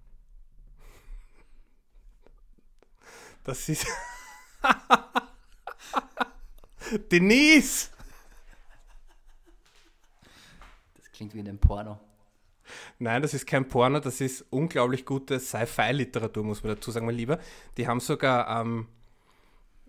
[3.43, 3.87] Das ist.
[7.11, 7.89] Denise!
[10.95, 11.99] Das klingt wie in einem Porno.
[12.97, 17.15] Nein, das ist kein Porno, das ist unglaublich gute Sci-Fi-Literatur, muss man dazu sagen, mein
[17.15, 17.39] Lieber.
[17.77, 18.87] Die haben sogar ähm,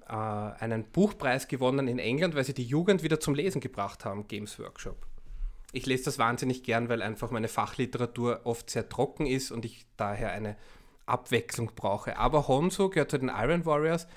[0.09, 4.27] äh, einen Buchpreis gewonnen in England, weil sie die Jugend wieder zum Lesen gebracht haben,
[4.27, 5.07] Games Workshop.
[5.73, 9.87] Ich lese das wahnsinnig gern, weil einfach meine Fachliteratur oft sehr trocken ist und ich
[9.97, 10.57] daher eine
[11.07, 12.17] Abwechslung brauche.
[12.17, 14.09] Aber Honso gehört zu den Iron Warriors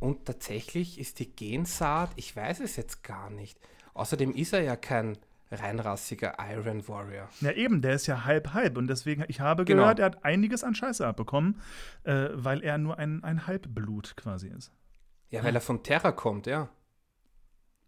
[0.00, 3.58] und tatsächlich ist die Gensaat, ich weiß es jetzt gar nicht.
[3.94, 5.16] Außerdem ist er ja kein
[5.52, 7.28] reinrassiger Iron Warrior.
[7.40, 8.76] Ja, eben, der ist ja halb-halb.
[8.76, 9.82] Und deswegen, ich habe Genau.
[9.82, 11.60] gehört, er hat einiges an Scheiße abbekommen,
[12.04, 14.72] äh, weil er nur ein, ein Halbblut quasi ist.
[15.30, 16.68] Ja, weil er von Terra kommt, ja.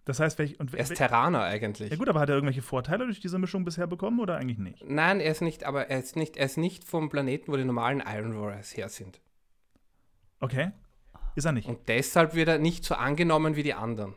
[0.06, 1.90] Das heißt, welch, und, Er ist Terraner eigentlich.
[1.90, 4.84] ja gut, aber hat er irgendwelche Vorteile durch diese Mischung bisher bekommen oder eigentlich nicht?
[4.86, 7.64] Nein, er ist nicht, aber er ist nicht, er ist nicht vom Planeten, wo die
[7.64, 9.20] normalen Iron Warriors her sind.
[10.40, 10.72] Okay.
[11.36, 11.68] Ist er nicht.
[11.68, 14.14] Und deshalb wird er nicht so angenommen wie die anderen.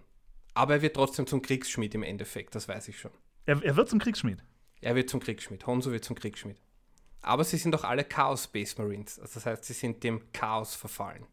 [0.54, 3.12] Aber er wird trotzdem zum Kriegsschmied im Endeffekt, das weiß ich schon.
[3.48, 4.44] Er, er wird zum Kriegsschmied.
[4.82, 5.66] Er wird zum Kriegsschmied.
[5.66, 6.62] Honso wird zum Kriegsschmied.
[7.22, 9.18] Aber sie sind doch alle Chaos Space Marines.
[9.20, 11.26] Also das heißt, sie sind dem Chaos verfallen.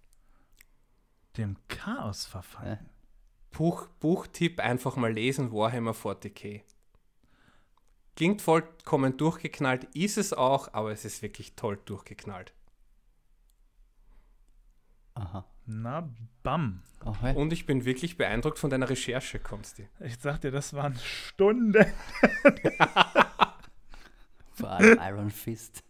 [1.36, 2.88] Dem Chaos verfallen.
[3.50, 6.62] Buch, Buchtipp einfach mal lesen, Warhammer 40k.
[8.16, 12.54] Klingt vollkommen durchgeknallt, ist es auch, aber es ist wirklich toll durchgeknallt.
[15.14, 15.44] Aha.
[15.66, 16.08] Na,
[16.42, 16.82] bam.
[17.00, 17.30] Aha.
[17.32, 19.88] Und ich bin wirklich beeindruckt von deiner Recherche, Konsti.
[20.00, 21.74] Ich sag dir, das waren Stunden.
[24.52, 25.82] Vor allem Iron Fist.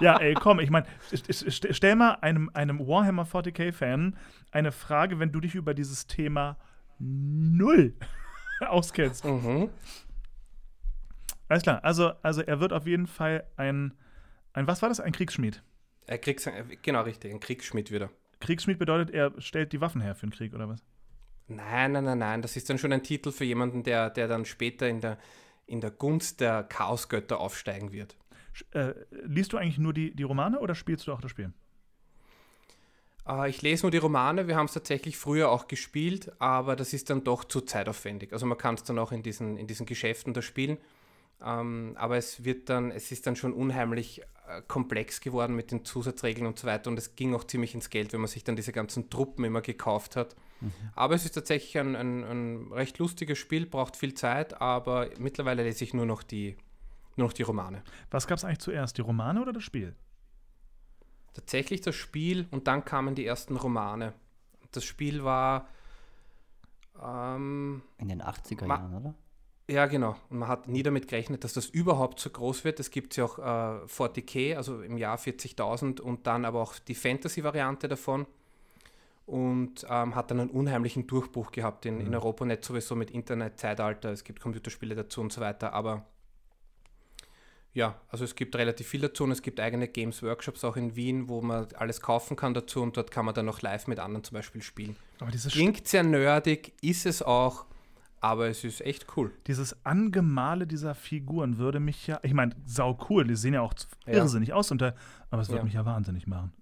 [0.00, 0.86] ja, ey, komm, ich meine,
[1.30, 4.16] stell mal einem, einem Warhammer 40k-Fan
[4.50, 6.56] eine Frage, wenn du dich über dieses Thema
[6.98, 7.94] null
[8.60, 9.24] auskennst.
[9.24, 9.68] Mhm.
[11.48, 13.92] Alles klar, also, also er wird auf jeden Fall ein,
[14.54, 15.62] ein, was war das, ein Kriegsschmied?
[16.06, 16.50] Er kriegt,
[16.82, 18.10] genau richtig, ein Kriegsschmied wieder.
[18.42, 20.80] Kriegsschmied bedeutet, er stellt die Waffen her für den Krieg, oder was?
[21.48, 24.44] Nein, nein, nein, nein, das ist dann schon ein Titel für jemanden, der, der dann
[24.44, 25.18] später in der,
[25.66, 28.16] in der Gunst der Chaosgötter aufsteigen wird.
[28.72, 28.94] Äh,
[29.24, 31.52] liest du eigentlich nur die, die Romane oder spielst du auch das Spiel?
[33.26, 36.92] Äh, ich lese nur die Romane, wir haben es tatsächlich früher auch gespielt, aber das
[36.92, 38.32] ist dann doch zu zeitaufwendig.
[38.32, 40.78] Also man kann es dann auch in diesen, in diesen Geschäften da spielen,
[41.44, 44.22] ähm, aber es wird dann, es ist dann schon unheimlich
[44.68, 48.12] komplex geworden mit den Zusatzregeln und so weiter und es ging auch ziemlich ins Geld,
[48.12, 50.36] wenn man sich dann diese ganzen Truppen immer gekauft hat.
[50.94, 55.62] Aber es ist tatsächlich ein, ein, ein recht lustiges Spiel, braucht viel Zeit, aber mittlerweile
[55.64, 56.56] lese ich nur noch die,
[57.16, 57.82] nur noch die Romane.
[58.10, 59.96] Was gab es eigentlich zuerst, die Romane oder das Spiel?
[61.34, 64.12] Tatsächlich das Spiel und dann kamen die ersten Romane.
[64.70, 65.66] Das Spiel war
[67.02, 69.14] ähm, In den 80er Ma- Jahren, oder?
[69.68, 70.16] Ja, genau.
[70.28, 72.80] Und man hat nie damit gerechnet, dass das überhaupt so groß wird.
[72.80, 76.94] Es gibt ja auch äh, 40k, also im Jahr 40.000 und dann aber auch die
[76.94, 78.26] Fantasy-Variante davon.
[79.24, 84.10] Und ähm, hat dann einen unheimlichen Durchbruch gehabt in, in Europa, nicht sowieso mit Internet-Zeitalter,
[84.10, 85.72] es gibt Computerspiele dazu und so weiter.
[85.72, 86.04] Aber
[87.72, 91.28] ja, also es gibt relativ viel dazu und es gibt eigene Games-Workshops auch in Wien,
[91.28, 94.24] wo man alles kaufen kann dazu und dort kann man dann auch live mit anderen
[94.24, 94.96] zum Beispiel spielen.
[95.20, 97.64] Aber dieses, Klingt sehr nerdig, ist es auch,
[98.22, 99.30] aber es ist echt cool.
[99.46, 103.74] dieses Angemale dieser Figuren würde mich ja, ich meine, sau cool, die sehen ja auch
[104.06, 104.12] Ja.
[104.14, 104.94] irrsinnig aus, unter,
[105.30, 105.64] aber es würde Ja.
[105.64, 106.52] mich ja wahnsinnig machen.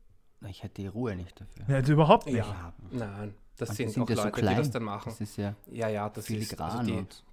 [0.48, 1.64] Ich hätte die Ruhe nicht dafür.
[1.68, 2.36] Ja, also überhaupt nicht.
[2.36, 5.10] Ja, nein, das Und die sind, auch Leute, die das dann machen.
[5.10, 7.24] Das ist ja Ja, ja, das ist filigran also die, und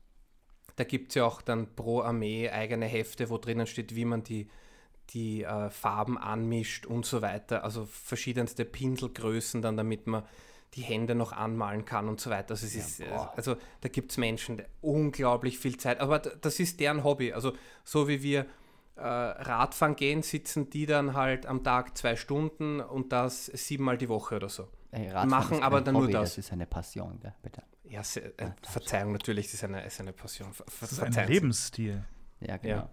[0.75, 4.23] Da gibt es ja auch dann pro Armee eigene Hefte, wo drinnen steht, wie man
[4.23, 4.49] die,
[5.11, 7.63] die äh, Farben anmischt und so weiter.
[7.63, 10.23] Also verschiedenste Pinselgrößen dann, damit man
[10.77, 12.51] die Hände noch anmalen kann und so weiter.
[12.51, 13.33] Also, es ist, äh, boah.
[13.35, 17.33] also da gibt es Menschen, die unglaublich viel Zeit, aber das ist deren Hobby.
[17.33, 18.45] Also so wie wir
[18.95, 24.07] äh, Radfahren gehen, sitzen die dann halt am Tag zwei Stunden und das siebenmal die
[24.07, 24.67] Woche oder so.
[24.91, 26.35] Ey, machen ist aber dann nur Hobby, das.
[26.35, 27.33] Das ist eine Passion, gell?
[27.41, 27.63] bitte.
[27.83, 30.53] Ja, se, äh, Verzeihung, natürlich, das ist eine, ist eine Passion.
[30.53, 31.27] Ver, ver, Das ist ein.
[31.27, 32.03] Lebensstil.
[32.41, 32.75] Ja, genau.
[32.75, 32.89] Ja.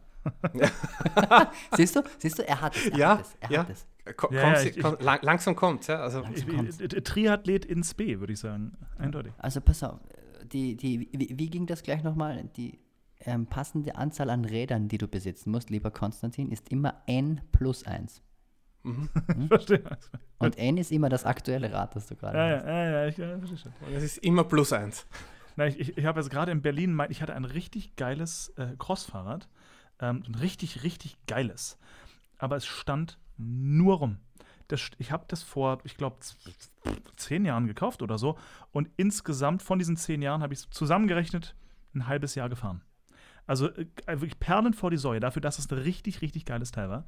[1.76, 3.60] siehst du, siehst du, er hat es, er Ja, hat es, er ja.
[3.60, 3.86] hat es.
[4.16, 5.96] Ko Ja, sie- ich- komm, lang, langsam kommt ja.
[6.00, 8.72] Also, Triathlet ins B, würde ich sagen.
[8.98, 9.32] Eindeutig.
[9.38, 9.98] Also pass auf,
[10.52, 12.44] die, die, wie, wie ging das gleich nochmal?
[12.56, 12.78] Die
[13.20, 17.84] ähm, passende Anzahl an Rädern, die du besitzen musst, lieber Konstantin, ist immer n plus
[17.86, 18.22] 1.
[18.82, 19.08] mhm.
[19.48, 19.82] Verstehe.
[20.38, 22.66] Und n ist immer das aktuelle Rad, das du gerade Ja, hast.
[22.66, 23.72] ja, ja, ja, ich ja, verstehe schon.
[23.94, 25.06] Das ist immer plus eins.
[25.56, 28.50] Na, ich ich, ich habe jetzt gerade in Berlin, mein, ich hatte ein richtig geiles
[28.56, 29.48] äh, Crossfahrrad.
[30.00, 31.78] Ähm, ein richtig, richtig geiles.
[32.38, 34.18] Aber es stand nur rum.
[34.68, 36.16] Das, ich habe das vor, ich glaube,
[37.16, 38.38] zehn Jahren gekauft oder so.
[38.72, 41.54] Und insgesamt von diesen zehn Jahren habe ich es zusammengerechnet
[41.94, 42.82] ein halbes Jahr gefahren.
[43.46, 46.88] Also äh, wirklich Perlen vor die Säue, dafür, dass es ein richtig, richtig geiles Teil
[46.88, 47.04] war.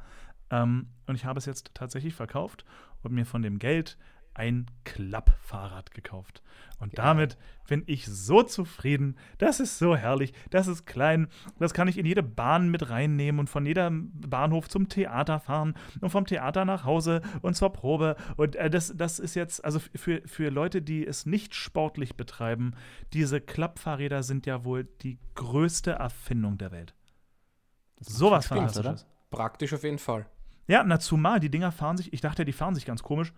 [0.50, 2.64] Ähm, und ich habe es jetzt tatsächlich verkauft
[3.02, 3.96] und mir von dem Geld
[4.36, 6.42] ein Klappfahrrad gekauft.
[6.78, 7.38] Und damit
[7.68, 9.16] bin ich so zufrieden.
[9.38, 10.34] Das ist so herrlich.
[10.50, 11.28] Das ist klein.
[11.58, 15.74] Das kann ich in jede Bahn mit reinnehmen und von jedem Bahnhof zum Theater fahren
[16.00, 18.16] und vom Theater nach Hause und zur Probe.
[18.36, 22.74] Und äh, das, das ist jetzt, also für, für Leute, die es nicht sportlich betreiben,
[23.14, 26.94] diese Klappfahrräder sind ja wohl die größte Erfindung der Welt.
[28.00, 29.06] Sowas Fantastisches.
[29.30, 30.26] Praktisch auf jeden Fall.
[30.68, 33.32] Ja, na zumal die Dinger fahren sich, ich dachte, die fahren sich ganz komisch,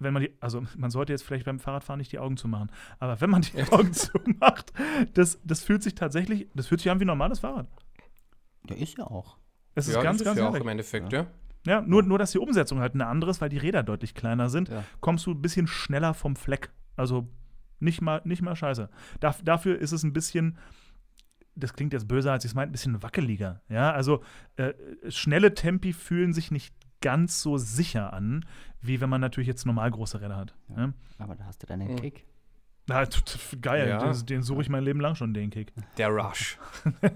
[0.00, 3.20] wenn man die, also man sollte jetzt vielleicht beim Fahrradfahren nicht die Augen zumachen, aber
[3.20, 4.72] wenn man die Augen zumacht,
[5.14, 7.68] das, das fühlt sich tatsächlich, das fühlt sich an wie ein normales Fahrrad.
[8.64, 9.38] Der ist ja auch.
[9.74, 11.26] Es ist ja, ganz, das ganz ist ja auch im Endeffekt, ja.
[11.66, 14.48] Ja, nur, nur, dass die Umsetzung halt eine andere ist, weil die Räder deutlich kleiner
[14.48, 14.82] sind, Ja.
[15.00, 16.70] kommst du ein bisschen schneller vom Fleck.
[16.96, 17.28] Also
[17.78, 18.88] nicht mal, nicht mal scheiße.
[19.20, 20.56] Daf- dafür ist es ein bisschen,
[21.54, 23.60] das klingt jetzt böser, als ich es meine, ein bisschen wackeliger.
[23.68, 24.22] Ja, also
[24.56, 24.72] äh,
[25.10, 28.44] schnelle Tempi fühlen sich nicht ganz so sicher an,
[28.80, 30.54] wie wenn man natürlich jetzt normal große Räder hat.
[30.76, 30.92] Ja.
[31.18, 31.96] Aber da hast du deinen Mhm.
[31.96, 32.26] Kick.
[32.86, 33.04] Na,
[33.60, 33.98] geil, Ja.
[34.12, 35.72] den, den suche ich mein Leben lang schon, den Kick.
[35.96, 36.58] Der Rush.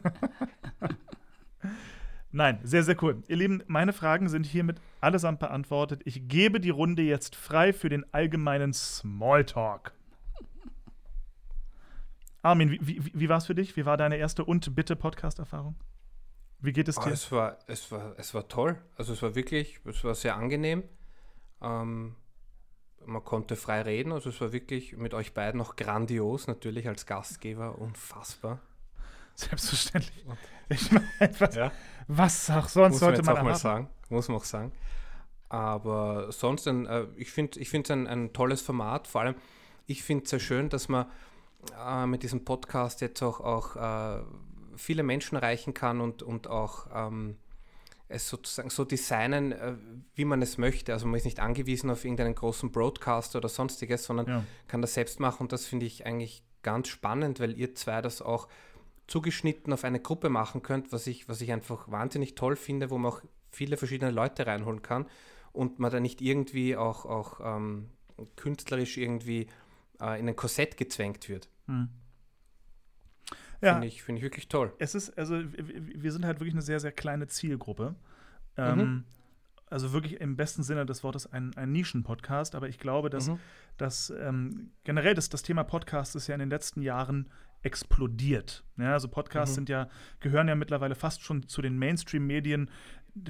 [2.33, 3.23] Nein, sehr, sehr cool.
[3.29, 6.03] Ihr Lieben, meine Fragen sind hiermit allesamt beantwortet.
[6.05, 9.93] Ich gebe die Runde jetzt frei für den allgemeinen Smalltalk.
[12.43, 13.77] Armin, wie, wie, wie war es für dich?
[13.77, 15.77] Wie war deine erste und bitte Podcast-Erfahrung?
[16.65, 17.13] Wie geht es Ah, dir?
[17.13, 18.79] es, war, es, war, es war toll.
[18.97, 20.83] Also es war wirklich, es war sehr angenehm.
[21.61, 22.15] Ähm,
[23.05, 24.13] man konnte frei reden.
[24.13, 28.61] Also es war wirklich mit euch beiden noch grandios, natürlich als Gastgeber, unfassbar.
[29.35, 30.25] Selbstverständlich.
[30.71, 31.07] Ich meine,
[31.39, 31.73] was, Ja.
[32.09, 33.91] was auch sonst Muss man sollte jetzt man auch mal sagen.
[34.09, 34.73] Muss man auch sagen.
[35.51, 39.07] Aber sonst, ein, äh, ich finde es ein, ein tolles Format.
[39.07, 39.35] Vor allem,
[39.87, 41.07] ich finde es sehr schön, dass man
[41.79, 44.23] äh, mit diesem Podcast jetzt auch, auch äh,
[44.77, 47.37] viele Menschen erreichen kann und, und auch ähm,
[48.09, 49.75] es sozusagen so designen, äh,
[50.15, 50.93] wie man es möchte.
[50.93, 54.45] Also man ist nicht angewiesen auf irgendeinen großen Broadcaster oder sonstiges, sondern Ja.
[54.69, 58.23] kann das selbst machen und das finde ich eigentlich ganz spannend, weil ihr zwei das
[58.23, 58.49] auch
[59.07, 62.99] zugeschnitten auf eine Gruppe machen könnt, was ich, was ich einfach wahnsinnig toll finde, wo
[62.99, 63.21] man auch
[63.51, 65.07] viele verschiedene Leute reinholen kann
[65.53, 67.91] und man da nicht irgendwie auch, auch ähm,
[68.37, 69.47] künstlerisch irgendwie
[70.01, 71.49] äh, in ein Korsett gezwängt wird.
[71.67, 71.89] Hm.
[73.65, 74.73] Ja, Finde ich, finde ich wirklich toll.
[74.79, 77.95] es ist, also wir sind halt wirklich eine sehr, sehr kleine Zielgruppe.
[78.57, 79.05] Ähm,
[79.71, 83.39] also wirklich im besten Sinne des Wortes ein, ein Nischen-Podcast, aber ich glaube, dass, Mhm.
[83.79, 87.29] dass ähm, generell das, das Thema Podcast ist ja in den letzten Jahren
[87.63, 88.63] explodiert.
[88.77, 89.57] Ja, also Podcasts Mhm.
[89.57, 89.89] sind ja,
[90.21, 92.71] gehören ja mittlerweile fast schon zu den Mainstream-Medien,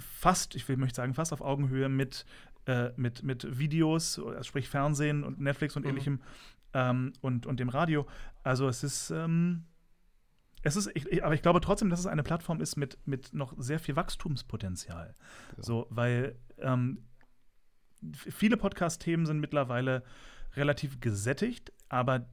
[0.00, 2.26] fast, ich will, möchte sagen, fast auf Augenhöhe mit,
[2.66, 5.88] äh, mit, mit Videos, also sprich Fernsehen und Netflix und Mhm.
[5.90, 6.20] ähnlichem
[6.74, 8.06] ähm, und, und dem Radio.
[8.42, 9.64] Also es ist, ähm,
[10.64, 13.32] es ist, ich, ich, aber ich glaube trotzdem, dass es eine Plattform ist mit, mit
[13.34, 15.14] noch sehr viel Wachstumspotenzial.
[15.58, 17.04] So, weil ähm,
[18.12, 20.02] viele Podcast-Themen sind mittlerweile
[20.56, 22.26] relativ gesättigt, aber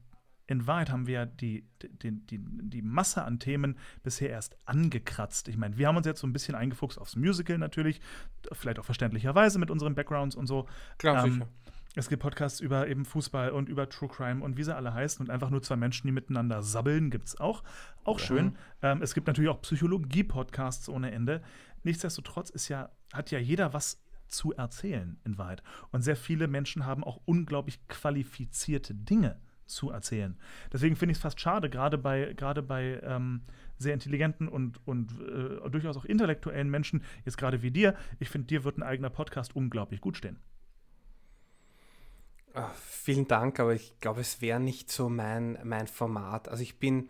[0.47, 5.47] in Wahrheit haben wir ja die, die, die, die Masse an Themen bisher erst angekratzt.
[5.47, 8.01] Ich meine, wir haben uns jetzt so ein bisschen eingefuchst aufs Musical natürlich,
[8.51, 10.67] vielleicht auch verständlicherweise mit unseren Backgrounds und so.
[10.97, 11.47] Klar, Ähm, sicher.
[11.95, 15.25] Es gibt Podcasts über eben Fußball und über True Crime und wie sie alle heißen
[15.25, 17.63] und einfach nur zwei Menschen, die miteinander sabbeln, gibt es auch.
[18.05, 18.57] Auch schön.
[18.81, 21.41] Ähm, es gibt natürlich auch Psychologie-Podcasts ohne Ende.
[21.83, 25.63] Nichtsdestotrotz ist ja, hat ja jeder was zu erzählen in Wahrheit.
[25.91, 30.37] Und sehr viele Menschen haben auch unglaublich qualifizierte Dinge zu erzählen.
[30.71, 33.41] Deswegen finde ich es fast schade, gerade bei, gerade bei ähm,
[33.77, 38.47] sehr intelligenten und, und äh, durchaus auch intellektuellen Menschen, jetzt gerade wie dir, ich finde,
[38.47, 40.39] dir wird ein eigener Podcast unglaublich gut stehen.
[42.53, 46.49] Ah, vielen Dank, aber ich glaube, es wäre nicht so mein, mein Format.
[46.49, 47.09] Also ich bin,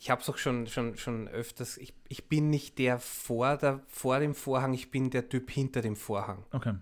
[0.00, 3.80] ich habe es auch schon, schon, schon öfters, ich, ich bin nicht der vor, der
[3.88, 6.44] vor dem Vorhang, ich bin der Typ hinter dem Vorhang.
[6.52, 6.74] Okay.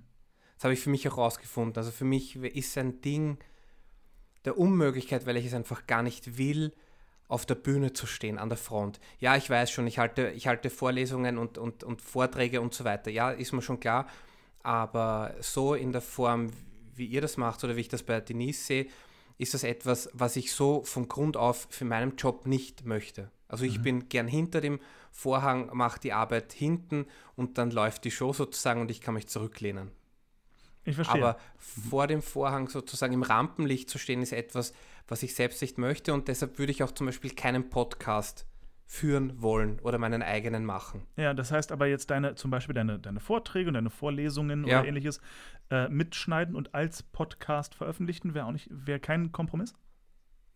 [0.56, 1.76] Das habe ich für mich auch rausgefunden.
[1.76, 3.38] Also für mich ist ein Ding
[4.46, 6.72] der Unmöglichkeit, weil ich es einfach gar nicht will,
[7.28, 9.00] auf der Bühne zu stehen, an der Front.
[9.18, 12.84] Ja, ich weiß schon, ich halte, ich halte Vorlesungen und, und, und Vorträge und so
[12.84, 13.10] weiter.
[13.10, 14.06] Ja, ist mir schon klar.
[14.62, 16.50] Aber so in der Form,
[16.96, 18.86] wie ihr das macht oder wie ich das bei Denise sehe,
[19.38, 23.30] ist das etwas, was ich so von Grund auf für meinen Job nicht möchte.
[23.48, 24.80] Also ich bin gern hinter dem
[25.12, 27.06] Vorhang, mache die Arbeit hinten
[27.36, 29.92] und dann läuft die Show sozusagen und ich kann mich zurücklehnen.
[30.84, 31.22] Ich verstehe.
[31.22, 34.72] Aber vor dem Vorhang sozusagen im Rampenlicht zu stehen, ist etwas,
[35.06, 38.46] was ich selbst nicht möchte und deshalb würde ich auch zum Beispiel keinen Podcast
[38.88, 41.02] führen wollen oder meinen eigenen machen.
[41.16, 44.80] Ja, das heißt aber jetzt deine, zum Beispiel deine, deine Vorträge und deine Vorlesungen Ja.
[44.80, 45.20] oder ähnliches
[45.70, 49.74] äh, mitschneiden und als Podcast veröffentlichen, wäre auch nicht, wäre kein Kompromiss?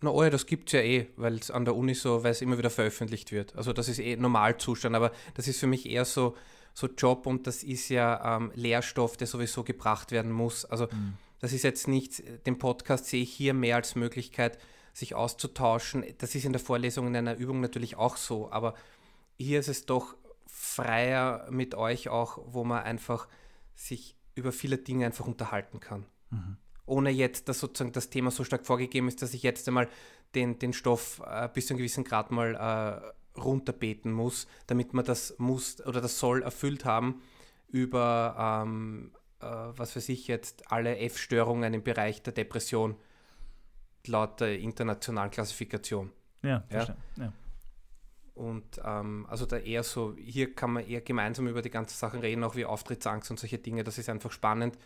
[0.00, 2.30] Na oh ja, das gibt es ja eh, weil es an der Uni so, weil
[2.30, 3.54] es immer wieder veröffentlicht wird.
[3.56, 6.36] Also das ist eh Normalzustand, aber das ist für mich eher so,
[6.72, 10.64] so Job und das ist ja ähm, Lehrstoff, der sowieso gebracht werden muss.
[10.64, 10.86] Also
[11.40, 14.56] das ist jetzt nicht, den Podcast sehe ich hier mehr als Möglichkeit,
[14.92, 16.04] sich auszutauschen.
[16.18, 18.74] Das ist in der Vorlesung in einer Übung natürlich auch so, aber
[19.38, 23.28] hier ist es doch freier mit euch auch, wo man einfach
[23.74, 26.06] sich über viele Dinge einfach unterhalten kann.
[26.86, 29.88] Ohne jetzt, dass sozusagen das Thema so stark vorgegeben ist, dass ich jetzt einmal
[30.34, 35.04] den, den Stoff äh, bis zu einem gewissen Grad mal äh, runterbeten muss, damit man
[35.04, 37.22] das muss oder das soll erfüllt haben
[37.68, 42.96] über, ähm, äh, was weiß ich jetzt, alle F-Störungen im Bereich der Depression
[44.06, 46.10] laut der internationalen Klassifikation.
[46.42, 46.62] Ja, Ja.
[46.68, 46.96] verstehe.
[47.16, 47.32] Ja.
[48.34, 52.20] Und ähm, also da eher so, hier kann man eher gemeinsam über die ganzen Sachen
[52.20, 53.84] reden, auch wie Auftrittsangst und solche Dinge.
[53.84, 54.78] Das ist einfach spannend,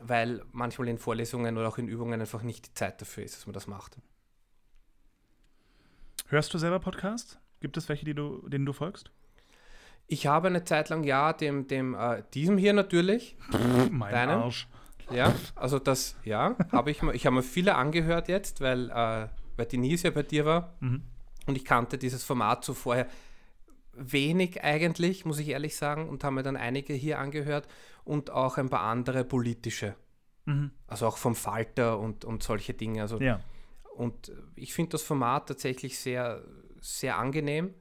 [0.00, 3.46] weil manchmal in Vorlesungen oder auch in Übungen einfach nicht die Zeit dafür ist, dass
[3.46, 3.96] man das macht.
[6.28, 7.38] Hörst du selber Podcasts?
[7.60, 9.10] Gibt es welche, die du, denen du folgst?
[10.06, 13.36] Ich habe eine Zeit lang, ja, dem, dem, äh, diesem hier natürlich,
[13.90, 14.38] Mein Deinem?
[14.42, 14.68] Arsch.
[15.10, 19.28] Ja, also das, ja, habe ich mir, ich habe mir viele angehört jetzt, weil, äh,
[19.56, 21.02] weil Denise ja bei dir war Mhm.
[21.46, 23.06] und ich kannte dieses Format so vorher
[23.92, 27.66] wenig eigentlich, muss ich ehrlich sagen, und habe mir dann einige hier angehört
[28.04, 29.94] und auch ein paar andere politische.
[30.44, 30.70] Mhm.
[30.86, 33.02] Also auch vom Falter und, und solche Dinge.
[33.02, 33.40] Also, Ja.
[33.96, 36.44] Und ich finde das Format tatsächlich sehr,
[36.80, 37.74] sehr angenehm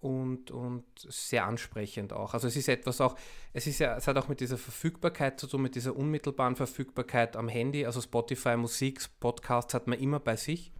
[0.00, 2.32] und, und sehr ansprechend auch.
[2.32, 3.16] Also es ist etwas auch,
[3.52, 7.36] es ist ja, es hat auch mit dieser Verfügbarkeit zu tun, mit dieser unmittelbaren Verfügbarkeit
[7.36, 7.84] am Handy.
[7.84, 10.72] Also Spotify, Musik, Podcasts hat man immer bei sich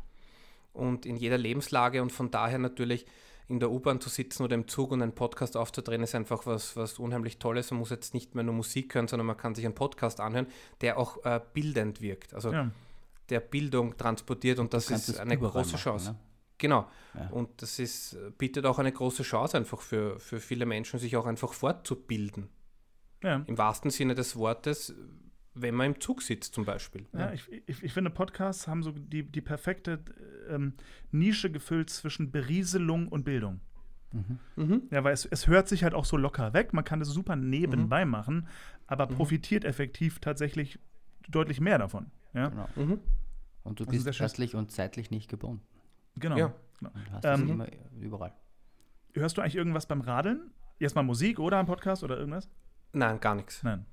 [0.73, 3.05] und in jeder Lebenslage und von daher natürlich
[3.49, 6.77] in der U-Bahn zu sitzen oder im Zug und einen Podcast aufzudrehen, ist einfach was,
[6.77, 7.73] was unheimlich Tolles.
[7.73, 10.47] Man muss jetzt nicht mehr nur Musik hören, sondern man kann sich einen Podcast anhören,
[10.81, 12.33] der auch äh, bildend wirkt.
[12.33, 12.71] Also ja.
[13.29, 16.13] der Bildung transportiert und das ist eine große machen, Chance.
[16.13, 16.19] ne?
[16.61, 16.89] Genau.
[17.15, 17.28] Ja.
[17.31, 21.27] Und das ist, bietet auch eine große Chance einfach für, für viele Menschen, sich auch
[21.27, 22.49] einfach fortzubilden.
[23.24, 23.43] ja.
[23.47, 24.95] Im wahrsten Sinne des Wortes,
[25.55, 27.07] wenn man im Zug sitzt zum Beispiel.
[27.12, 29.99] Ja, ich, ich, ich finde, Podcasts haben so die, die perfekte
[30.49, 30.74] ähm,
[31.11, 33.61] Nische gefüllt zwischen Berieselung und Bildung.
[34.57, 34.82] Mhm.
[34.91, 36.73] Ja, weil es, es hört sich halt auch so locker weg.
[36.73, 38.49] Man kann das super nebenbei machen,
[38.87, 40.78] aber profitiert effektiv tatsächlich
[41.28, 42.11] deutlich mehr davon.
[42.35, 42.69] Ja, Genau.
[42.77, 43.01] Mhm.
[43.62, 45.62] Und du Also bist örtlich und zeitlich nicht gebunden.
[46.16, 46.37] Genau.
[46.37, 46.53] Ja.
[46.78, 46.91] genau.
[46.93, 47.66] Du hast Ähm, immer
[48.01, 48.32] überall.
[49.15, 50.53] Hörst du eigentlich irgendwas beim Radeln?
[50.78, 52.49] Erstmal Musik oder ein Podcast oder irgendwas?
[52.93, 53.62] Nein, gar nichts.
[53.62, 53.87] Nein.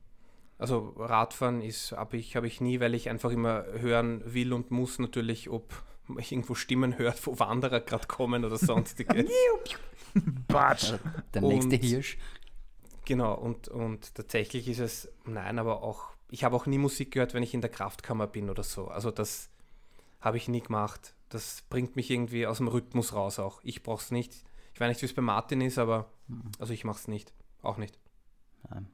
[0.57, 4.71] Also Radfahren ist, habe ich, hab ich nie, weil ich einfach immer hören will und
[4.71, 5.73] muss natürlich, ob
[6.17, 9.29] ich irgendwo Stimmen hört, wo Wanderer gerade kommen oder sonstiges.
[10.47, 10.93] Batsch.
[11.33, 12.17] Der nächste Und- Hirsch.
[13.05, 17.33] genau, und, und tatsächlich ist es, nein, aber auch, ich habe auch nie Musik gehört,
[17.33, 18.87] wenn ich in der Kraftkammer bin oder so.
[18.87, 19.49] Also das
[20.21, 21.13] habe ich nie gemacht.
[21.29, 23.59] Das bringt mich irgendwie aus dem Rhythmus raus auch.
[23.63, 24.33] Ich brauche es nicht.
[24.73, 26.11] Ich weiß nicht, wie es bei Martin ist, aber
[26.59, 27.33] also ich mache es nicht.
[27.61, 27.97] Auch nicht.
[28.69, 28.87] Nein.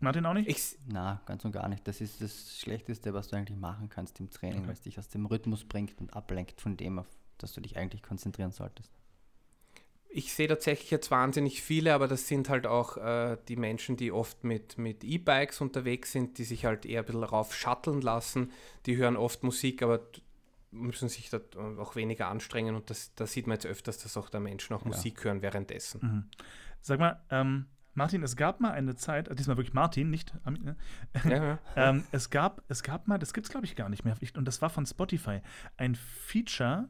[0.00, 0.48] Martin auch nicht?
[0.48, 1.86] Ich, Na, ganz und gar nicht.
[1.86, 4.66] Das ist das Schlechteste, was du eigentlich machen kannst im Training, Okay.
[4.68, 7.06] weil es dich aus dem Rhythmus bringt und ablenkt von dem, auf
[7.38, 8.90] das du dich eigentlich konzentrieren solltest.
[10.12, 14.10] ich sehe tatsächlich jetzt wahnsinnig viele, aber das sind halt auch äh, die Menschen, die
[14.10, 18.50] oft mit, mit E-Bikes unterwegs sind, die sich halt eher ein bisschen rauf shutteln lassen.
[18.86, 20.00] Die hören oft Musik, aber
[20.70, 21.40] müssen sich da
[21.78, 24.82] auch weniger anstrengen und das, da sieht man jetzt öfters, dass auch da Menschen auch
[24.82, 24.88] Ja.
[24.88, 26.00] Musik hören währenddessen.
[26.02, 26.24] Mhm.
[26.80, 30.64] Sag mal, ähm, Martin, es gab mal eine Zeit, äh, diesmal wirklich Martin, nicht Armin,
[30.64, 30.76] ne?
[31.24, 31.58] Ja, ja.
[31.76, 34.36] ähm, es, gab, es gab mal, das gibt es glaube ich gar nicht mehr, ich,
[34.36, 35.40] und das war von Spotify,
[35.76, 36.88] ein Feature,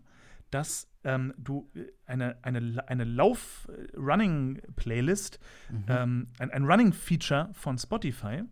[0.50, 5.38] dass ähm, du äh, eine, eine, eine Lauf-Running-Playlist,
[5.88, 8.42] ähm, ein, ein Running-Feature von Spotify.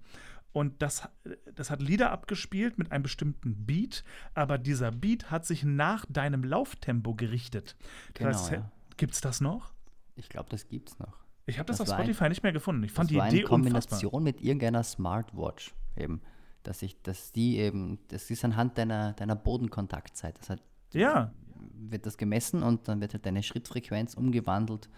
[0.52, 1.08] Und das,
[1.54, 4.02] das hat Lieder abgespielt mit einem bestimmten Beat,
[4.34, 7.76] aber dieser Beat hat sich nach deinem Lauftempo gerichtet.
[8.14, 8.70] Genau, Das ja.
[8.96, 9.72] Gibt es das noch?
[10.16, 11.14] Ich glaube, das gibt's noch.
[11.46, 12.82] Ich habe das, Das auf war ein- Spotify nicht mehr gefunden.
[12.82, 13.98] Ich fand das die war Idee in unfassbar.
[14.00, 16.20] Kombination mit irgendeiner Smartwatch eben,
[16.62, 20.38] dass ich, dass die eben, das ist anhand deiner, deiner Bodenkontaktzeit.
[20.40, 20.62] Das hat,
[20.92, 21.32] Ja,
[21.74, 24.88] wird das gemessen und dann wird halt deine Schrittfrequenz umgewandelt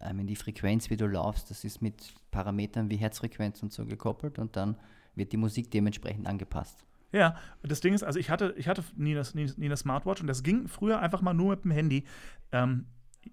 [0.00, 1.50] ähm, in die Frequenz, wie du laufst.
[1.50, 4.76] Das ist mit Parametern wie Herzfrequenz und so gekoppelt und dann
[5.14, 6.84] wird die Musik dementsprechend angepasst.
[7.12, 7.36] ja.
[7.62, 10.26] Das Ding ist, also ich hatte, ich hatte nie, das, nie, nie eine Smartwatch und
[10.26, 12.04] das ging früher einfach mal nur mit dem Handy.
[12.50, 12.86] Ähm,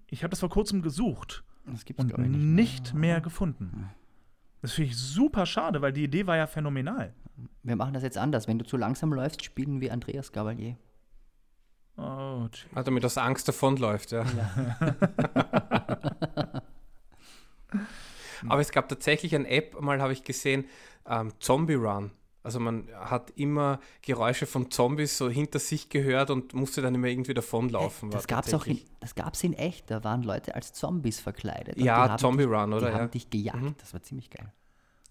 [0.06, 2.94] ich habe das vor kurzem gesucht Das gibt's und nicht, nicht.
[2.94, 3.00] mehr.
[3.00, 3.90] mehr gefunden.
[4.62, 7.12] Das finde ich super schade, weil die Idee war ja phänomenal.
[7.64, 8.46] Wir machen das jetzt anders.
[8.46, 10.76] Wenn du zu langsam läufst, spielen wir Andreas Gavalier.
[11.96, 14.24] Oh, Ah, damit aus Angst davonläuft, ja.
[18.48, 20.64] Aber es gab tatsächlich eine App, mal habe ich gesehen,
[21.06, 22.10] ähm, Zombie Run.
[22.44, 27.06] Also man hat immer Geräusche von Zombies so hinter sich gehört und musste dann immer
[27.06, 28.10] irgendwie davonlaufen.
[28.12, 29.90] war Das gab es auch in, tatsächlich- das gab's in echt.
[29.92, 31.76] Da waren Leute als Zombies verkleidet.
[31.76, 32.92] und Ja, die haben Zombie dich, Run, Die oder?
[32.92, 33.06] haben Ja.
[33.06, 33.62] dich gejagt.
[33.62, 33.74] Mhm.
[33.78, 34.52] Das war ziemlich geil.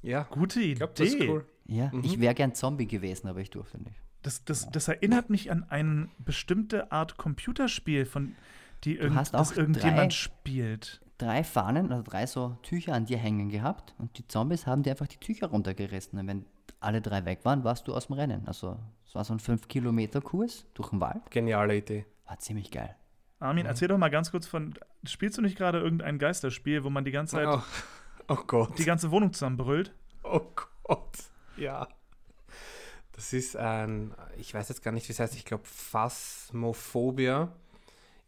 [0.01, 0.71] ja, gute Idee.
[0.71, 1.45] ich glaube, das ist cool.
[1.67, 2.01] Ja, Mhm.
[2.03, 3.95] ich wäre gern Zombie gewesen, aber ich durfte nicht.
[4.23, 8.35] Das, das, das erinnert mich an eine bestimmte Art Computerspiel, von
[8.83, 11.01] die irgend, hast das irgendjemand drei- spielt.
[11.21, 14.89] Drei Fahnen, also drei so Tücher an dir hängen gehabt und die Zombies haben dir
[14.89, 16.17] einfach die Tücher runtergerissen.
[16.17, 16.45] Und wenn
[16.79, 18.47] alle drei weg waren, warst du aus dem Rennen.
[18.47, 21.29] Also es war so ein 5-Kilometer-Kurs durch den Wald.
[21.29, 22.07] Geniale Idee.
[22.25, 22.95] War ziemlich geil.
[23.39, 24.73] Armin, erzähl doch mal ganz kurz von.
[25.03, 27.61] Spielst du nicht gerade irgendein Geisterspiel, wo man die ganze Zeit Oh,
[28.27, 28.79] oh Gott.
[28.79, 29.93] die ganze Wohnung zusammenbrüllt?
[30.23, 30.41] Oh
[30.83, 31.17] Gott.
[31.55, 31.87] Ja.
[33.11, 37.51] Das ist ein, ich weiß jetzt gar nicht, wie es heißt, ich glaube Phasmophobia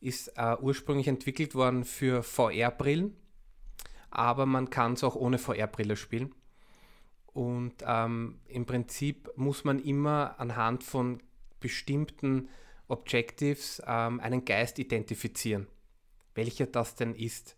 [0.04, 3.16] ist äh, ursprünglich entwickelt worden für VR-Brillen,
[4.12, 6.34] aber man kann es auch ohne VR-Brille spielen.
[7.34, 11.22] Und ähm, im Prinzip muss man immer anhand von
[11.60, 12.50] bestimmten
[12.88, 15.68] Objectives ähm, einen Geist identifizieren,
[16.36, 17.58] welcher das denn ist.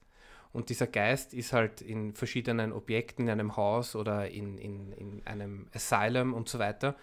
[0.53, 5.27] Und dieser Geist ist halt in verschiedenen Objekten, in einem Haus oder in, in, in
[5.27, 6.95] einem Asylum und so weiter.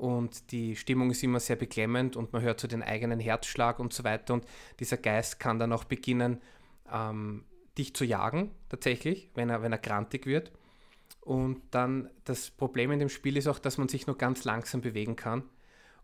[0.00, 3.92] Und die Stimmung ist immer sehr beklemmend und man hört so den eigenen Herzschlag und
[3.92, 4.32] so weiter.
[4.32, 4.46] Und
[4.78, 6.40] dieser Geist kann dann auch beginnen,
[6.90, 7.44] ähm,
[7.76, 10.52] dich zu jagen, tatsächlich, wenn er, wenn er grantig wird.
[11.20, 14.80] Und dann das Problem in dem Spiel ist auch, dass man sich nur ganz langsam
[14.80, 15.42] bewegen kann.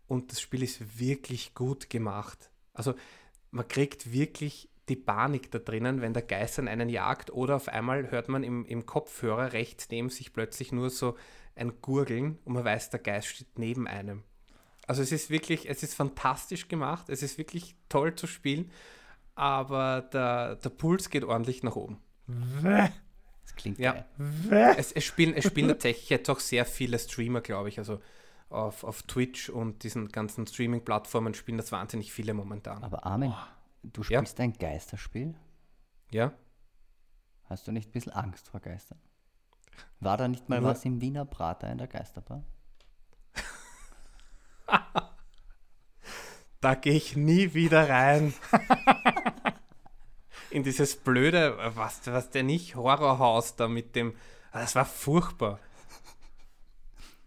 [0.09, 2.51] Und das Spiel ist wirklich gut gemacht.
[2.75, 2.93] Also
[3.51, 7.69] man kriegt wirklich die Panik da drinnen, wenn der Geist an einen jagt oder auf
[7.69, 11.17] einmal hört man im, im Kopfhörer rechts neben sich plötzlich nur so
[11.57, 14.23] ein Gurgeln und man weiß, der Geist steht neben einem.
[14.87, 18.71] Also es ist wirklich, es ist fantastisch gemacht, es ist wirklich toll zu spielen,
[19.35, 21.99] aber der, der Puls geht ordentlich nach oben.
[22.29, 23.93] Das klingt Ja.
[24.19, 24.75] geil.
[24.77, 27.79] Es, es, spielen, es spielen tatsächlich jetzt auch sehr viele Streamer, glaube ich.
[27.79, 28.01] Also
[28.49, 32.85] auf, auf Twitch und diesen ganzen Streaming-Plattformen spielen das wahnsinnig viele momentan.
[32.85, 33.35] Aber Armin,
[33.83, 34.21] du Ja.
[34.21, 35.35] spielst ein Geisterspiel?
[36.11, 36.33] Ja?
[37.45, 38.99] Hast du nicht ein bisschen Angst vor Geistern?
[40.01, 42.43] War da nicht mal Nur- was im Wiener Prater in der Geisterbar?
[46.61, 48.35] Da gehe ich nie wieder rein.
[50.51, 54.15] In dieses blöde, was, was der nicht, Horrorhaus da mit dem.
[54.53, 55.59] Ah, Das war furchtbar.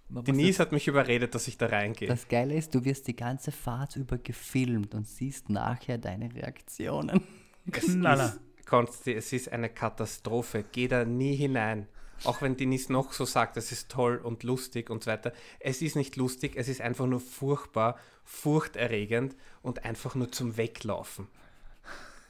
[0.09, 2.07] Man Denise hat mich überredet, dass ich da reingehe.
[2.07, 7.21] Das Geile ist, du wirst die ganze Fahrt über gefilmt und siehst nachher deine Reaktionen.
[7.71, 8.35] Knaller.
[8.65, 10.65] Konsti, es ist eine Katastrophe.
[10.71, 11.87] Geh da nie hinein.
[12.23, 15.33] Auch wenn Denise noch so sagt, das ist toll und lustig und so weiter.
[15.59, 21.27] Es ist nicht lustig, es ist einfach nur furchtbar, furchterregend und einfach nur zum Weglaufen.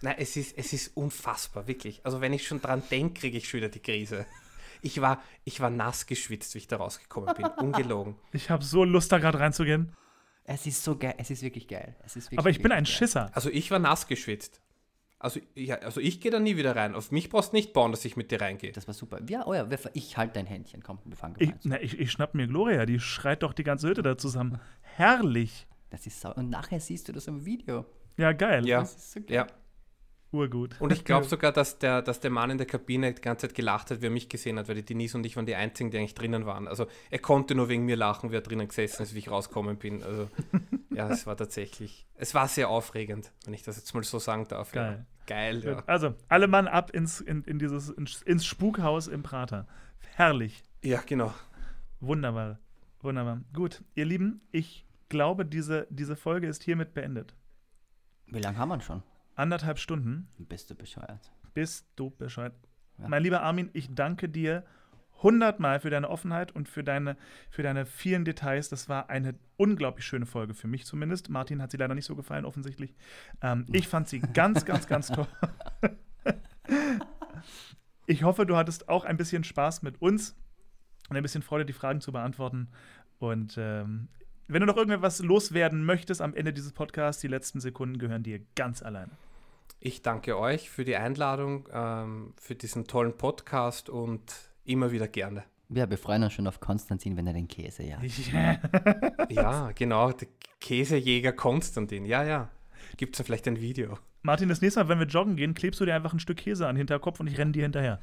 [0.01, 2.01] Nein, es ist, es ist unfassbar, wirklich.
[2.05, 4.25] Also wenn ich schon dran denke, kriege ich schon wieder die Krise.
[4.81, 7.45] Ich war, ich war nass geschwitzt, wie ich da rausgekommen bin.
[7.57, 8.15] Ungelogen.
[8.31, 9.93] Ich habe so Lust, da gerade reinzugehen.
[10.45, 11.95] Es ist so geil, es ist wirklich geil.
[12.05, 12.93] Es ist wirklich, Aber ich bin ein geil.
[12.93, 13.29] Schisser.
[13.33, 14.61] Also ich war nass geschwitzt.
[15.21, 16.95] Also, ja, also ich gehe da nie wieder rein.
[16.95, 18.71] Auf mich brauchst du nicht bauen, dass ich mit dir reingehe.
[18.71, 19.19] Das war super.
[19.27, 20.81] Ja, oh ja, ich halte dein Händchen.
[20.81, 21.71] Komm, wir fangen Ich, gemeinsam.
[21.71, 24.59] na, ich, ich schnapp mir Gloria, die schreit doch die ganze Hütte da zusammen.
[24.81, 25.67] Herrlich.
[25.89, 26.33] Das ist sau.
[26.35, 27.85] Und nachher siehst du das im Video.
[28.15, 28.65] Ja, geil.
[28.65, 29.29] Ja, Das ist so geil.
[29.35, 29.47] ja.
[30.31, 30.79] Urgut.
[30.79, 33.55] Und ich glaube sogar, dass der, dass der Mann in der Kabine die ganze Zeit
[33.55, 35.89] gelacht hat, wie er mich gesehen hat, weil die Denise und ich waren die einzigen,
[35.89, 36.67] die eigentlich drinnen waren.
[36.67, 39.77] Also er konnte nur wegen mir lachen, wie er drinnen gesessen ist, wie ich rausgekommen
[39.77, 40.03] bin.
[40.03, 40.29] Also
[40.91, 44.47] ja, es war tatsächlich, es war sehr aufregend, wenn ich das jetzt mal so sagen
[44.47, 44.71] darf.
[44.71, 44.97] Geil.
[44.99, 45.05] Ja.
[45.25, 45.83] Geil, ja.
[45.85, 49.67] Also, alle Mann ab ins, in, in dieses, ins, ins Spukhaus im Prater.
[50.15, 50.63] Herrlich.
[50.83, 51.31] Ja, genau.
[51.99, 52.57] Wunderbar.
[53.01, 53.41] Wunderbar.
[53.53, 57.35] Gut, ihr Lieben, ich glaube, diese, diese Folge ist hiermit beendet.
[58.25, 59.03] Wie lange haben wir schon?
[59.39, 60.27] Anderthalb Stunden.
[60.37, 61.31] Bist du bescheuert?
[61.53, 62.51] Bist du Bescheid.
[62.97, 63.07] Ja.
[63.07, 64.65] Mein lieber Armin, ich danke dir
[65.23, 67.15] hundertmal für deine Offenheit und für deine,
[67.49, 68.67] für deine vielen Details.
[68.67, 71.29] Das war eine unglaublich schöne Folge, für mich zumindest.
[71.29, 72.93] Martin hat sie leider nicht so gefallen, offensichtlich.
[73.41, 75.27] Ähm, ich fand sie ganz, ganz, ganz toll.
[78.07, 80.35] ich hoffe, du hattest auch ein bisschen Spaß mit uns
[81.09, 82.67] und ein bisschen Freude, die Fragen zu beantworten.
[83.19, 84.09] Und ähm,
[84.49, 88.41] wenn du noch irgendwas loswerden möchtest am Ende dieses Podcasts, die letzten Sekunden gehören dir
[88.55, 89.11] ganz alleine.
[89.79, 94.21] Ich danke euch für die Einladung, ähm, für diesen tollen Podcast und
[94.65, 95.43] immer wieder gerne.
[95.69, 98.01] Ja, wir freuen uns schon auf Konstantin, wenn er den Käse ja.
[99.29, 100.27] Ja, genau, der
[100.59, 102.05] Käsejäger Konstantin.
[102.05, 102.49] Ja, ja.
[102.97, 103.97] Gibt es da vielleicht ein Video?
[104.21, 106.67] Martin, das nächste Mal, wenn wir joggen gehen, klebst du dir einfach ein Stück Käse
[106.67, 108.01] an den Hinterkopf und ich renne dir hinterher.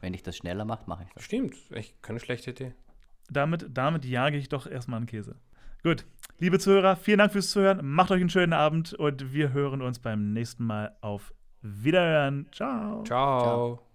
[0.00, 1.22] Wenn- ich das schneller mache, mache ich das.
[1.22, 2.72] Stimmt, echt keine schlechte Idee.
[3.30, 5.36] Damit, damit jage ich doch erstmal einen Käse.
[5.84, 6.04] Gut,
[6.38, 7.80] liebe Zuhörer, vielen Dank fürs Zuhören.
[7.86, 11.32] Macht euch einen schönen Abend und wir hören uns beim nächsten Mal auf
[11.62, 12.46] Wiederhören.
[12.52, 13.04] Ciao.
[13.04, 13.42] Ciao.
[13.42, 13.91] Ciao.